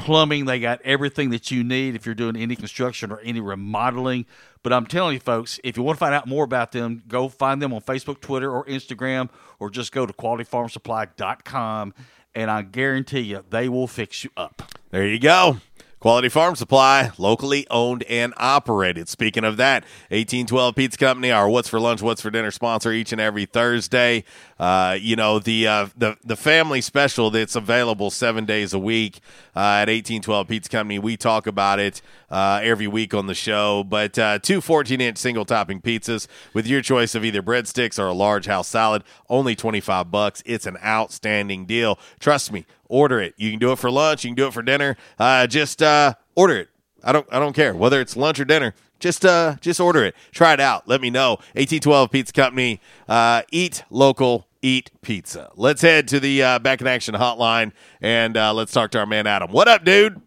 [0.00, 4.26] plumbing, they got everything that you need if you're doing any construction or any remodeling.
[4.62, 7.28] But I'm telling you, folks, if you want to find out more about them, go
[7.28, 9.28] find them on Facebook, Twitter, or Instagram,
[9.58, 11.94] or just go to qualityfarmsupply.com,
[12.34, 14.62] and I guarantee you they will fix you up.
[14.90, 15.58] There you go.
[16.00, 19.06] Quality Farm Supply, locally owned and operated.
[19.06, 23.12] Speaking of that, 1812 Pizza Company, our What's for Lunch, What's for Dinner sponsor each
[23.12, 24.24] and every Thursday.
[24.58, 29.20] Uh, you know, the, uh, the the family special that's available seven days a week
[29.54, 30.98] uh, at 1812 Pizza Company.
[30.98, 32.00] We talk about it
[32.30, 33.84] uh, every week on the show.
[33.84, 38.06] But uh, two 14 inch single topping pizzas with your choice of either breadsticks or
[38.06, 40.42] a large house salad, only 25 bucks.
[40.46, 41.98] It's an outstanding deal.
[42.18, 43.34] Trust me, order it.
[43.38, 44.96] You can do it for lunch, you can do it for dinner.
[45.18, 46.68] Uh, just uh, order it.
[47.02, 48.74] I don't I don't care whether it's lunch or dinner.
[48.98, 50.14] Just uh just order it.
[50.32, 50.86] Try it out.
[50.86, 51.30] Let me know.
[51.54, 52.80] 1812 Pizza Company.
[53.08, 55.50] Uh, eat local, eat pizza.
[55.54, 59.06] Let's head to the uh, back in action hotline and uh, let's talk to our
[59.06, 59.50] man Adam.
[59.50, 60.20] What up, dude?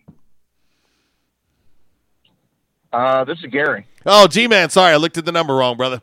[2.91, 3.87] Uh, this is Gary.
[4.05, 6.01] Oh, G man, sorry, I looked at the number wrong, brother.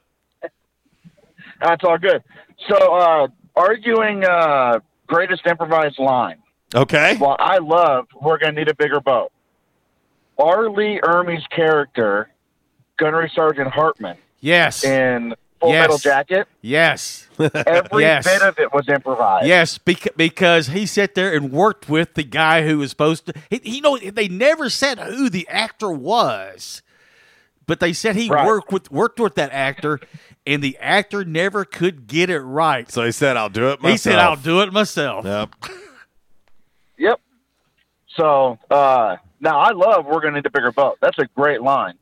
[1.60, 2.22] That's all good.
[2.68, 6.39] So, uh, arguing uh, greatest improvised line.
[6.74, 7.16] Okay.
[7.20, 9.32] Well, I love We're Gonna Need a Bigger Boat.
[10.38, 10.70] R.
[10.70, 12.30] Lee Ermey's character,
[12.98, 14.84] Gunnery Sergeant Hartman, Yes.
[14.84, 15.80] in Full Yes.
[15.82, 17.28] Metal Jacket, Yes.
[17.38, 18.24] every Yes.
[18.24, 19.46] bit of it was improvised.
[19.46, 23.34] Yes, bec- because he sat there and worked with the guy who was supposed to.
[23.50, 26.80] He, you know, they never said who the actor was,
[27.66, 28.46] but they said he Right.
[28.46, 30.00] worked with worked with that actor,
[30.46, 32.90] and the actor never could get it right.
[32.90, 33.92] So he said, "I'll do it." Myself.
[33.92, 35.50] He said, "I'll do it myself." Yep.
[37.00, 37.20] Yep.
[38.16, 41.94] So uh, now I love "We're Gonna Need a Bigger Boat." That's a great line.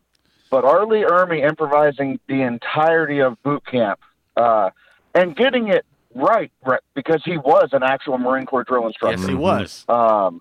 [0.50, 0.86] But R.
[0.86, 4.00] Lee Ermey improvising the entirety of boot camp
[4.36, 4.70] uh,
[5.14, 5.84] and getting it
[6.14, 9.20] right, right, because he was an actual Marine Corps drill instructor.
[9.20, 9.84] Yes, he was.
[9.88, 10.40] Um,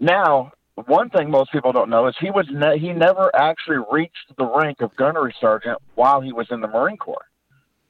[0.00, 0.52] now,
[0.86, 4.46] one thing most people don't know is he was ne- he never actually reached the
[4.46, 7.26] rank of gunnery sergeant while he was in the Marine Corps.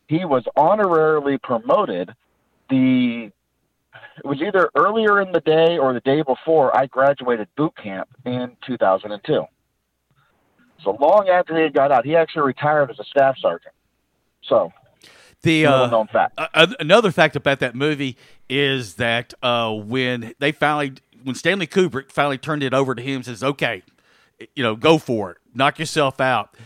[0.09, 2.15] He was honorarily promoted.
[2.69, 3.31] The
[4.25, 8.09] it was either earlier in the day or the day before I graduated boot camp
[8.25, 9.45] in 2002.
[10.85, 13.75] So long after he had got out, he actually retired as a staff sergeant.
[14.43, 14.73] So
[15.43, 16.39] The uh, known fact.
[16.79, 18.17] another fact about that movie
[18.49, 23.17] is that uh, when they finally, when Stanley Kubrick finally turned it over to him,
[23.17, 23.83] and says, "Okay,
[24.55, 26.57] you know, go for it, knock yourself out."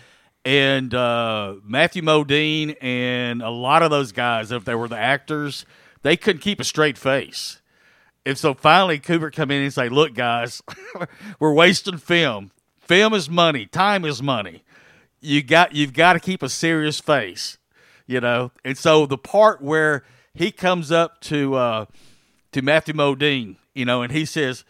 [0.45, 5.65] And uh, Matthew Modine and a lot of those guys, if they were the actors,
[6.05, 7.61] they couldn't keep a straight face.
[8.27, 10.63] And so finally, Kubrick come in and say, "Look, guys,
[11.41, 12.53] we're wasting film.
[12.79, 13.67] Film is money.
[13.67, 14.63] Time is money.
[15.21, 17.59] You got you've got to keep a serious face,
[18.07, 20.05] you know." And so the part where
[20.35, 21.87] he comes up to uh,
[22.53, 24.65] to Matthew Modine, you know, and he says,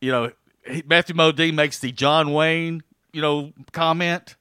[0.00, 0.32] you know,
[0.64, 2.82] he, Matthew Modine makes the John Wayne,
[3.12, 4.36] you know, comment.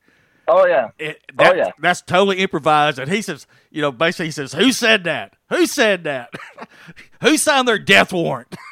[0.48, 0.90] Oh yeah.
[0.98, 1.72] It, Oh, yeah.
[1.80, 3.00] That's totally improvised.
[3.00, 5.34] And he says, you know, basically he says, Who said that?
[5.50, 6.34] Who said that?
[7.22, 8.56] Who signed their death warrant?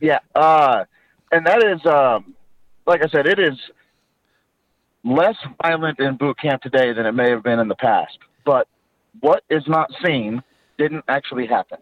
[0.00, 0.84] Yeah, uh,
[1.32, 2.34] and that is, um,
[2.86, 3.58] like I said, it is
[5.02, 8.18] less violent in boot camp today than it may have been in the past.
[8.44, 8.68] But
[9.20, 10.42] what is not seen
[10.76, 11.78] didn't actually happen,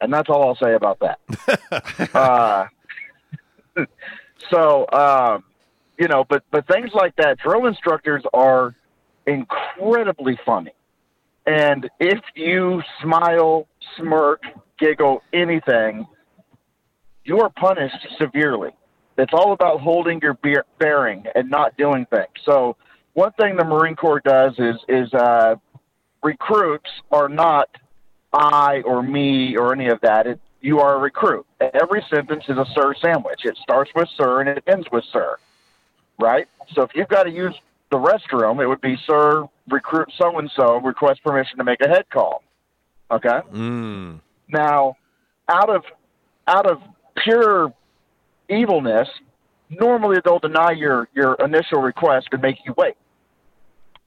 [0.00, 2.10] and that's all I'll say about that.
[2.14, 2.66] uh,
[4.52, 5.42] so, um,
[5.98, 8.76] you know, but but things like that, drill instructors are
[9.26, 10.72] incredibly funny.
[11.46, 14.42] And if you smile, smirk,
[14.78, 16.06] giggle, anything,
[17.24, 18.70] you are punished severely.
[19.16, 22.28] It's all about holding your bear- bearing and not doing things.
[22.44, 22.76] So,
[23.12, 25.54] one thing the Marine Corps does is is uh,
[26.22, 27.68] recruits are not
[28.32, 30.26] I or me or any of that.
[30.26, 31.46] It, you are a recruit.
[31.60, 33.44] Every sentence is a sir sandwich.
[33.44, 35.36] It starts with sir and it ends with sir,
[36.18, 36.48] right?
[36.72, 37.54] So if you've got to use
[37.94, 41.88] the restroom, it would be sir, recruit so and so, request permission to make a
[41.88, 42.42] head call.
[43.08, 43.40] Okay.
[43.52, 44.20] Mm.
[44.48, 44.96] Now,
[45.48, 45.84] out of
[46.48, 46.78] out of
[47.22, 47.72] pure
[48.48, 49.08] evilness,
[49.70, 52.96] normally they'll deny your your initial request and make you wait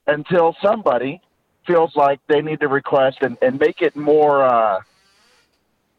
[0.05, 1.21] until somebody
[1.65, 4.81] feels like they need to request and, and make it more uh,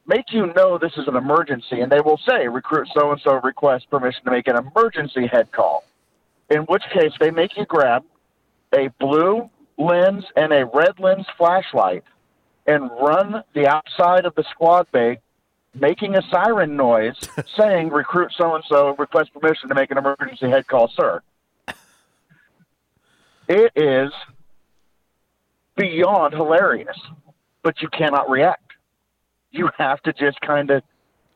[0.07, 3.41] make you know this is an emergency and they will say recruit so and so
[3.43, 5.85] request permission to make an emergency head call
[6.51, 8.05] in which case they make you grab
[8.75, 12.05] a blue lens and a red lens flashlight
[12.67, 15.19] and run the outside of the squad bay
[15.75, 17.17] making a siren noise
[17.57, 21.23] saying recruit so and so request permission to make an emergency head call sir.
[23.49, 24.13] It is
[25.77, 26.99] beyond hilarious
[27.63, 28.73] but you cannot react.
[29.51, 30.83] You have to just kind of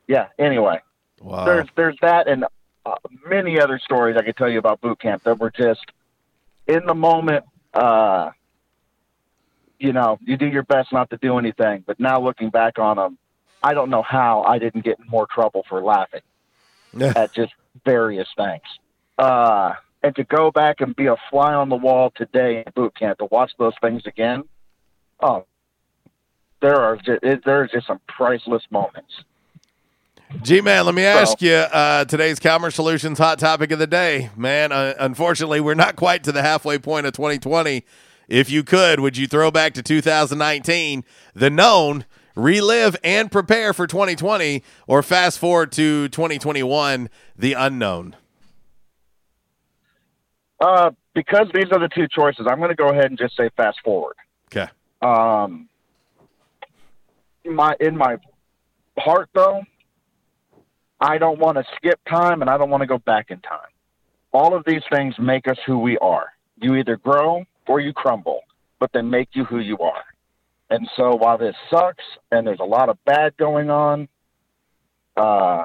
[0.09, 0.81] yeah anyway.
[1.21, 1.45] Wow.
[1.45, 2.45] there's there's that and
[2.85, 2.95] uh,
[3.27, 5.85] many other stories i could tell you about boot camp that were just
[6.67, 7.45] in the moment
[7.75, 8.31] uh
[9.79, 12.97] you know you do your best not to do anything but now looking back on
[12.97, 13.19] them
[13.63, 16.21] i don't know how i didn't get in more trouble for laughing
[17.01, 17.53] at just
[17.85, 18.63] various things.
[19.19, 19.73] Uh
[20.03, 23.19] and to go back and be a fly on the wall today in boot camp
[23.19, 24.45] to watch those things again
[25.21, 25.47] oh
[26.61, 29.13] there are just, it, there are just some priceless moments
[30.41, 34.31] G man, let me ask you uh, today's Calmer Solutions hot topic of the day.
[34.37, 37.85] Man, uh, unfortunately, we're not quite to the halfway point of 2020.
[38.29, 41.05] If you could, would you throw back to 2019,
[41.35, 48.17] the known, relive and prepare for 2020, or fast forward to 2021, the unknown?
[50.61, 53.51] Uh, because these are the two choices, I'm going to go ahead and just say
[53.57, 54.17] fast forward.
[54.47, 54.69] Okay.
[55.03, 55.69] Um,
[57.45, 58.17] my in my
[58.99, 59.63] heart though,
[61.03, 63.69] I don't want to skip time and I don't want to go back in time.
[64.33, 66.27] All of these things make us who we are.
[66.57, 68.43] You either grow or you crumble,
[68.79, 70.05] but they make you who you are.
[70.71, 74.09] And so while this sucks and there's a lot of bad going on,
[75.17, 75.65] uh,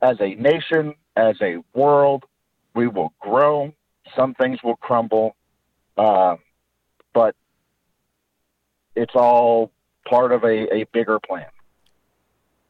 [0.00, 2.24] as a nation, as a world,
[2.74, 3.74] we will grow.
[4.16, 5.34] Some things will crumble,
[5.98, 6.36] uh,
[7.12, 7.34] but
[8.94, 9.72] it's all
[10.08, 11.46] part of a, a bigger plan.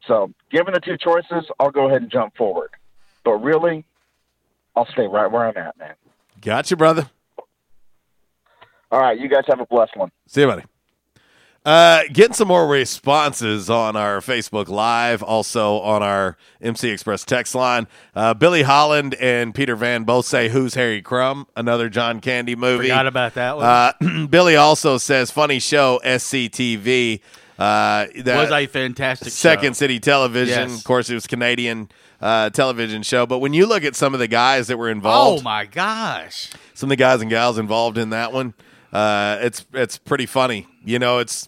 [0.07, 2.71] So, given the two choices, I'll go ahead and jump forward.
[3.23, 3.85] But really,
[4.75, 5.93] I'll stay right where I'm at, man.
[6.41, 7.09] Gotcha, brother.
[8.91, 10.11] All right, you guys have a blessed one.
[10.27, 10.63] See you, buddy.
[11.63, 17.53] Uh, getting some more responses on our Facebook Live, also on our MC Express text
[17.53, 17.87] line.
[18.15, 22.85] Uh, Billy Holland and Peter Van both say, "Who's Harry Crumb?" Another John Candy movie.
[22.85, 23.65] Forgot about that one.
[23.65, 27.21] Uh, Billy also says, "Funny show, SCTV."
[27.61, 29.79] Uh, that was a fantastic Second show.
[29.79, 30.69] City Television.
[30.69, 30.77] Yes.
[30.79, 31.89] Of course, it was Canadian
[32.19, 33.25] uh, television show.
[33.25, 36.49] But when you look at some of the guys that were involved, Oh my gosh!
[36.73, 38.53] some of the guys and gals involved in that one,
[38.91, 40.67] uh, it's it's pretty funny.
[40.83, 41.47] You know, it's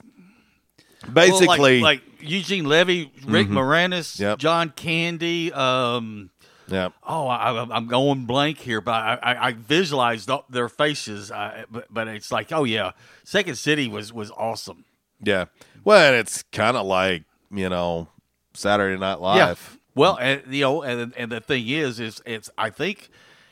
[1.11, 1.48] basically
[1.81, 3.53] Well, like, like Eugene Levy, Rick Mhm.
[3.53, 4.40] Moranis, Yep.
[4.40, 5.52] John Candy.
[5.52, 6.30] Um,
[6.68, 6.90] yeah.
[7.06, 11.31] oh, I, I'm going blank here, but I, I, I visualized th- their faces.
[11.31, 12.91] I, but, but it's like, oh yeah,
[13.23, 14.85] Second City was was awesome.
[15.22, 15.45] Yeah.
[15.84, 18.07] Well, it's kind of like you know
[18.53, 19.38] Saturday Night Live.
[19.73, 19.77] Yeah.
[19.95, 23.10] Well, and, you know, and and the thing is, is it's I think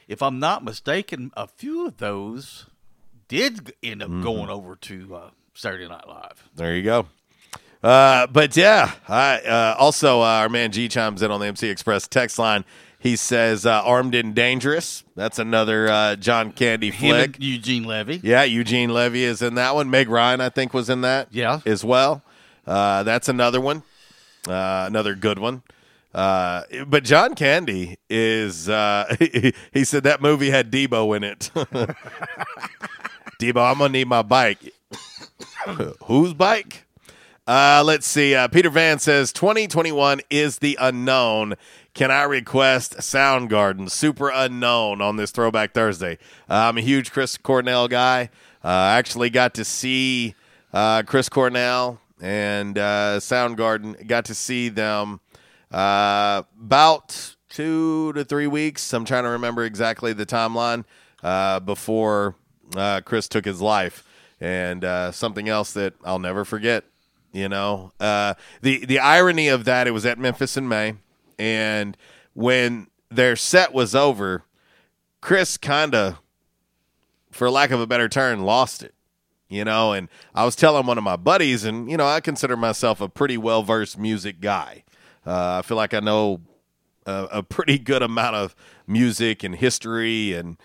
[0.08, 2.66] if I'm not mistaken, a few of those
[3.28, 4.24] did end up Mhm.
[4.24, 6.50] going over to uh, Saturday Night Live.
[6.56, 7.08] There you go.
[7.84, 11.68] Uh, but yeah, I uh, also uh, our man G chimes in on the MC
[11.70, 12.64] Express text line.
[13.02, 17.36] He says uh, "Armed and Dangerous." That's another uh, John Candy flick.
[17.40, 18.22] Eugene Levy.
[18.24, 19.90] Yeah, Eugene Levy is in that one.
[19.90, 21.30] Meg Ryan, I think, was in that.
[21.32, 22.22] Yeah, as well.
[22.68, 23.82] Uh, that's another one,
[24.48, 25.64] uh, another good one.
[26.14, 28.70] Uh, but John Candy is.
[28.70, 29.16] Uh,
[29.74, 31.50] he said that movie had Debo in it.
[33.42, 34.60] Debo, I'm gonna need my bike.
[36.04, 36.86] Whose bike?
[37.48, 38.36] Uh, let's see.
[38.36, 41.56] Uh, Peter Van says 2021 is the unknown.
[41.94, 46.18] Can I request Soundgarden, Superunknown, on this Throwback Thursday?
[46.50, 48.30] Uh, I'm a huge Chris Cornell guy.
[48.64, 50.36] Uh, I actually got to see
[50.72, 54.08] uh, Chris Cornell and uh, Soundgarden.
[54.08, 55.20] Got to see them
[55.70, 58.94] uh, about two to three weeks.
[58.94, 60.86] I'm trying to remember exactly the timeline
[61.24, 62.36] uh, before
[63.04, 64.06] Chris took his life.
[64.40, 66.86] and something else that I'll never forget.
[67.34, 70.96] You know, uh, the the irony of that it was at Memphis in May,
[71.42, 71.98] and
[72.34, 74.44] when their set was over,
[75.22, 76.20] Chris kind of,
[77.32, 78.94] for lack of a better term, lost it.
[79.50, 82.56] You know, and I was telling one of my buddies, and you know, I consider
[82.56, 84.84] myself a pretty well versed music guy.
[85.26, 86.42] Uh, I feel like I know
[87.08, 88.56] a, a pretty good amount of
[88.86, 90.58] music and history and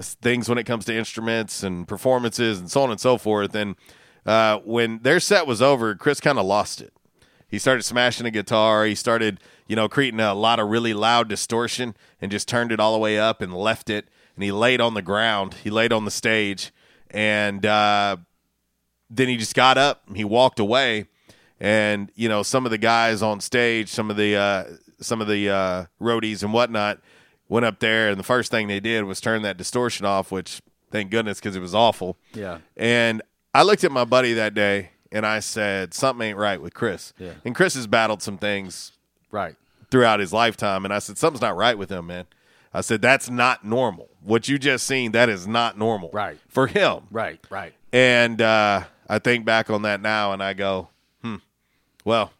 [0.00, 3.54] things when it comes to instruments and performances and so on and so forth.
[3.54, 3.76] And
[4.24, 6.92] uh, when their set was over, Chris kind of lost it.
[7.46, 8.86] He started smashing a guitar.
[8.86, 12.80] He started, you know, creating a lot of really loud distortion and just turned it
[12.80, 14.08] all the way up and left it.
[14.34, 15.54] And he laid on the ground.
[15.62, 16.72] He laid on the stage.
[17.10, 18.16] And uh,
[19.10, 20.02] then he just got up.
[20.14, 21.06] He walked away.
[21.60, 24.64] And, you know, some of the guys on stage, some of the, uh,
[25.00, 27.00] some of the uh, roadies and whatnot
[27.48, 28.10] went up there.
[28.10, 30.60] And the first thing they did was turn that distortion off, which
[30.90, 32.16] thank goodness because it was awful.
[32.34, 32.58] Yeah.
[32.76, 33.22] And
[33.54, 37.12] I looked at my buddy that day and I said, something ain't right with Chris.
[37.18, 37.34] Yeah.
[37.44, 38.92] And Chris has battled some things
[39.32, 39.56] right
[39.90, 40.84] throughout his lifetime.
[40.84, 42.26] And I said, something's not right with him, man.
[42.72, 44.08] I said, that's not normal.
[44.22, 46.10] What you just seen, that is not normal.
[46.12, 46.38] Right.
[46.48, 47.00] For him.
[47.10, 47.74] Right, right.
[47.92, 50.88] And uh, I think back on that now and I go,
[51.22, 51.36] hmm,
[52.04, 52.32] well,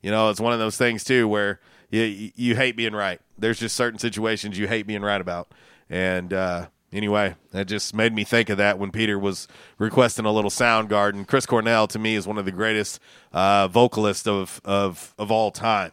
[0.00, 1.60] you know, it's one of those things too where
[1.90, 3.20] you, you hate being right.
[3.36, 5.52] There's just certain situations you hate being right about.
[5.90, 9.48] And, uh, anyway, that just made me think of that when Peter was
[9.78, 11.26] requesting a little Soundgarden.
[11.26, 13.00] Chris Cornell to me is one of the greatest
[13.32, 15.92] uh, vocalists of, of of all time,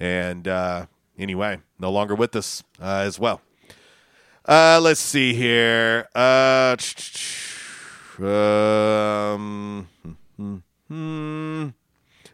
[0.00, 0.86] and uh,
[1.18, 3.40] anyway, no longer with us uh, as well.
[4.48, 6.08] Uh, let's see here.
[6.14, 6.76] Uh,
[8.18, 9.86] um,
[10.88, 11.68] hmm.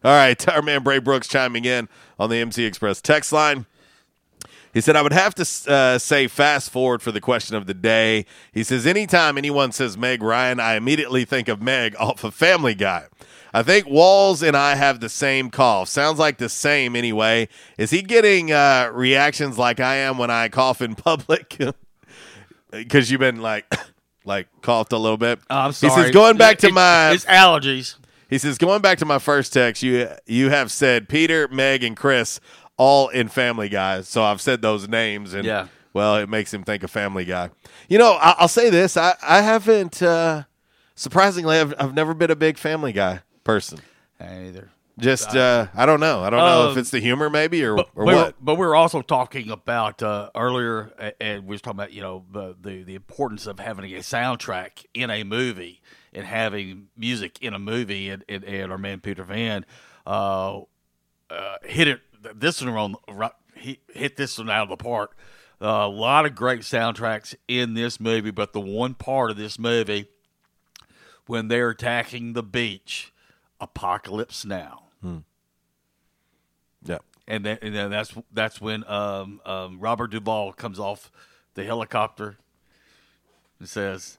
[0.04, 1.88] All right, our man Bray Brooks chiming in
[2.18, 3.66] on the MC Express text line.
[4.72, 7.72] He said, I would have to uh, say fast forward for the question of the
[7.72, 8.26] day.
[8.52, 12.74] He says, anytime anyone says Meg Ryan, I immediately think of Meg off of Family
[12.74, 13.06] Guy.
[13.58, 15.88] I think Walls and I have the same cough.
[15.88, 17.48] Sounds like the same anyway.
[17.78, 21.56] Is he getting uh, reactions like I am when I cough in public?
[22.70, 23.64] Because you've been like,
[24.24, 25.38] like coughed a little bit.
[25.48, 25.94] Oh, I'm sorry.
[25.94, 27.96] He says, going back to It- my it's allergies.
[28.28, 31.96] he says, going back to my first text, you you have said Peter, Meg, and
[31.96, 32.40] Chris
[32.76, 34.02] all in Family Guy.
[34.02, 35.68] So I've said those names, and Yeah.
[35.94, 37.50] well, it makes him think of Family Guy.
[37.88, 40.42] You know, I, I'll say this: I I haven't uh,
[40.96, 43.80] surprisingly, I've I've never been a big Family Guy person.
[44.20, 44.70] Either.
[44.98, 46.22] Just uh, I don't know.
[46.22, 48.34] I don't know if Um, it's the humor, maybe, or but, or we were- what.
[48.40, 52.00] but we were also talking about uh, earlier, a- and we was talking about you
[52.00, 55.82] know the, the the importance of having a soundtrack in a movie
[56.14, 58.08] and having music in a movie.
[58.08, 59.66] And, and, and our man Peter Van
[60.06, 60.60] uh,
[61.28, 62.00] uh, hit it.
[62.34, 65.14] This one on right- he hit this one out of the park.
[65.60, 69.58] Uh, a lot of great soundtracks in this movie, but the one part of this
[69.58, 70.08] movie
[71.26, 73.12] when they're attacking the beach,
[73.60, 74.84] Apocalypse Now
[76.84, 76.98] Yeah.
[77.26, 81.10] and then, and then that's that's when um, um, Robert Duvall comes off
[81.54, 82.36] the helicopter
[83.58, 84.18] and says,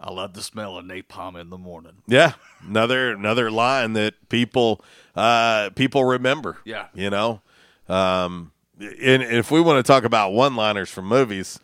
[0.00, 2.32] "I love the smell of napalm in the morning." Yeah,
[2.66, 4.82] another another line that people
[5.14, 6.58] uh, people remember.
[6.64, 6.86] Yeah.
[6.94, 7.42] you know,
[7.88, 11.60] um, and if we want to talk about one liners from movies,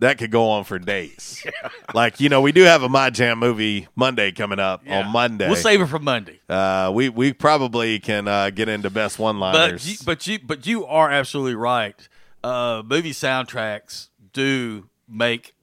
[0.00, 1.44] that could go on for days.
[1.94, 5.46] Like you know, we do have a My Jam movie Monday coming up on Monday.
[5.46, 6.40] We'll save it for Monday.
[6.48, 9.88] Uh, we we probably can uh, get into best one But liners.
[9.88, 11.94] you, but you but you are absolutely right.
[12.42, 15.54] Uh, movie soundtracks do make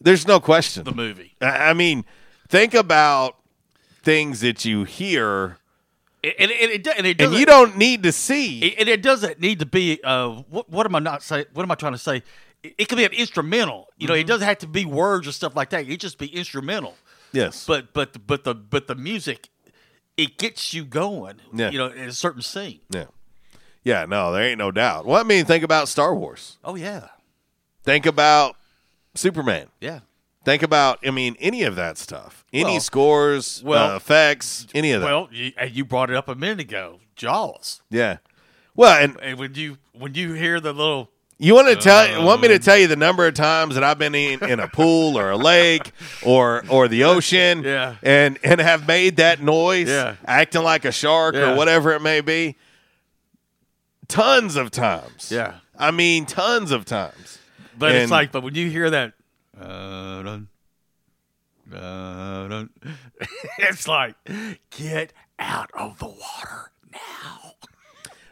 [0.00, 0.82] There's no question.
[0.84, 1.36] the movie.
[1.40, 2.04] I I mean,
[2.48, 3.36] think about
[4.02, 5.58] things that you hear
[6.24, 8.74] And, and, it, and, it and you don't need to see.
[8.76, 10.00] And it doesn't need to be.
[10.02, 11.44] Uh, what, what am I not say?
[11.52, 12.22] What am I trying to say?
[12.62, 13.88] It, it could be an instrumental.
[13.96, 14.20] You know, Mm-hmm.
[14.20, 15.88] it doesn't have to be words or stuff like that.
[15.88, 16.94] It just be instrumental.
[17.32, 17.66] Yes.
[17.66, 19.48] But but but the but the music,
[20.16, 21.36] it gets you going.
[21.52, 21.70] Yeah.
[21.70, 22.80] You know, in a certain scene.
[22.90, 23.06] Yeah.
[23.84, 25.06] Yeah, no, there ain't no doubt.
[25.06, 26.58] Well, I mean, think about Star Wars.
[26.64, 27.08] Oh yeah.
[27.84, 28.56] Think about
[29.14, 29.68] Superman.
[29.80, 30.00] Yeah.
[30.44, 32.44] Think about, I mean, any of that stuff.
[32.52, 35.06] Any Well- scores, well- uh, effects, any of that.
[35.06, 37.00] Well, you, and you brought it up a minute ago.
[37.16, 37.82] Jaws.
[37.90, 38.18] yeah.
[38.74, 42.40] Well, and And when you when you hear the little you want to tell, want
[42.42, 44.66] me to Um, tell you the number of times that I've been in, in a
[44.68, 45.92] pool or a lake
[46.22, 47.94] or or the ocean, Yeah.
[48.02, 50.16] and and have made that noise, Yeah.
[50.26, 51.52] acting like a shark Yeah.
[51.52, 52.56] or whatever it may be,
[54.08, 55.30] tons of times.
[55.30, 55.54] Yeah.
[55.78, 57.38] I mean, tons of times.
[57.78, 59.12] But it's like, but when you hear that,
[59.56, 60.48] uh, dun,
[61.72, 62.70] uh, dun,
[63.58, 64.16] it's like,
[64.70, 66.72] get out of the water.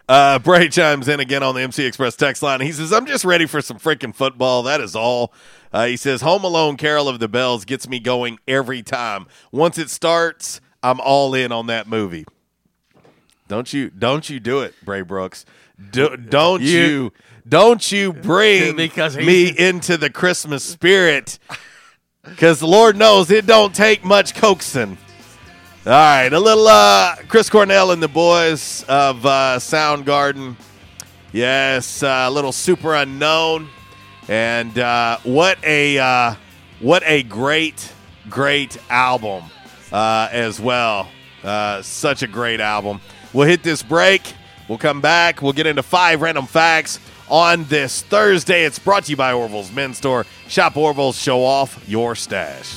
[0.09, 2.61] Uh, Bray chimes in again on the MC Express text line.
[2.61, 4.63] He says, I'm just ready for some freaking football.
[4.63, 5.33] That is all.
[5.73, 9.27] Uh, he says, Home Alone Carol of the Bells gets me going every time.
[9.51, 12.25] Once it starts, I'm all in on that movie.
[13.49, 15.45] Don't you don't you do it, Bray Brooks.
[15.91, 17.13] Do, don't you, You-
[17.49, 21.39] don't you bring Because me into the Christmas spirit.
[22.39, 24.99] Cause the Lord knows it don't take much coaxing.
[25.87, 30.57] All right, a little uh, Chris Cornell and the boys of uh, Soundgarden.
[31.33, 33.69] Yes, uh, a little Superunknown,
[34.27, 36.35] and uh, what a uh,
[36.81, 37.93] what a great
[38.29, 39.45] great album
[39.93, 41.07] as well.
[41.83, 43.01] Such a great album.
[43.33, 44.35] We'll hit this break.
[44.67, 45.41] We'll come back.
[45.41, 46.99] We'll get into five random facts
[47.31, 48.65] on this Thursday.
[48.65, 50.27] It's brought to you by Orville's Men's Store.
[50.49, 51.17] Shop Orville's.
[51.17, 52.77] Show off your stash.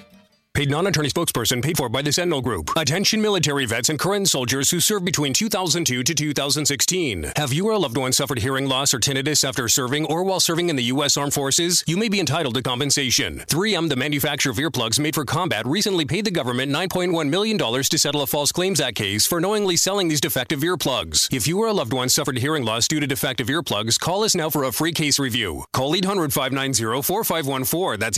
[0.53, 2.71] Paid non-attorney spokesperson paid for by the Sentinel Group.
[2.75, 7.31] Attention military vets and current soldiers who served between 2002 to 2016.
[7.37, 10.41] Have you or a loved one suffered hearing loss or tinnitus after serving or while
[10.41, 11.15] serving in the U.S.
[11.15, 11.85] Armed Forces?
[11.87, 13.45] You may be entitled to compensation.
[13.47, 17.97] 3M, the manufacturer of earplugs made for combat, recently paid the government $9.1 million to
[17.97, 21.33] settle a False Claims Act case for knowingly selling these defective earplugs.
[21.33, 24.35] If you or a loved one suffered hearing loss due to defective earplugs, call us
[24.35, 25.63] now for a free case review.
[25.71, 27.99] Call 800-590-4514.
[27.99, 28.17] That's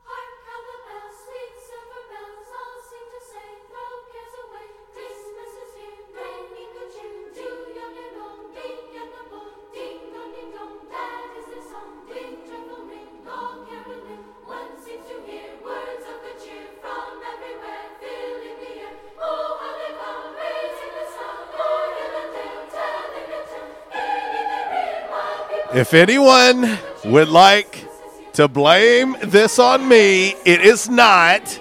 [25.73, 27.87] If anyone would like
[28.33, 31.59] to blame this on me, it is not.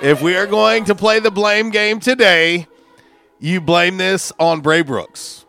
[0.00, 2.66] If we are going to play the blame game today,
[3.38, 5.44] you blame this on Bray Brooks.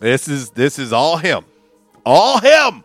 [0.00, 1.44] This is this is all him.
[2.06, 2.84] All him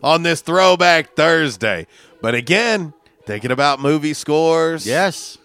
[0.00, 1.88] on this throwback Thursday.
[2.22, 2.94] But again,
[3.24, 4.86] thinking about movie scores.
[4.86, 5.38] Yes.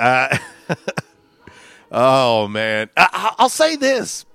[0.00, 0.36] Uh,
[1.92, 2.90] oh man.
[2.96, 4.26] I, I'll say this.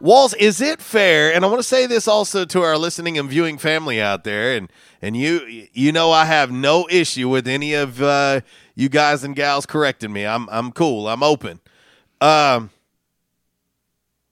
[0.00, 1.34] Walls, is it fair?
[1.34, 4.56] And I want to say this also to our listening and viewing family out there,
[4.56, 4.70] and
[5.02, 8.42] and you you know I have no issue with any of uh,
[8.76, 10.24] you guys and gals correcting me.
[10.24, 11.08] I'm I'm cool.
[11.08, 11.60] I'm open.
[12.20, 12.70] Um,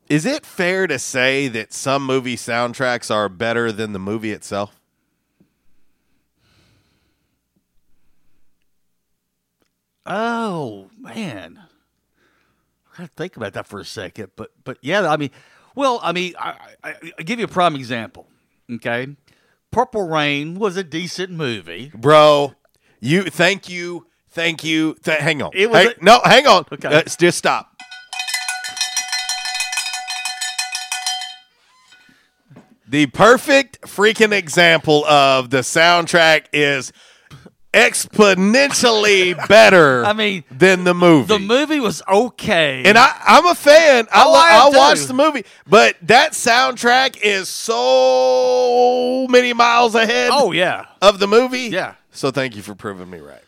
[0.08, 4.80] is it fair to say that some movie soundtracks are better than the movie itself?
[10.04, 11.58] Oh man,
[12.94, 14.30] I gotta think about that for a second.
[14.36, 15.30] But but yeah, I mean,
[15.76, 18.26] well, I mean, I, I, I give you a prime example.
[18.72, 19.14] Okay,
[19.70, 22.54] Purple Rain was a decent movie, bro.
[22.98, 24.96] You thank you, thank you.
[25.04, 25.50] Th- hang on.
[25.54, 26.64] It was Hey, a- no, hang on.
[26.72, 26.88] Okay.
[26.88, 27.70] Uh, just stop.
[32.88, 36.92] The perfect freaking example of the soundtrack is
[37.76, 40.04] exponentially better.
[40.06, 41.26] I mean, than the movie.
[41.28, 44.06] The movie was okay, And I, I'm a fan.
[44.12, 50.30] I, Oh, I I watched the movie, but that soundtrack is so many miles ahead.
[50.32, 50.86] Oh, yeah.
[51.02, 51.68] of the movie.
[51.68, 51.94] Yeah.
[52.10, 53.42] So thank you for proving me right.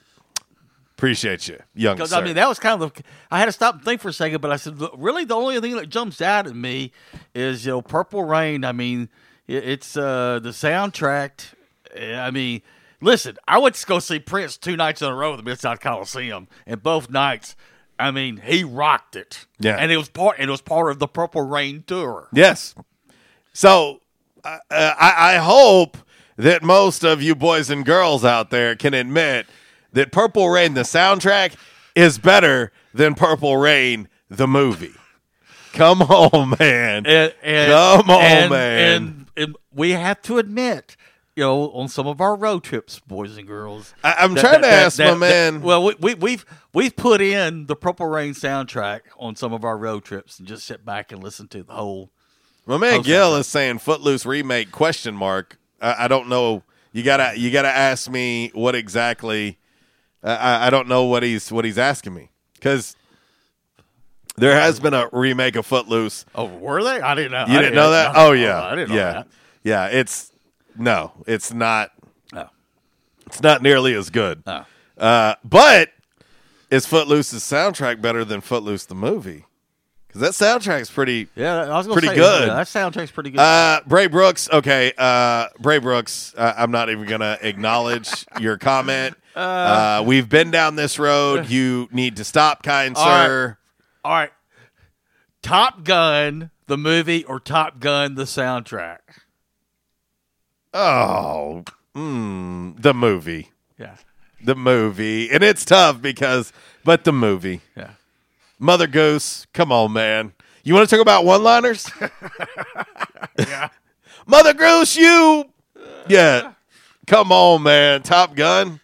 [0.97, 2.13] Appreciate you, young Because.
[2.13, 3.03] I mean, that was kind of the.
[3.31, 5.61] I had to stop and think for a second, but I said, really, the only
[5.61, 6.91] thing that jumps out at me
[7.37, 8.65] is you know, Purple Rain.
[8.65, 9.09] I mean,
[9.47, 11.55] it, it's uh, the soundtrack.
[11.95, 12.63] eh, I mean,
[13.01, 15.61] listen, I went to go see Prince two nights in a row at the Mid
[15.61, 17.57] South Coliseum, and both nights,
[17.99, 19.47] I mean, he rocked it.
[19.59, 19.77] Yeah.
[19.77, 20.39] and it was part.
[20.39, 22.29] It was part of the Purple Rain tour.
[22.33, 22.75] Yes.
[23.53, 24.01] So
[24.45, 25.97] uh, I, I hope
[26.37, 29.47] that most of you boys and girls out there can admit
[29.93, 31.55] that Purple Rain, the soundtrack,
[31.97, 34.93] is better than Purple Rain, the movie.
[35.73, 37.05] Come on, man.
[37.07, 38.95] And, and, Come on, and- man.
[38.97, 40.97] And, and we have to admit,
[41.39, 43.95] you know, on some of our road trips, boys and girls.
[44.03, 46.45] I- I'm trying to ask my man- well, we, we, we've
[46.75, 50.67] we've put in the Purple Rain soundtrack on some of our road trips and just
[50.67, 52.11] sit back and listen to the whole.
[52.67, 53.39] My man Gil soundtrack.
[53.41, 55.59] is saying Footloose remake question mark.
[55.81, 56.65] I, I don't know.
[56.93, 59.59] You gotta you gotta ask me what exactly.
[60.25, 62.97] I- I, I don't know what he's what he's asking me because
[64.37, 66.25] there has been a remake of Footloose.
[66.35, 67.01] Oh, were they?
[67.01, 67.47] I didn't know.
[67.47, 68.13] You I didn't know that?
[68.15, 68.27] know.
[68.27, 69.29] Oh yeah, I didn't know yeah, that.
[69.63, 69.87] yeah.
[69.87, 70.33] It's
[70.79, 71.91] no, it's not.
[72.33, 72.49] No.
[73.27, 74.43] It's not nearly as good.
[74.47, 74.65] No.
[74.97, 75.91] Uh, but
[76.71, 79.45] is Footloose's soundtrack better than Footloose the movie?
[80.07, 81.29] Because that soundtrack's pretty.
[81.37, 82.49] Yeah, I was gonna pretty say, good.
[82.49, 83.41] yeah, that soundtrack's pretty good.
[83.41, 84.49] Uh, Bray Brooks.
[84.51, 86.35] Okay, uh, Bray Brooks.
[86.37, 89.17] Uh, I'm not even gonna acknowledge your comment.
[89.37, 91.51] Uh, we've been down this road.
[91.51, 93.27] You need to stop, kind All right.
[93.27, 93.59] sir.
[94.05, 94.31] All right,
[95.43, 98.99] Top Gun the movie or Top Gun the soundtrack?
[100.75, 101.65] Oh,
[101.97, 103.51] mm, the movie.
[103.79, 103.97] Yeah.
[104.45, 106.53] The movie, and it's tough because,
[106.85, 107.61] but the movie.
[107.77, 107.91] Yeah.
[108.59, 109.47] Mother Goose.
[109.53, 110.33] Come on, man.
[110.63, 111.91] You want to talk about one-liners?
[113.39, 113.69] yeah.
[114.27, 115.45] Mother Goose, you.
[116.09, 116.53] Yeah.
[117.07, 118.03] Come on, man.
[118.03, 118.81] Top Gun.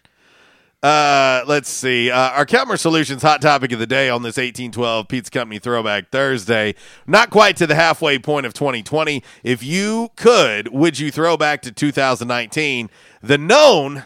[0.84, 2.10] Uh, let's see.
[2.10, 6.10] Uh, our Calmer Solutions hot topic of the day on this 1812 Pizza Company Throwback
[6.10, 6.74] Thursday.
[7.06, 9.22] Not quite to the halfway point of 2020.
[9.42, 12.90] If you could, would you throw back to 2019,
[13.22, 14.04] the known,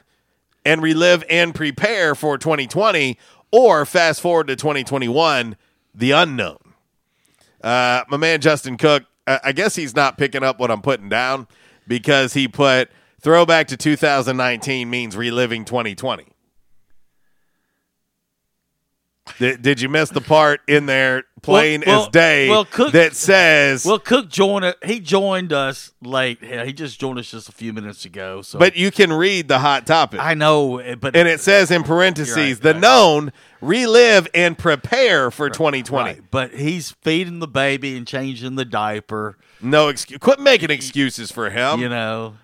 [0.64, 3.18] and relive and prepare for 2020,
[3.50, 5.56] or fast forward to 2021,
[5.92, 6.58] the unknown?
[7.60, 11.48] Uh, my man Justin Cook, I guess he's not picking up what I'm putting down
[11.88, 12.88] because he put
[13.20, 16.37] throwback to 2019 means reliving 2020.
[19.38, 23.14] Did, did you miss the part in there plain Well- as day well, Cook- that
[23.14, 24.76] says Well, Cook joined it.
[24.84, 26.42] He joined us late.
[26.42, 28.42] He just joined us just a few minutes ago.
[28.42, 31.70] So, but you can read the hot topic I know, eh, but and it says
[31.70, 32.80] in parentheses right, the right.
[32.80, 38.64] known relive and prepare for 2020 Right, but he's feeding the baby and changing the
[38.64, 39.36] diaper.
[39.60, 42.34] no excuse quit making excuses for him You know,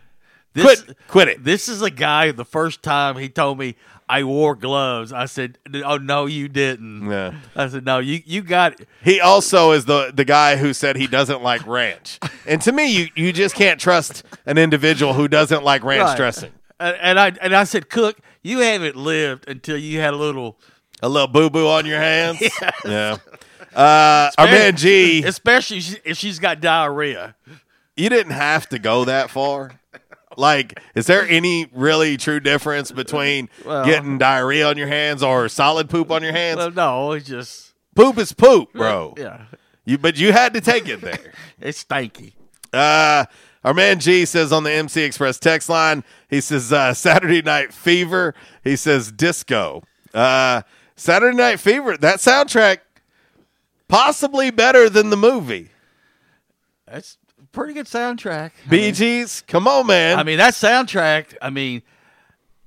[0.56, 1.42] Quit- quit it.
[1.42, 2.30] This is a guy.
[2.30, 3.74] The first time he told me
[4.08, 7.34] I wore gloves, I said, "Oh no, you didn't." Yeah.
[7.56, 8.88] I said, "No, you you got." It.
[9.02, 12.18] He also is the the guy who said he doesn't like ranch.
[12.46, 16.16] And to me, you you just can't trust an individual who doesn't like ranch Right.
[16.16, 16.52] dressing.
[16.78, 20.58] And, and I and I said, "Cook, you haven't lived until you had a little."
[21.02, 22.40] A little boo boo on your hands.
[22.84, 23.16] Yeah.
[23.74, 27.34] Uh, our man G, especially if she's got diarrhea.
[27.96, 29.80] you didn't have to go that far.
[30.36, 35.48] Like, is there any really true difference between Well- getting diarrhea on your hands or
[35.48, 36.58] solid poop on your hands?
[36.58, 39.14] Well, no, it's just poop is poop, bro.
[39.16, 39.42] Yeah,
[39.84, 41.32] You, but you had to take it there.
[41.60, 42.32] it's stanky.
[42.72, 43.24] Uh,
[43.62, 47.72] our man G says on the MC Express text line, he says uh, Saturday Night
[47.72, 48.34] Fever.
[48.62, 49.82] He says disco.
[50.12, 50.62] Uh,
[50.96, 51.96] Saturday Night Fever.
[51.96, 52.78] That soundtrack
[53.88, 55.70] possibly better than the movie.
[56.86, 57.16] That's
[57.54, 58.50] pretty good soundtrack.
[58.68, 59.42] Bee Gees.
[59.46, 60.18] Come on, man.
[60.18, 61.34] I mean, that soundtrack.
[61.40, 61.82] I mean,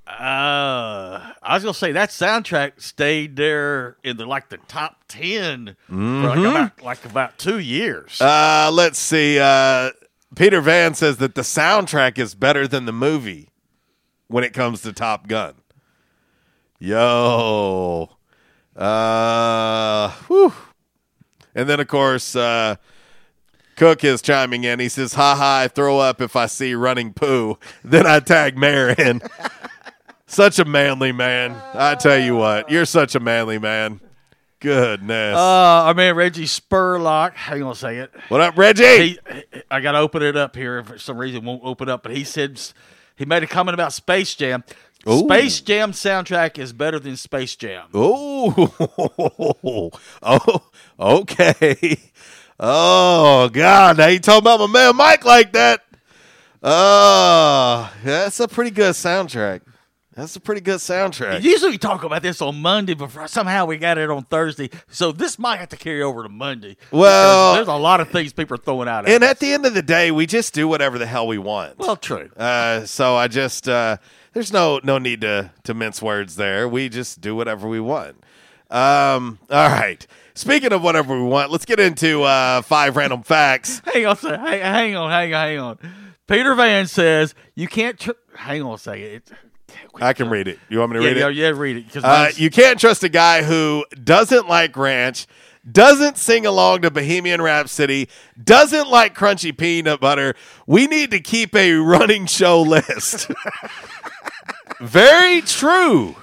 [0.08, 5.76] uh, I was gonna say that soundtrack stayed there in the like the top 10
[5.88, 6.50] for like Mhm.
[6.50, 8.20] about like about two years.
[8.22, 9.38] Uh, let's see.
[9.40, 9.92] Uh,
[10.36, 13.50] Peter Van says that the soundtrack is better than the movie
[14.28, 15.56] when it comes to Top Gun.
[16.80, 18.10] Yo.
[18.76, 20.54] Uh, whew.
[21.56, 22.76] And then, of course, uh,
[23.78, 24.80] Cook is chiming in.
[24.80, 27.58] He says, ha ha, I throw up if I see running poo.
[27.84, 29.22] Then I tag Mayor in.
[30.26, 31.56] such a manly man.
[31.74, 34.02] I tell you what, you're such a manly man.
[34.60, 35.36] Goodness.
[35.36, 35.40] Uh,
[35.86, 37.36] our man Reggie Spurlock.
[37.36, 38.12] How you gonna say it?
[38.30, 38.84] what up, Reggie?
[38.84, 39.20] He,
[39.70, 40.84] I got to open it up here.
[40.84, 42.02] For some reason, won't open up.
[42.02, 42.60] But he said
[43.16, 44.64] he made a comment about Space Jam.
[45.08, 45.26] Ooh.
[45.26, 47.86] Space Jam soundtrack is better than Space Jam.
[47.94, 49.92] Oh,
[50.24, 50.62] oh,
[51.00, 52.00] okay.
[52.60, 53.98] Oh God!
[53.98, 55.82] Now you talking about my man Mike like that?
[56.64, 59.62] Oh, that's a pretty good soundtrack.
[60.16, 61.44] That's a pretty good soundtrack.
[61.44, 64.72] Usually we talk about this on Monday, but somehow we got it on Thursday.
[64.90, 66.76] So this might have to carry over to Monday.
[66.90, 69.06] Well- there's a lot of things people are throwing out.
[69.06, 69.30] At And us.
[69.30, 71.78] at the end of the day, we just do whatever the hell we want.
[71.78, 72.32] well, true.
[72.36, 73.98] Uh, so I just uh,
[74.34, 76.68] there's no no need to to mince words there.
[76.68, 78.16] We just do whatever we want.
[78.72, 80.06] Um, all right.
[80.38, 83.82] Speaking of whatever we want, let's get into uh, five random facts.
[83.92, 85.80] Hang on, sec- hang, hang on, hang on, hang on.
[86.28, 87.98] Peter Van says you can't.
[87.98, 89.04] Tr- hang on a second.
[89.04, 89.32] It,
[89.96, 90.60] I can read it.
[90.70, 91.36] You want me to yeah, read it?
[91.36, 92.04] yeah, read it.
[92.04, 95.26] Uh, you can't trust a guy who doesn't like ranch,
[95.70, 98.08] doesn't sing along to Bohemian Rhapsody,
[98.42, 100.36] doesn't like crunchy peanut butter.
[100.68, 103.32] We need to keep a running show list.
[104.80, 106.16] Very true.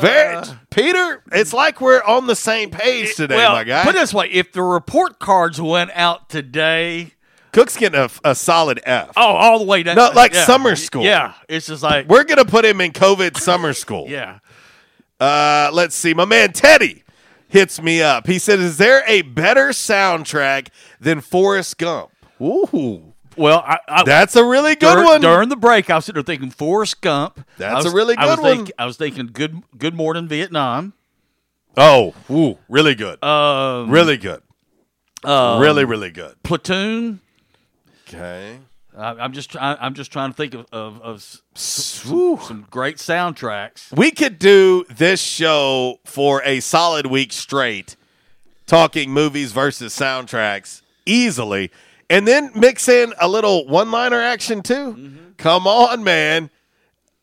[0.00, 3.84] Very Peter, it's like we're on the same page today, well, my guy.
[3.84, 7.12] put it this way: if the report cards went out today,
[7.52, 9.10] Cook's getting a, a solid F.
[9.16, 10.44] oh, all the way down, Not like yeah.
[10.44, 11.04] summer school.
[11.04, 14.06] Yeah, it's just like We're gonna put him in COVID summer school.
[14.08, 14.38] yeah.
[15.18, 16.14] Uh, let's see.
[16.14, 17.02] My man Teddy
[17.48, 18.26] hits me up.
[18.26, 20.68] He said, "Is there a better soundtrack
[21.00, 22.10] than Forrest Gump?"
[22.40, 23.07] Ooh,
[23.38, 25.20] Well, I, I, that's a really good during, one.
[25.20, 27.44] During the break, I was sitting there thinking Forrest Gump.
[27.56, 28.56] That's was- a really I good one.
[28.56, 30.92] think- I was thinking Good Good Morning Vietnam.
[31.76, 33.22] oh, ooh, really good.
[33.22, 34.42] Um, really good.
[35.24, 36.42] um, really, really good.
[36.42, 37.20] Platoon.
[38.08, 38.58] Okay.
[38.96, 39.76] I, I'm just trying.
[39.80, 43.96] I'm just trying to think of of, of some, some great soundtracks.
[43.96, 47.94] We could do this show for a solid week straight,
[48.66, 51.70] talking movies versus soundtracks easily,
[52.10, 55.14] and then mix in a little one-liner action too.
[55.36, 56.50] Come on, man!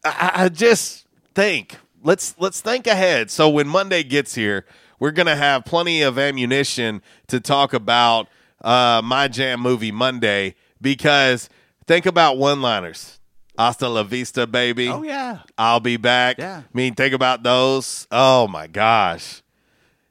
[0.03, 3.29] I, I just think let's let's think ahead.
[3.31, 4.65] So when Monday gets here,
[4.99, 8.27] we're gonna have plenty of ammunition to talk about
[8.61, 11.49] uh, my jam movie Monday because
[11.87, 13.19] think about one-liners.
[13.57, 14.89] Hasta la vista, baby.
[14.89, 15.39] Oh yeah.
[15.57, 16.37] I'll be back.
[16.37, 16.63] Yeah.
[16.65, 18.05] I mean, think about those.
[18.11, 19.41] Oh my gosh.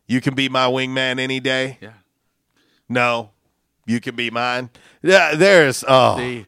[0.06, 1.76] You can be my wingman any day.
[1.80, 1.92] Yeah.
[2.88, 3.30] No.
[3.86, 4.70] You can be mine.
[5.02, 6.46] Yeah, there's oh The-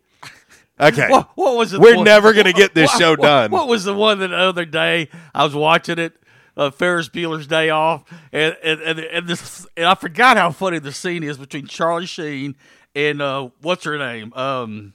[0.81, 1.09] okay.
[1.11, 1.81] What, what was it?
[1.81, 3.51] We're what- never gonna get this what- show what- done.
[3.51, 6.15] What was the one that the other day I was watching it?
[6.57, 8.03] Uh, Ferris Bueller's Day Off,
[8.33, 12.07] and and and, and, this, and I forgot how funny the scene is between Charlie
[12.07, 12.57] Sheen
[12.95, 14.33] and uh, what's her name?
[14.33, 14.95] Um,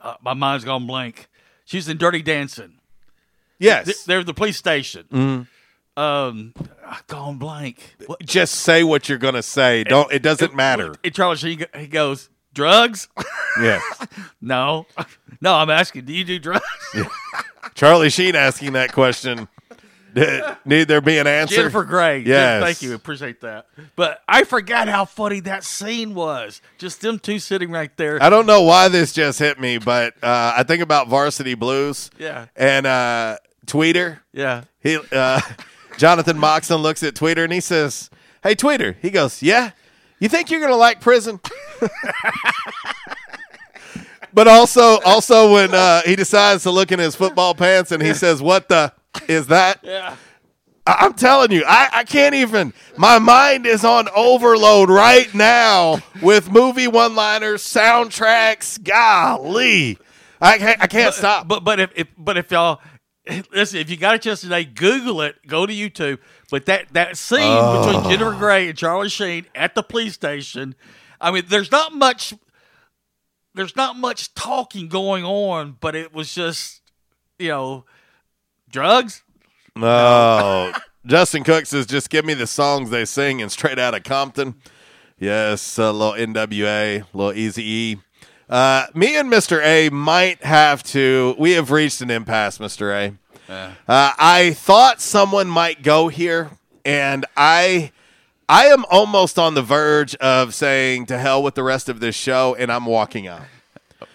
[0.00, 1.28] uh, my mind's gone blank.
[1.66, 2.72] She's in Dirty Dancing.
[3.60, 4.02] Yes.
[4.04, 5.04] They're at the police station.
[5.12, 5.46] Mhm.
[5.96, 6.52] Um,
[7.06, 7.96] gone blank.
[8.06, 9.84] What- Just say what you're gonna say.
[9.84, 10.94] Don't it doesn't matter.
[11.02, 13.08] And Charlie Sheen he goes drugs.
[13.60, 13.80] Yeah.
[14.40, 14.86] no,
[15.40, 15.54] no.
[15.54, 16.64] I'm asking, do you do drugs?
[17.74, 19.48] Charlie Sheen asking that question.
[20.64, 21.56] Need there be an answer?
[21.56, 22.20] Jennifer Grey.
[22.20, 22.62] Yes.
[22.62, 22.94] Thank you.
[22.94, 23.66] Appreciate that.
[23.96, 26.62] But I forgot how funny that scene was.
[26.78, 28.22] Just them two sitting right there.
[28.22, 32.10] I don't know why this just hit me, but uh, I think about Varsity Blues.
[32.18, 32.46] Yeah.
[32.56, 33.36] And uh,
[33.66, 34.20] Tweeter.
[34.32, 34.64] Yeah.
[34.80, 35.40] He uh,
[35.96, 38.10] Jonathan Moxon looks at Tweeter and he says,
[38.42, 39.70] "Hey, Tweeter." He goes, "Yeah,
[40.20, 41.40] you think you're gonna like prison?"
[44.32, 48.12] but also, also when uh, he decides to look in his football pants and he
[48.14, 48.92] says, "What the
[49.28, 50.16] is that?" Yeah.
[50.86, 52.72] I- I'm telling you, I, I can't even.
[52.96, 58.80] My mind is on overload right now with movie one-liners, soundtracks.
[58.82, 59.98] Golly,
[60.40, 61.48] I can't, I can't stop.
[61.48, 62.80] But but if, if but if y'all
[63.52, 65.36] listen, if you got a chance today, Google it.
[65.46, 66.18] Go to YouTube.
[66.50, 67.84] But that that scene Oh.
[67.86, 70.74] between Jennifer Grey and Charlie Sheen at the police station.
[71.20, 72.34] I mean, there's not much.
[73.54, 76.82] There's not much talking going on, but it was just,
[77.38, 77.84] you know,
[78.70, 79.22] drugs.
[79.74, 80.72] No.
[81.06, 84.56] Justin Cook says, just give me the songs they sing and straight out of Compton.
[85.18, 87.96] Yes, uh, a little NWA, a little Easy E.
[88.48, 89.60] Uh, me and Mr.
[89.64, 91.34] A might have to.
[91.38, 92.92] We have reached an impasse, Mr.
[92.92, 93.52] A.
[93.52, 96.50] Uh, I thought someone might go here,
[96.84, 97.92] and I,
[98.48, 102.14] I am almost on the verge of saying to hell with the rest of this
[102.16, 103.42] show, and I'm walking out.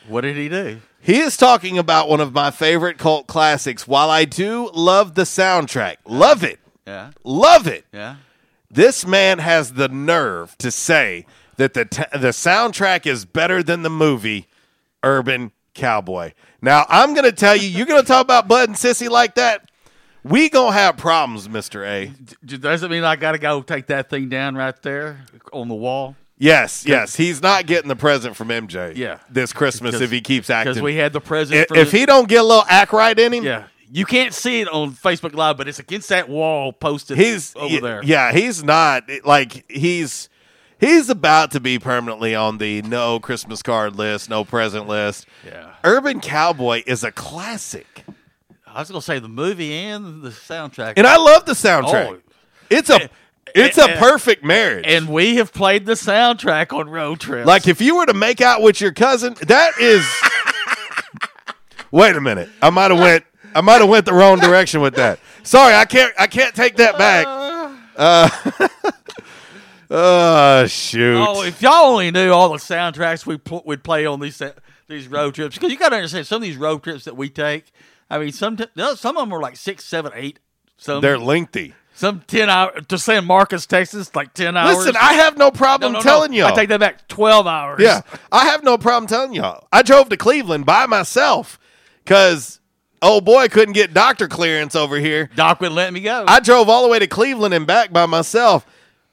[0.07, 0.81] What did he do?
[1.01, 3.87] He is talking about one of my favorite cult classics.
[3.87, 7.11] While I do love the soundtrack, love it, Yeah.
[7.23, 7.85] love it.
[7.93, 8.17] Yeah.
[8.69, 11.25] This man has the nerve to say
[11.61, 14.47] that the t- the soundtrack is better than the movie
[15.03, 16.33] Urban Cowboy.
[16.61, 19.35] Now I'm going to tell you, you're going to talk about Bud and Sissy like
[19.35, 19.69] that.
[20.23, 22.07] We gonna have problems, Mister A.
[22.45, 25.67] D- Does it mean I got to go take that thing down right there on
[25.67, 26.15] the wall?
[26.37, 27.15] Yes, yes.
[27.15, 28.95] He's not getting the present from MJ.
[28.95, 29.19] Yeah.
[29.29, 30.73] this Christmas if he keeps acting.
[30.73, 31.61] Because we had the present.
[31.61, 34.33] if, for if he don't get a little act right in him, yeah, you can't
[34.33, 38.01] see it on Facebook Live, but it's against that wall posted he's over there.
[38.03, 40.29] Yeah, he's not like he's
[40.81, 45.25] he's about to be permanently on the no Christmas card list, no present list.
[45.45, 45.75] Yeah.
[45.85, 48.03] Urban Cowboy is a classic,
[48.67, 52.07] I was gonna say the movie and the soundtrack, and I love the soundtrack.
[52.07, 52.19] Oh.
[52.69, 53.07] It's a eh,
[53.53, 54.85] it's a eh, eh, perfect marriage.
[54.87, 57.45] and we have played the soundtrack on road trips.
[57.45, 60.05] like if you were to make out with your cousin, that is.
[61.91, 63.25] Wait a minute, I might have went.
[63.53, 65.19] I might have went the wrong direction with that.
[65.43, 66.13] Sorry, I can't.
[66.17, 67.27] I can't take that back.
[67.97, 68.29] Uh,
[69.91, 71.17] oh shoot!
[71.17, 74.41] Oh, if y'all only knew all the soundtracks we pl- would play on these
[74.87, 77.29] these road trips, because you got to understand some of these road trips that we
[77.29, 77.71] take.
[78.09, 78.65] I mean, some t-
[78.95, 80.39] some of them are like six, seven, eight.
[80.77, 81.75] Some They're lengthy.
[81.93, 84.77] Some ten hour to San Marcos, Texas, like ten hours.
[84.77, 86.09] Listen, I have no problem No, no, no.
[86.09, 86.47] telling y'all.
[86.47, 87.07] I take that back.
[87.07, 87.79] Twelve hours.
[87.81, 88.01] Yeah,
[88.31, 89.67] I have no problem telling y'all.
[89.71, 91.59] I drove to Cleveland by myself
[92.03, 92.59] because
[93.01, 95.29] oh boy I couldn't get doctor clearance over here.
[95.35, 96.25] Doc wouldn't let me go.
[96.27, 98.65] I drove all the way to Cleveland and back by myself.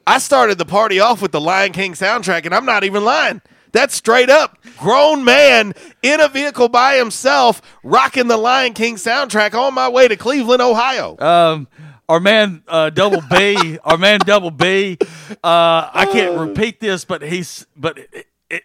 [0.08, 3.42] I started the party off with the Lion King soundtrack, and I'm not even lying.
[3.72, 9.52] That's straight up grown man in a vehicle by himself, rocking the Lion King soundtrack
[9.52, 11.18] on my way to Cleveland, Ohio.
[11.18, 11.68] Um,
[12.08, 14.96] our man uh, Double B, our man Double B.
[15.44, 18.62] Uh, I can't repeat this, but he's but it, it,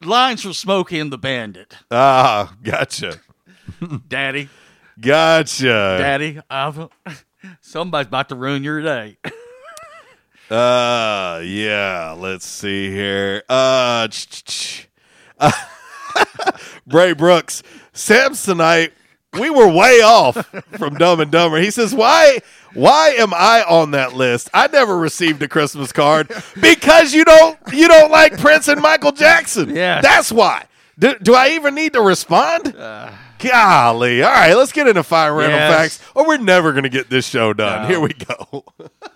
[0.00, 1.74] lines from Smokey and the Bandit.
[1.90, 3.20] Ah, gotcha,
[4.06, 4.48] Daddy,
[5.00, 5.96] gotcha.
[5.98, 6.88] Daddy, I've,
[7.60, 9.18] somebody's about to ruin your day.
[10.50, 12.14] Uh, yeah.
[12.16, 13.42] Let's see here.
[13.48, 14.08] Uh,
[15.38, 15.50] uh
[16.86, 17.62] Bray Brooks,
[17.92, 18.92] Samsonite.
[19.38, 20.46] We were way off
[20.78, 21.58] from Dumb and Dumber.
[21.60, 22.38] He says, "Why?
[22.72, 24.48] Why am I on that list?
[24.54, 29.12] I never received a Christmas card because you don't you don't like Prince and Michael
[29.12, 29.74] Jackson.
[29.76, 30.64] Yeah, that's why.
[30.98, 32.72] Do, do I even need to respond?
[33.38, 34.22] Golly.
[34.22, 35.74] All right, let's get into fire random Yes.
[35.98, 37.86] facts, or we're never going to get this show done.
[37.90, 38.64] Here we go.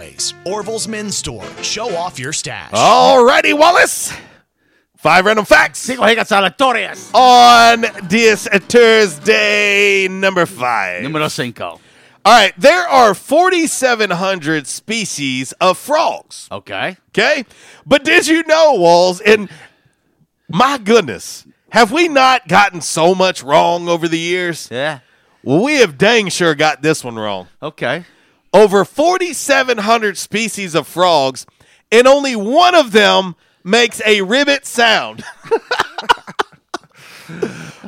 [0.45, 1.45] Orville's Men's Store.
[1.61, 2.71] Show off your stash.
[2.71, 4.13] Alrighty, Wallace.
[4.97, 5.89] Five random facts.
[7.13, 11.03] On this Thursday, number five.
[11.03, 11.79] Numero cinco.
[12.23, 16.47] All right, there are 4,700 species of frogs.
[16.51, 16.97] Okay.
[17.09, 17.45] Okay?
[17.85, 19.49] But did you know, Walls, and
[20.47, 24.67] my goodness, have we not gotten so much wrong over the years?
[24.71, 24.99] Yeah.
[25.43, 27.47] Well, we have dang sure got this one wrong.
[27.61, 28.05] Okay.
[28.53, 31.45] Over 4,700 species of frogs,
[31.91, 35.23] and only one of them makes a ribbit sound.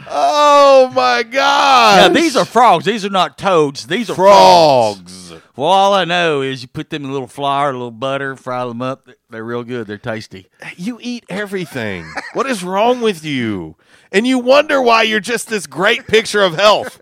[0.09, 2.13] oh my God!
[2.13, 2.85] Now these are frogs.
[2.85, 3.87] These are not toads.
[3.87, 5.27] These are Frogs.
[5.29, 5.41] frogs.
[5.55, 8.35] Well, all I know is you put them in a little flour, a little butter,
[8.35, 9.07] fry them up.
[9.29, 9.85] They're real good.
[9.85, 10.47] They're tasty.
[10.77, 12.11] You eat everything.
[12.33, 13.75] what is wrong with you?
[14.11, 16.99] And you wonder why you're just this great picture of health.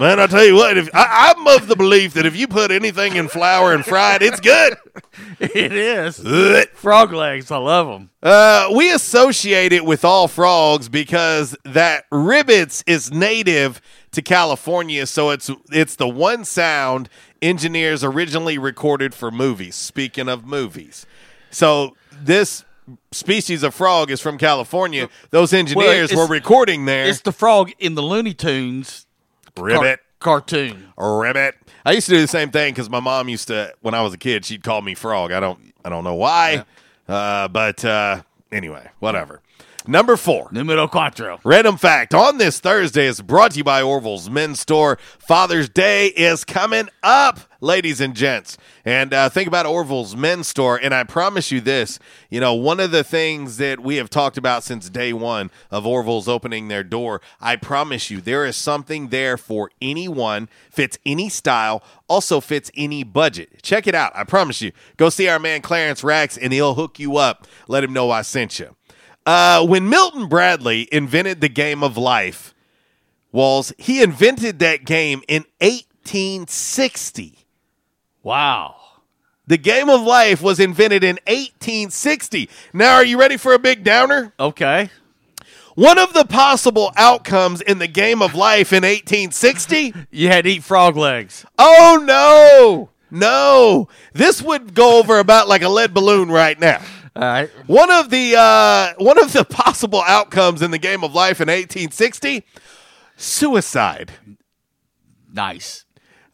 [0.00, 2.70] Man, I tell you what, if I, I'm of the belief that if you put
[2.70, 4.76] anything in flour and fry it, it's good.
[5.40, 6.24] It is.
[6.24, 6.66] Ugh.
[6.74, 7.50] Frog legs.
[7.50, 8.10] I love them.
[8.22, 13.80] Uh, we associate it with all frogs because that ribbits is native
[14.12, 17.08] to California, so it's it's the one sound
[17.42, 19.74] engineers originally recorded for movies.
[19.74, 21.06] Speaking of movies,
[21.50, 22.64] so this
[23.10, 25.08] species of frog is from California.
[25.30, 27.06] Those engineers it's- were recording there.
[27.06, 29.06] It's the frog in the Looney Tunes
[29.54, 30.00] car- Ribbit.
[30.18, 30.92] cartoon.
[30.96, 31.54] Ribbit.
[31.84, 34.12] I used to do the same thing because my mom used to, when I was
[34.14, 35.32] a kid, she'd call me Frog.
[35.32, 36.64] I don't, I don't know why,
[37.08, 38.22] uh, but uh,
[38.52, 39.40] anyway, whatever.
[39.86, 40.48] Number four.
[40.52, 41.40] Numero cuatro.
[41.42, 44.98] Random fact on this Thursday is brought to you by Orville's Men's Store.
[45.18, 48.58] Father's Day is coming up, ladies and gents.
[48.84, 50.78] And uh, think about Orville's Men's Store.
[50.80, 51.98] And I promise you this
[52.28, 55.86] you know, one of the things that we have talked about since day one of
[55.86, 61.30] Orville's opening their door, I promise you, there is something there for anyone, fits any
[61.30, 63.62] style, also fits any budget.
[63.62, 64.12] Check it out.
[64.14, 64.72] I promise you.
[64.98, 67.46] Go see our man Clarence Rax, and he'll hook you up.
[67.66, 68.76] Let him know I sent you.
[69.26, 72.54] Uh, when Milton Bradley invented the game of life,
[73.32, 77.46] Walls, he invented that game in 1860.
[78.22, 78.76] Wow.
[79.46, 82.48] The game of life was invented in 1860.
[82.72, 84.32] Now, are you ready for a big downer?
[84.38, 84.90] Okay.
[85.74, 90.50] One of the possible outcomes in the game of life in 1860 You had to
[90.50, 91.44] eat frog legs.
[91.58, 93.88] Oh no, no!
[94.12, 96.82] This would go over about like a lead balloon right now.
[97.20, 97.50] Right.
[97.66, 101.48] One of the uh, one of the possible outcomes in the game of life in
[101.48, 102.44] 1860,
[103.16, 104.12] suicide.
[105.32, 105.84] Nice.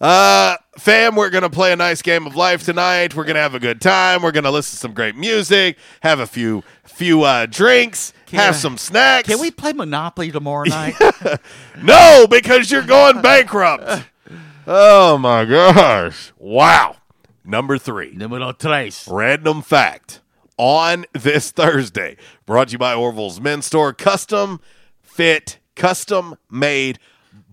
[0.00, 3.14] Uh, fam, we're gonna play a nice game of life tonight.
[3.16, 4.22] We're gonna have a good time.
[4.22, 8.54] We're gonna listen to some great music, have a few few uh, drinks, have Can-
[8.54, 9.28] some snacks.
[9.28, 10.94] Can we play Monopoly tomorrow night?
[11.82, 14.04] No, because you're going bankrupt.
[14.66, 16.32] oh my gosh!
[16.38, 16.96] Wow.
[17.44, 18.12] Number three.
[18.14, 19.08] Numero tres.
[19.10, 20.20] Random fact
[20.56, 23.92] on this Thursday, brought to you by Orville's Men's Store.
[23.92, 24.60] Custom
[25.02, 26.98] fit, custom made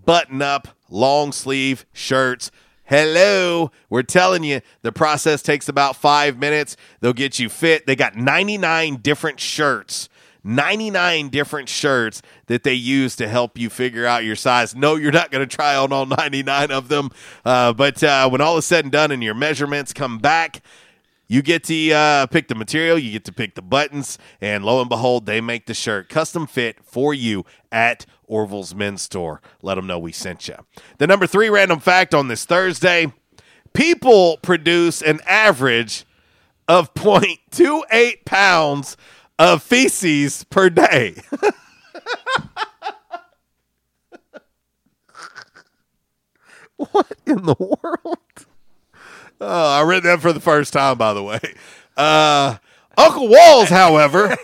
[0.05, 2.51] button up, long sleeve shirts,
[2.85, 3.71] Hello.
[3.89, 6.75] We're telling you, the process takes about five minutes.
[6.99, 7.87] They'll get you fit.
[7.87, 10.09] They got 99 different shirts.
[10.43, 14.75] 99 different shirts that they use to help you figure out your size.
[14.75, 17.09] No, you're not going to try on all 99 of them.
[17.45, 20.61] Uh, but uh, when all is said and done and your measurements come back,
[21.27, 24.79] you get to uh, pick the material, you get to pick the buttons, and lo
[24.81, 29.41] and behold, they make the shirt custom fit for you at Orville's Men's Store.
[29.61, 30.55] Let them know we sent you.
[30.97, 33.11] The number three random fact on this Thursday
[33.73, 36.05] people produce an average
[36.67, 38.95] of 0.28 pounds
[39.39, 41.15] of feces per day.
[46.77, 48.17] what in the world?
[49.45, 51.39] Oh, I read that for the first time, by the way.
[51.97, 52.57] Uh,
[52.97, 54.29] Uncle Walls, however,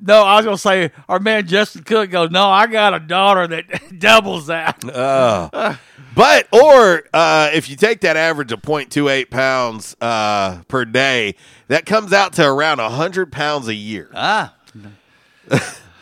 [0.00, 2.30] no, I was gonna say our man Justin Cook goes.
[2.30, 4.84] No, I got a daughter that doubles that.
[4.84, 5.76] Uh,
[6.14, 11.36] but or uh, if you take that average of 0.28 pounds uh, per day,
[11.68, 14.10] that comes out to around 100 pounds a year.
[14.14, 14.54] Ah.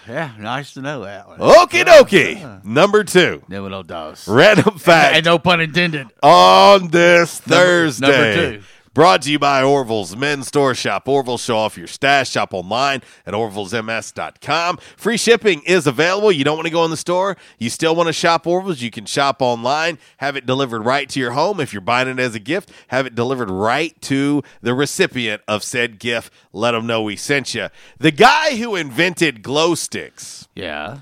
[0.09, 1.39] Yeah, nice to know that one.
[1.39, 2.65] Okie dokie.
[2.65, 3.43] Number two.
[3.49, 4.27] Know dos.
[4.27, 5.17] Random fact.
[5.17, 6.09] And no pun intended.
[6.23, 8.07] on this Thursday.
[8.07, 8.63] number two.
[8.99, 11.07] Brought to you by Orville's Men's Store Shop.
[11.07, 12.31] Orville, show off your stash.
[12.31, 14.79] Shop online at orvillesms.com.
[14.97, 16.33] Free shipping is available.
[16.33, 17.37] You don't want to go in the store.
[17.61, 18.83] You still want to shop Orville's.
[18.83, 19.99] You can shop online.
[20.16, 21.61] Have it delivered right to your home.
[21.61, 25.62] If you're buying it as a gift, have it delivered right to the recipient of
[25.62, 26.33] said gift.
[26.53, 27.69] Let them know we sent you.
[28.01, 30.99] The guy who invented glow sticks Yeah.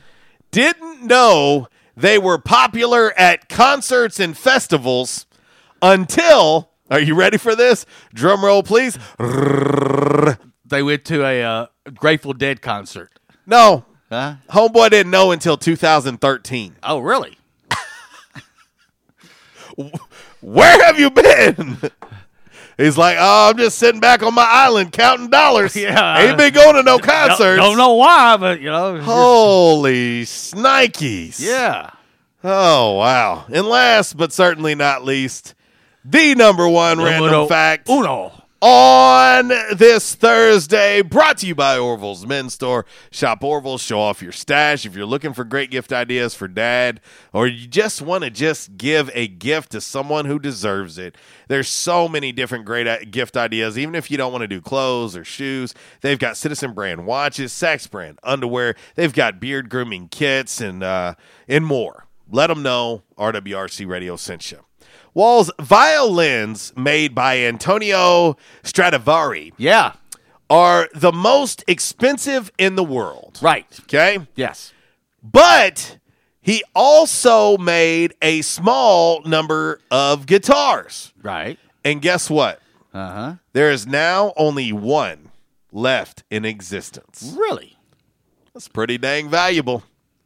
[0.51, 5.25] didn't know they were popular at concerts and festivals
[5.81, 7.85] until are you ready for this
[8.15, 8.99] drum roll please
[10.65, 13.11] They went to a uh, Grateful Dead concert.
[13.47, 14.37] no Huh?
[14.51, 17.39] homeboy didn't know until 2013 Oh, really?
[20.41, 21.79] where have you been
[22.79, 26.19] he's like oh i'm just sitting back on my island counting dollars Yeah.
[26.21, 29.01] ain't been going to no concerts Don't, don't know why, but you know.
[29.03, 31.91] holy snikes Yeah.
[32.45, 35.55] oh wow and last but certainly not least
[36.09, 38.33] the number one random fact Uno.
[38.61, 42.87] on this Thursday, brought to you by Orville's Men's Store.
[43.11, 44.87] Shop Orville, show off your stash.
[44.87, 47.01] If you're looking for great gift ideas for dad,
[47.33, 51.17] or you just want to just give a gift to someone who deserves it,
[51.49, 53.77] there's so many different great gift ideas.
[53.77, 57.53] Even if you don't want to do clothes or shoes, they've got Citizen brand watches,
[57.53, 58.77] Saxx brand underwear.
[58.95, 61.15] They've got beard grooming kits and uh,
[61.49, 62.07] and more.
[62.31, 64.66] Let them know RWRC Radio sent you.
[65.17, 69.93] Walls violins made by Antonio Stradivari Yeah.
[70.51, 73.39] are the most expensive in the world.
[73.41, 73.65] Right.
[73.85, 74.19] Okay?
[74.35, 74.75] Yes.
[75.23, 75.97] But
[76.43, 81.15] he also made a small number of guitars.
[81.23, 81.59] Right.
[81.83, 82.61] And guess what?
[82.93, 83.35] Uh huh.
[83.55, 85.31] There is now only one
[85.73, 87.35] left in existence.
[87.39, 87.79] Really?
[88.53, 89.83] That's pretty dang valuable.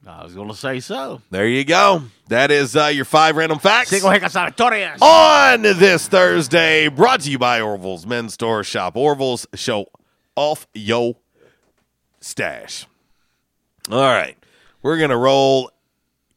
[0.06, 1.20] I was going to say so.
[1.30, 2.04] There you go.
[2.28, 3.90] That is uh, your five random facts.
[3.90, 4.34] Cinco Hecas
[5.02, 8.96] on this Thursday, brought to you by Orville's Men's Store Shop.
[8.96, 9.86] Orville's show
[10.36, 11.18] off yo
[12.20, 12.86] stash.
[13.90, 14.36] All right,
[14.82, 15.70] we're gonna roll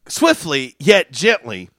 [0.07, 1.69] swiftly yet gently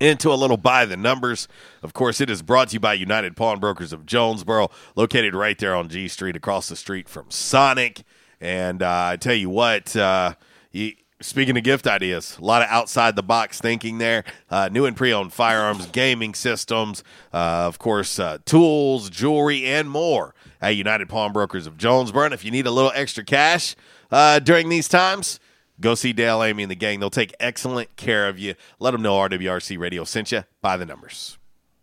[0.00, 1.46] into a little by the numbers.
[1.82, 5.74] Of course, it is brought to you by United Pawnbrokers of Jonesboro, located right there
[5.74, 8.02] on G Street, across the street from Sonic.
[8.40, 10.34] And uh, I tell you what, uh,
[10.72, 14.24] you, speaking of gift ideas, a lot of outside the box thinking there.
[14.50, 17.02] Uh, new and pre owned firearms, gaming systems,
[17.32, 22.26] uh, of course, uh, tools, jewelry, and more at United Pawnbrokers of Jonesboro.
[22.26, 23.76] And if you need a little extra cash
[24.10, 25.40] uh, during these times,
[25.80, 27.00] Go see Dale, Amy, and the gang.
[27.00, 28.54] They'll take excellent care of you.
[28.78, 31.38] Let them know RWRC Radio sent you by the numbers.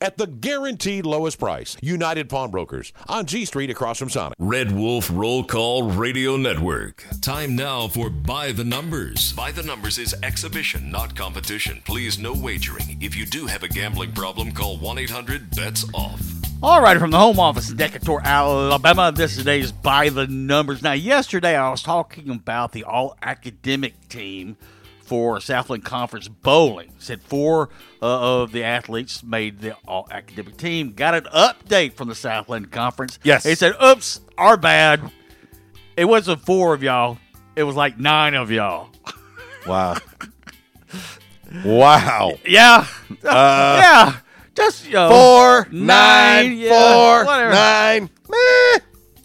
[0.00, 1.76] at the guaranteed lowest price.
[1.82, 4.36] United Pawnbrokers on G Street across from Sonic.
[4.38, 7.04] Red Wolf Roll Call Radio Network.
[7.20, 9.32] Time now for By the Numbers.
[9.32, 11.82] By the Numbers is exhibition, not competition.
[11.84, 12.98] Please, no wagering.
[13.00, 16.40] If you do have a gambling problem, call 1 800 BETS OFF.
[16.62, 20.26] All right, from the home office in Decatur, Alabama, this today is today's By the
[20.26, 20.82] Numbers.
[20.82, 24.58] Now, yesterday I was talking about the all academic team
[25.10, 26.92] for Southland Conference bowling.
[27.00, 27.68] Said four
[28.00, 30.92] uh, of the athletes made the all academic team.
[30.92, 33.18] Got an update from the Southland Conference.
[33.24, 33.42] Yes.
[33.42, 35.00] They said, oops, our bad.
[35.96, 37.18] It wasn't four of y'all,
[37.56, 38.90] it was like nine of y'all.
[39.66, 39.96] Wow.
[41.64, 42.34] wow.
[42.46, 42.86] Yeah.
[43.24, 44.16] Uh, yeah.
[44.54, 45.86] Just, you know, Four, nine,
[46.50, 47.50] nine, yeah, four, whatever.
[47.52, 48.10] nine.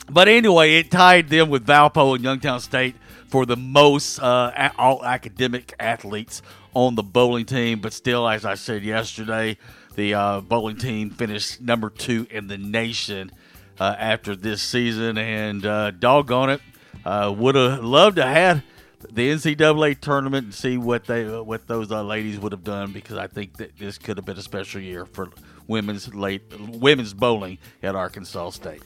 [0.10, 2.95] But anyway, it tied them with Valpo and Youngstown State
[3.36, 6.41] for the most uh, all academic athletes
[6.74, 7.82] on the bowling team.
[7.82, 9.57] But still, as I said yesterday,
[9.95, 13.34] the uh, bowling team finished number two in the nation
[13.78, 15.18] uh, after this season.
[15.18, 16.62] And uh, doggone it,
[17.03, 18.64] uh, would have loved to have had
[19.12, 22.94] the NCAA tournament and see what they uh, what those uh, ladies would have done
[22.94, 25.30] because I think that this could have been a special year for
[25.68, 28.82] women's late women's bowling at Arkansas State.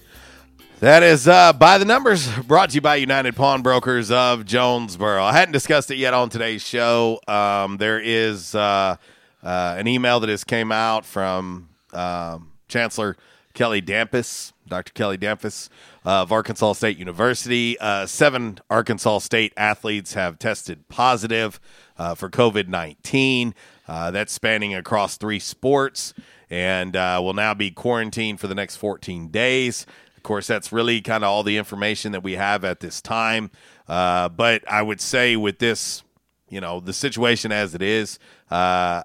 [0.80, 5.22] That is uh, by the numbers brought to you by United Pawnbrokers of Jonesboro.
[5.22, 7.20] I hadn't discussed it yet on today's show.
[7.28, 8.96] Um, there is uh,
[9.44, 13.18] uh, an email that has came out from um, Chancellor
[13.54, 14.94] Kelly Damphousse, Dr.
[14.94, 15.68] Kelly Damphousse
[16.06, 17.78] of Arkansas State University.
[17.78, 21.60] Uh, seven Arkansas State athletes have tested positive
[21.98, 23.54] uh, for COVID 19.
[23.86, 26.14] Uh, that's spanning across three sports
[26.50, 29.86] and will now be quarantined for the next 14 days.
[30.20, 33.52] Of course, that's really kind of all the information that we have at this time.
[33.88, 36.04] Uh, but I would say with this,
[36.50, 38.20] you know, the situation as it is,
[38.52, 39.04] uh,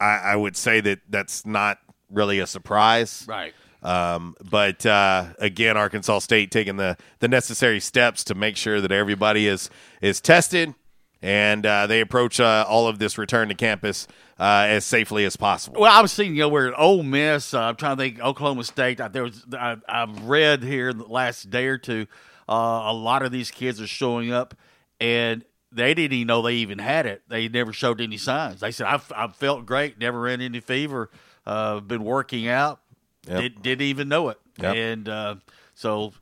[0.00, 3.26] I, I would say that that's not really a surprise.
[3.28, 3.52] Right.
[3.82, 8.90] Um, but uh, again, Arkansas State taking the, the necessary steps to make sure that
[8.90, 9.68] everybody is
[10.00, 10.74] is tested
[11.20, 14.08] and uh, they approach uh, all of this return to campus
[14.42, 15.80] uh, as safely as possible.
[15.80, 18.64] Well, I was seeing, you know, where Ole Miss, uh, I'm trying to think, Oklahoma
[18.64, 19.00] State.
[19.00, 22.06] uh, There was, I, I've read here in the last day or two,
[22.48, 22.52] uh,
[22.86, 24.54] a lot of these kids are showing up,
[25.00, 27.22] and they didn't even know they even had it.
[27.28, 28.58] They never showed any signs.
[28.60, 31.08] They said, "I've, I've felt great, never ran any fever,
[31.46, 32.80] uh, been working out,
[33.28, 33.40] Yep.
[33.40, 34.74] did, didn't even know it." Yep.
[34.76, 35.34] And uh,
[35.74, 36.12] so,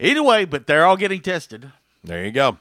[0.00, 1.70] anyway, but they're all getting tested.
[2.04, 2.58] There you go.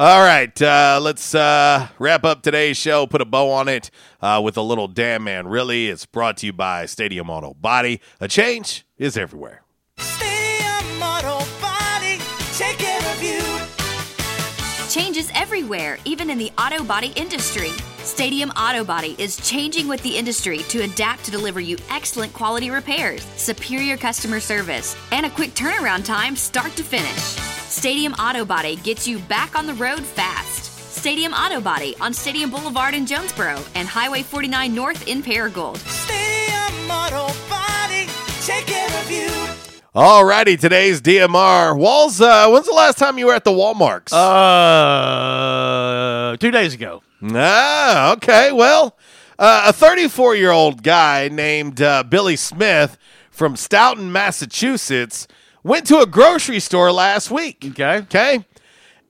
[0.00, 3.08] All right, uh, let's uh, wrap up today's show.
[3.08, 3.90] Put a bow on it
[4.22, 5.48] uh, with a little damn man.
[5.48, 8.00] Really, it's brought to you by Stadium Auto Body.
[8.20, 9.64] A change is everywhere.
[9.96, 12.20] Stadium Auto Body,
[12.52, 13.42] take care of you.
[14.88, 17.72] Changes everywhere, even in the auto body industry.
[18.08, 22.70] Stadium Auto Body is changing with the industry to adapt to deliver you excellent quality
[22.70, 27.20] repairs, superior customer service, and a quick turnaround time start to finish.
[27.68, 30.64] Stadium Auto Body gets you back on the road fast.
[30.90, 35.76] Stadium Auto Body on Stadium Boulevard in Jonesboro and Highway 49 North in Paragould.
[35.76, 38.06] Stadium Auto Body,
[38.40, 39.28] take care of you.
[39.94, 41.76] All righty, today's DMR.
[41.76, 44.14] Walls, uh, when's the last time you were at the Walmarts?
[44.14, 47.02] Uh, two days ago.
[47.22, 48.52] Ah, okay.
[48.52, 48.96] Well,
[49.38, 52.96] uh, a 34 year old guy named uh, Billy Smith
[53.30, 55.26] from Stoughton, Massachusetts,
[55.62, 57.64] went to a grocery store last week.
[57.64, 57.98] Okay.
[57.98, 58.44] Okay.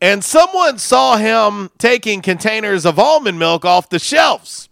[0.01, 4.68] And someone saw him taking containers of almond milk off the shelves.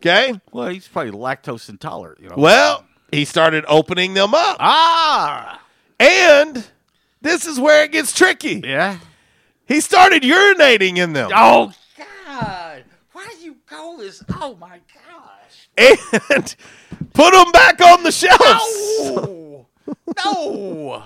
[0.00, 0.40] Okay.
[0.52, 2.20] Well, he's probably lactose intolerant.
[2.20, 2.36] You know.
[2.36, 4.56] Well, he started opening them up.
[4.60, 5.60] Ah.
[5.98, 6.64] And
[7.20, 8.62] this is where it gets tricky.
[8.64, 8.98] Yeah.
[9.66, 11.30] He started urinating in them.
[11.34, 11.72] Oh
[12.40, 12.84] God!
[13.12, 14.22] Why do you call this?
[14.40, 15.68] Oh my gosh!
[16.30, 16.56] And
[17.14, 18.38] put them back on the shelves.
[19.04, 19.66] No!
[20.24, 21.02] no!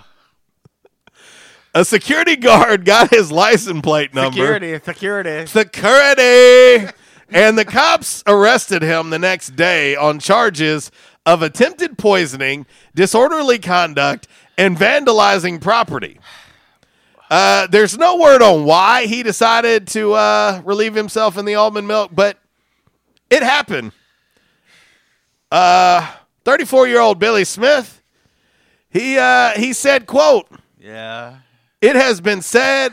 [1.74, 4.32] A security guard got his license plate number.
[4.32, 5.46] Security, security.
[5.46, 6.92] Security.
[7.30, 10.90] and the cops arrested him the next day on charges
[11.24, 14.28] of attempted poisoning, disorderly conduct,
[14.58, 16.18] and vandalizing property.
[17.32, 21.88] Uh, there's no word on why he decided to uh, relieve himself in the almond
[21.88, 22.36] milk, but
[23.30, 23.92] it happened.
[25.50, 26.12] Uh,
[26.44, 28.02] 34 year old Billy Smith,
[28.90, 30.46] he uh, he said, "quote
[30.78, 31.36] Yeah.
[31.80, 32.92] It has been said,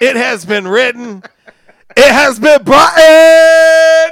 [0.00, 1.22] it has been written,
[1.94, 4.10] it has been brought in."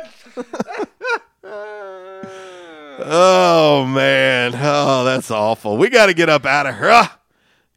[2.98, 5.78] oh man, oh that's awful.
[5.78, 7.08] We got to get up out of here.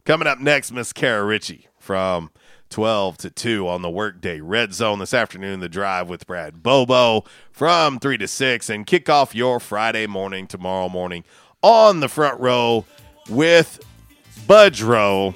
[0.03, 2.31] Coming up next, Miss Kara Ritchie from
[2.71, 5.59] 12 to 2 on the Workday Red Zone this afternoon.
[5.59, 10.47] The drive with Brad Bobo from 3 to 6 and kick off your Friday morning
[10.47, 11.23] tomorrow morning
[11.61, 12.85] on the front row
[13.29, 13.79] with
[14.47, 15.35] Budge Row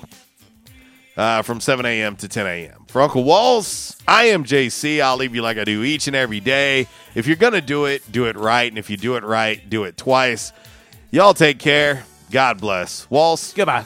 [1.15, 2.15] uh, from 7 a.m.
[2.15, 2.85] to 10 a.m.
[2.87, 5.01] For Uncle Walls, I am JC.
[5.01, 6.87] I'll leave you like I do each and every day.
[7.13, 8.71] If you're going to do it, do it right.
[8.71, 10.51] And if you do it right, do it twice.
[11.11, 12.05] Y'all take care.
[12.31, 13.09] God bless.
[13.09, 13.53] Walls.
[13.53, 13.85] Goodbye.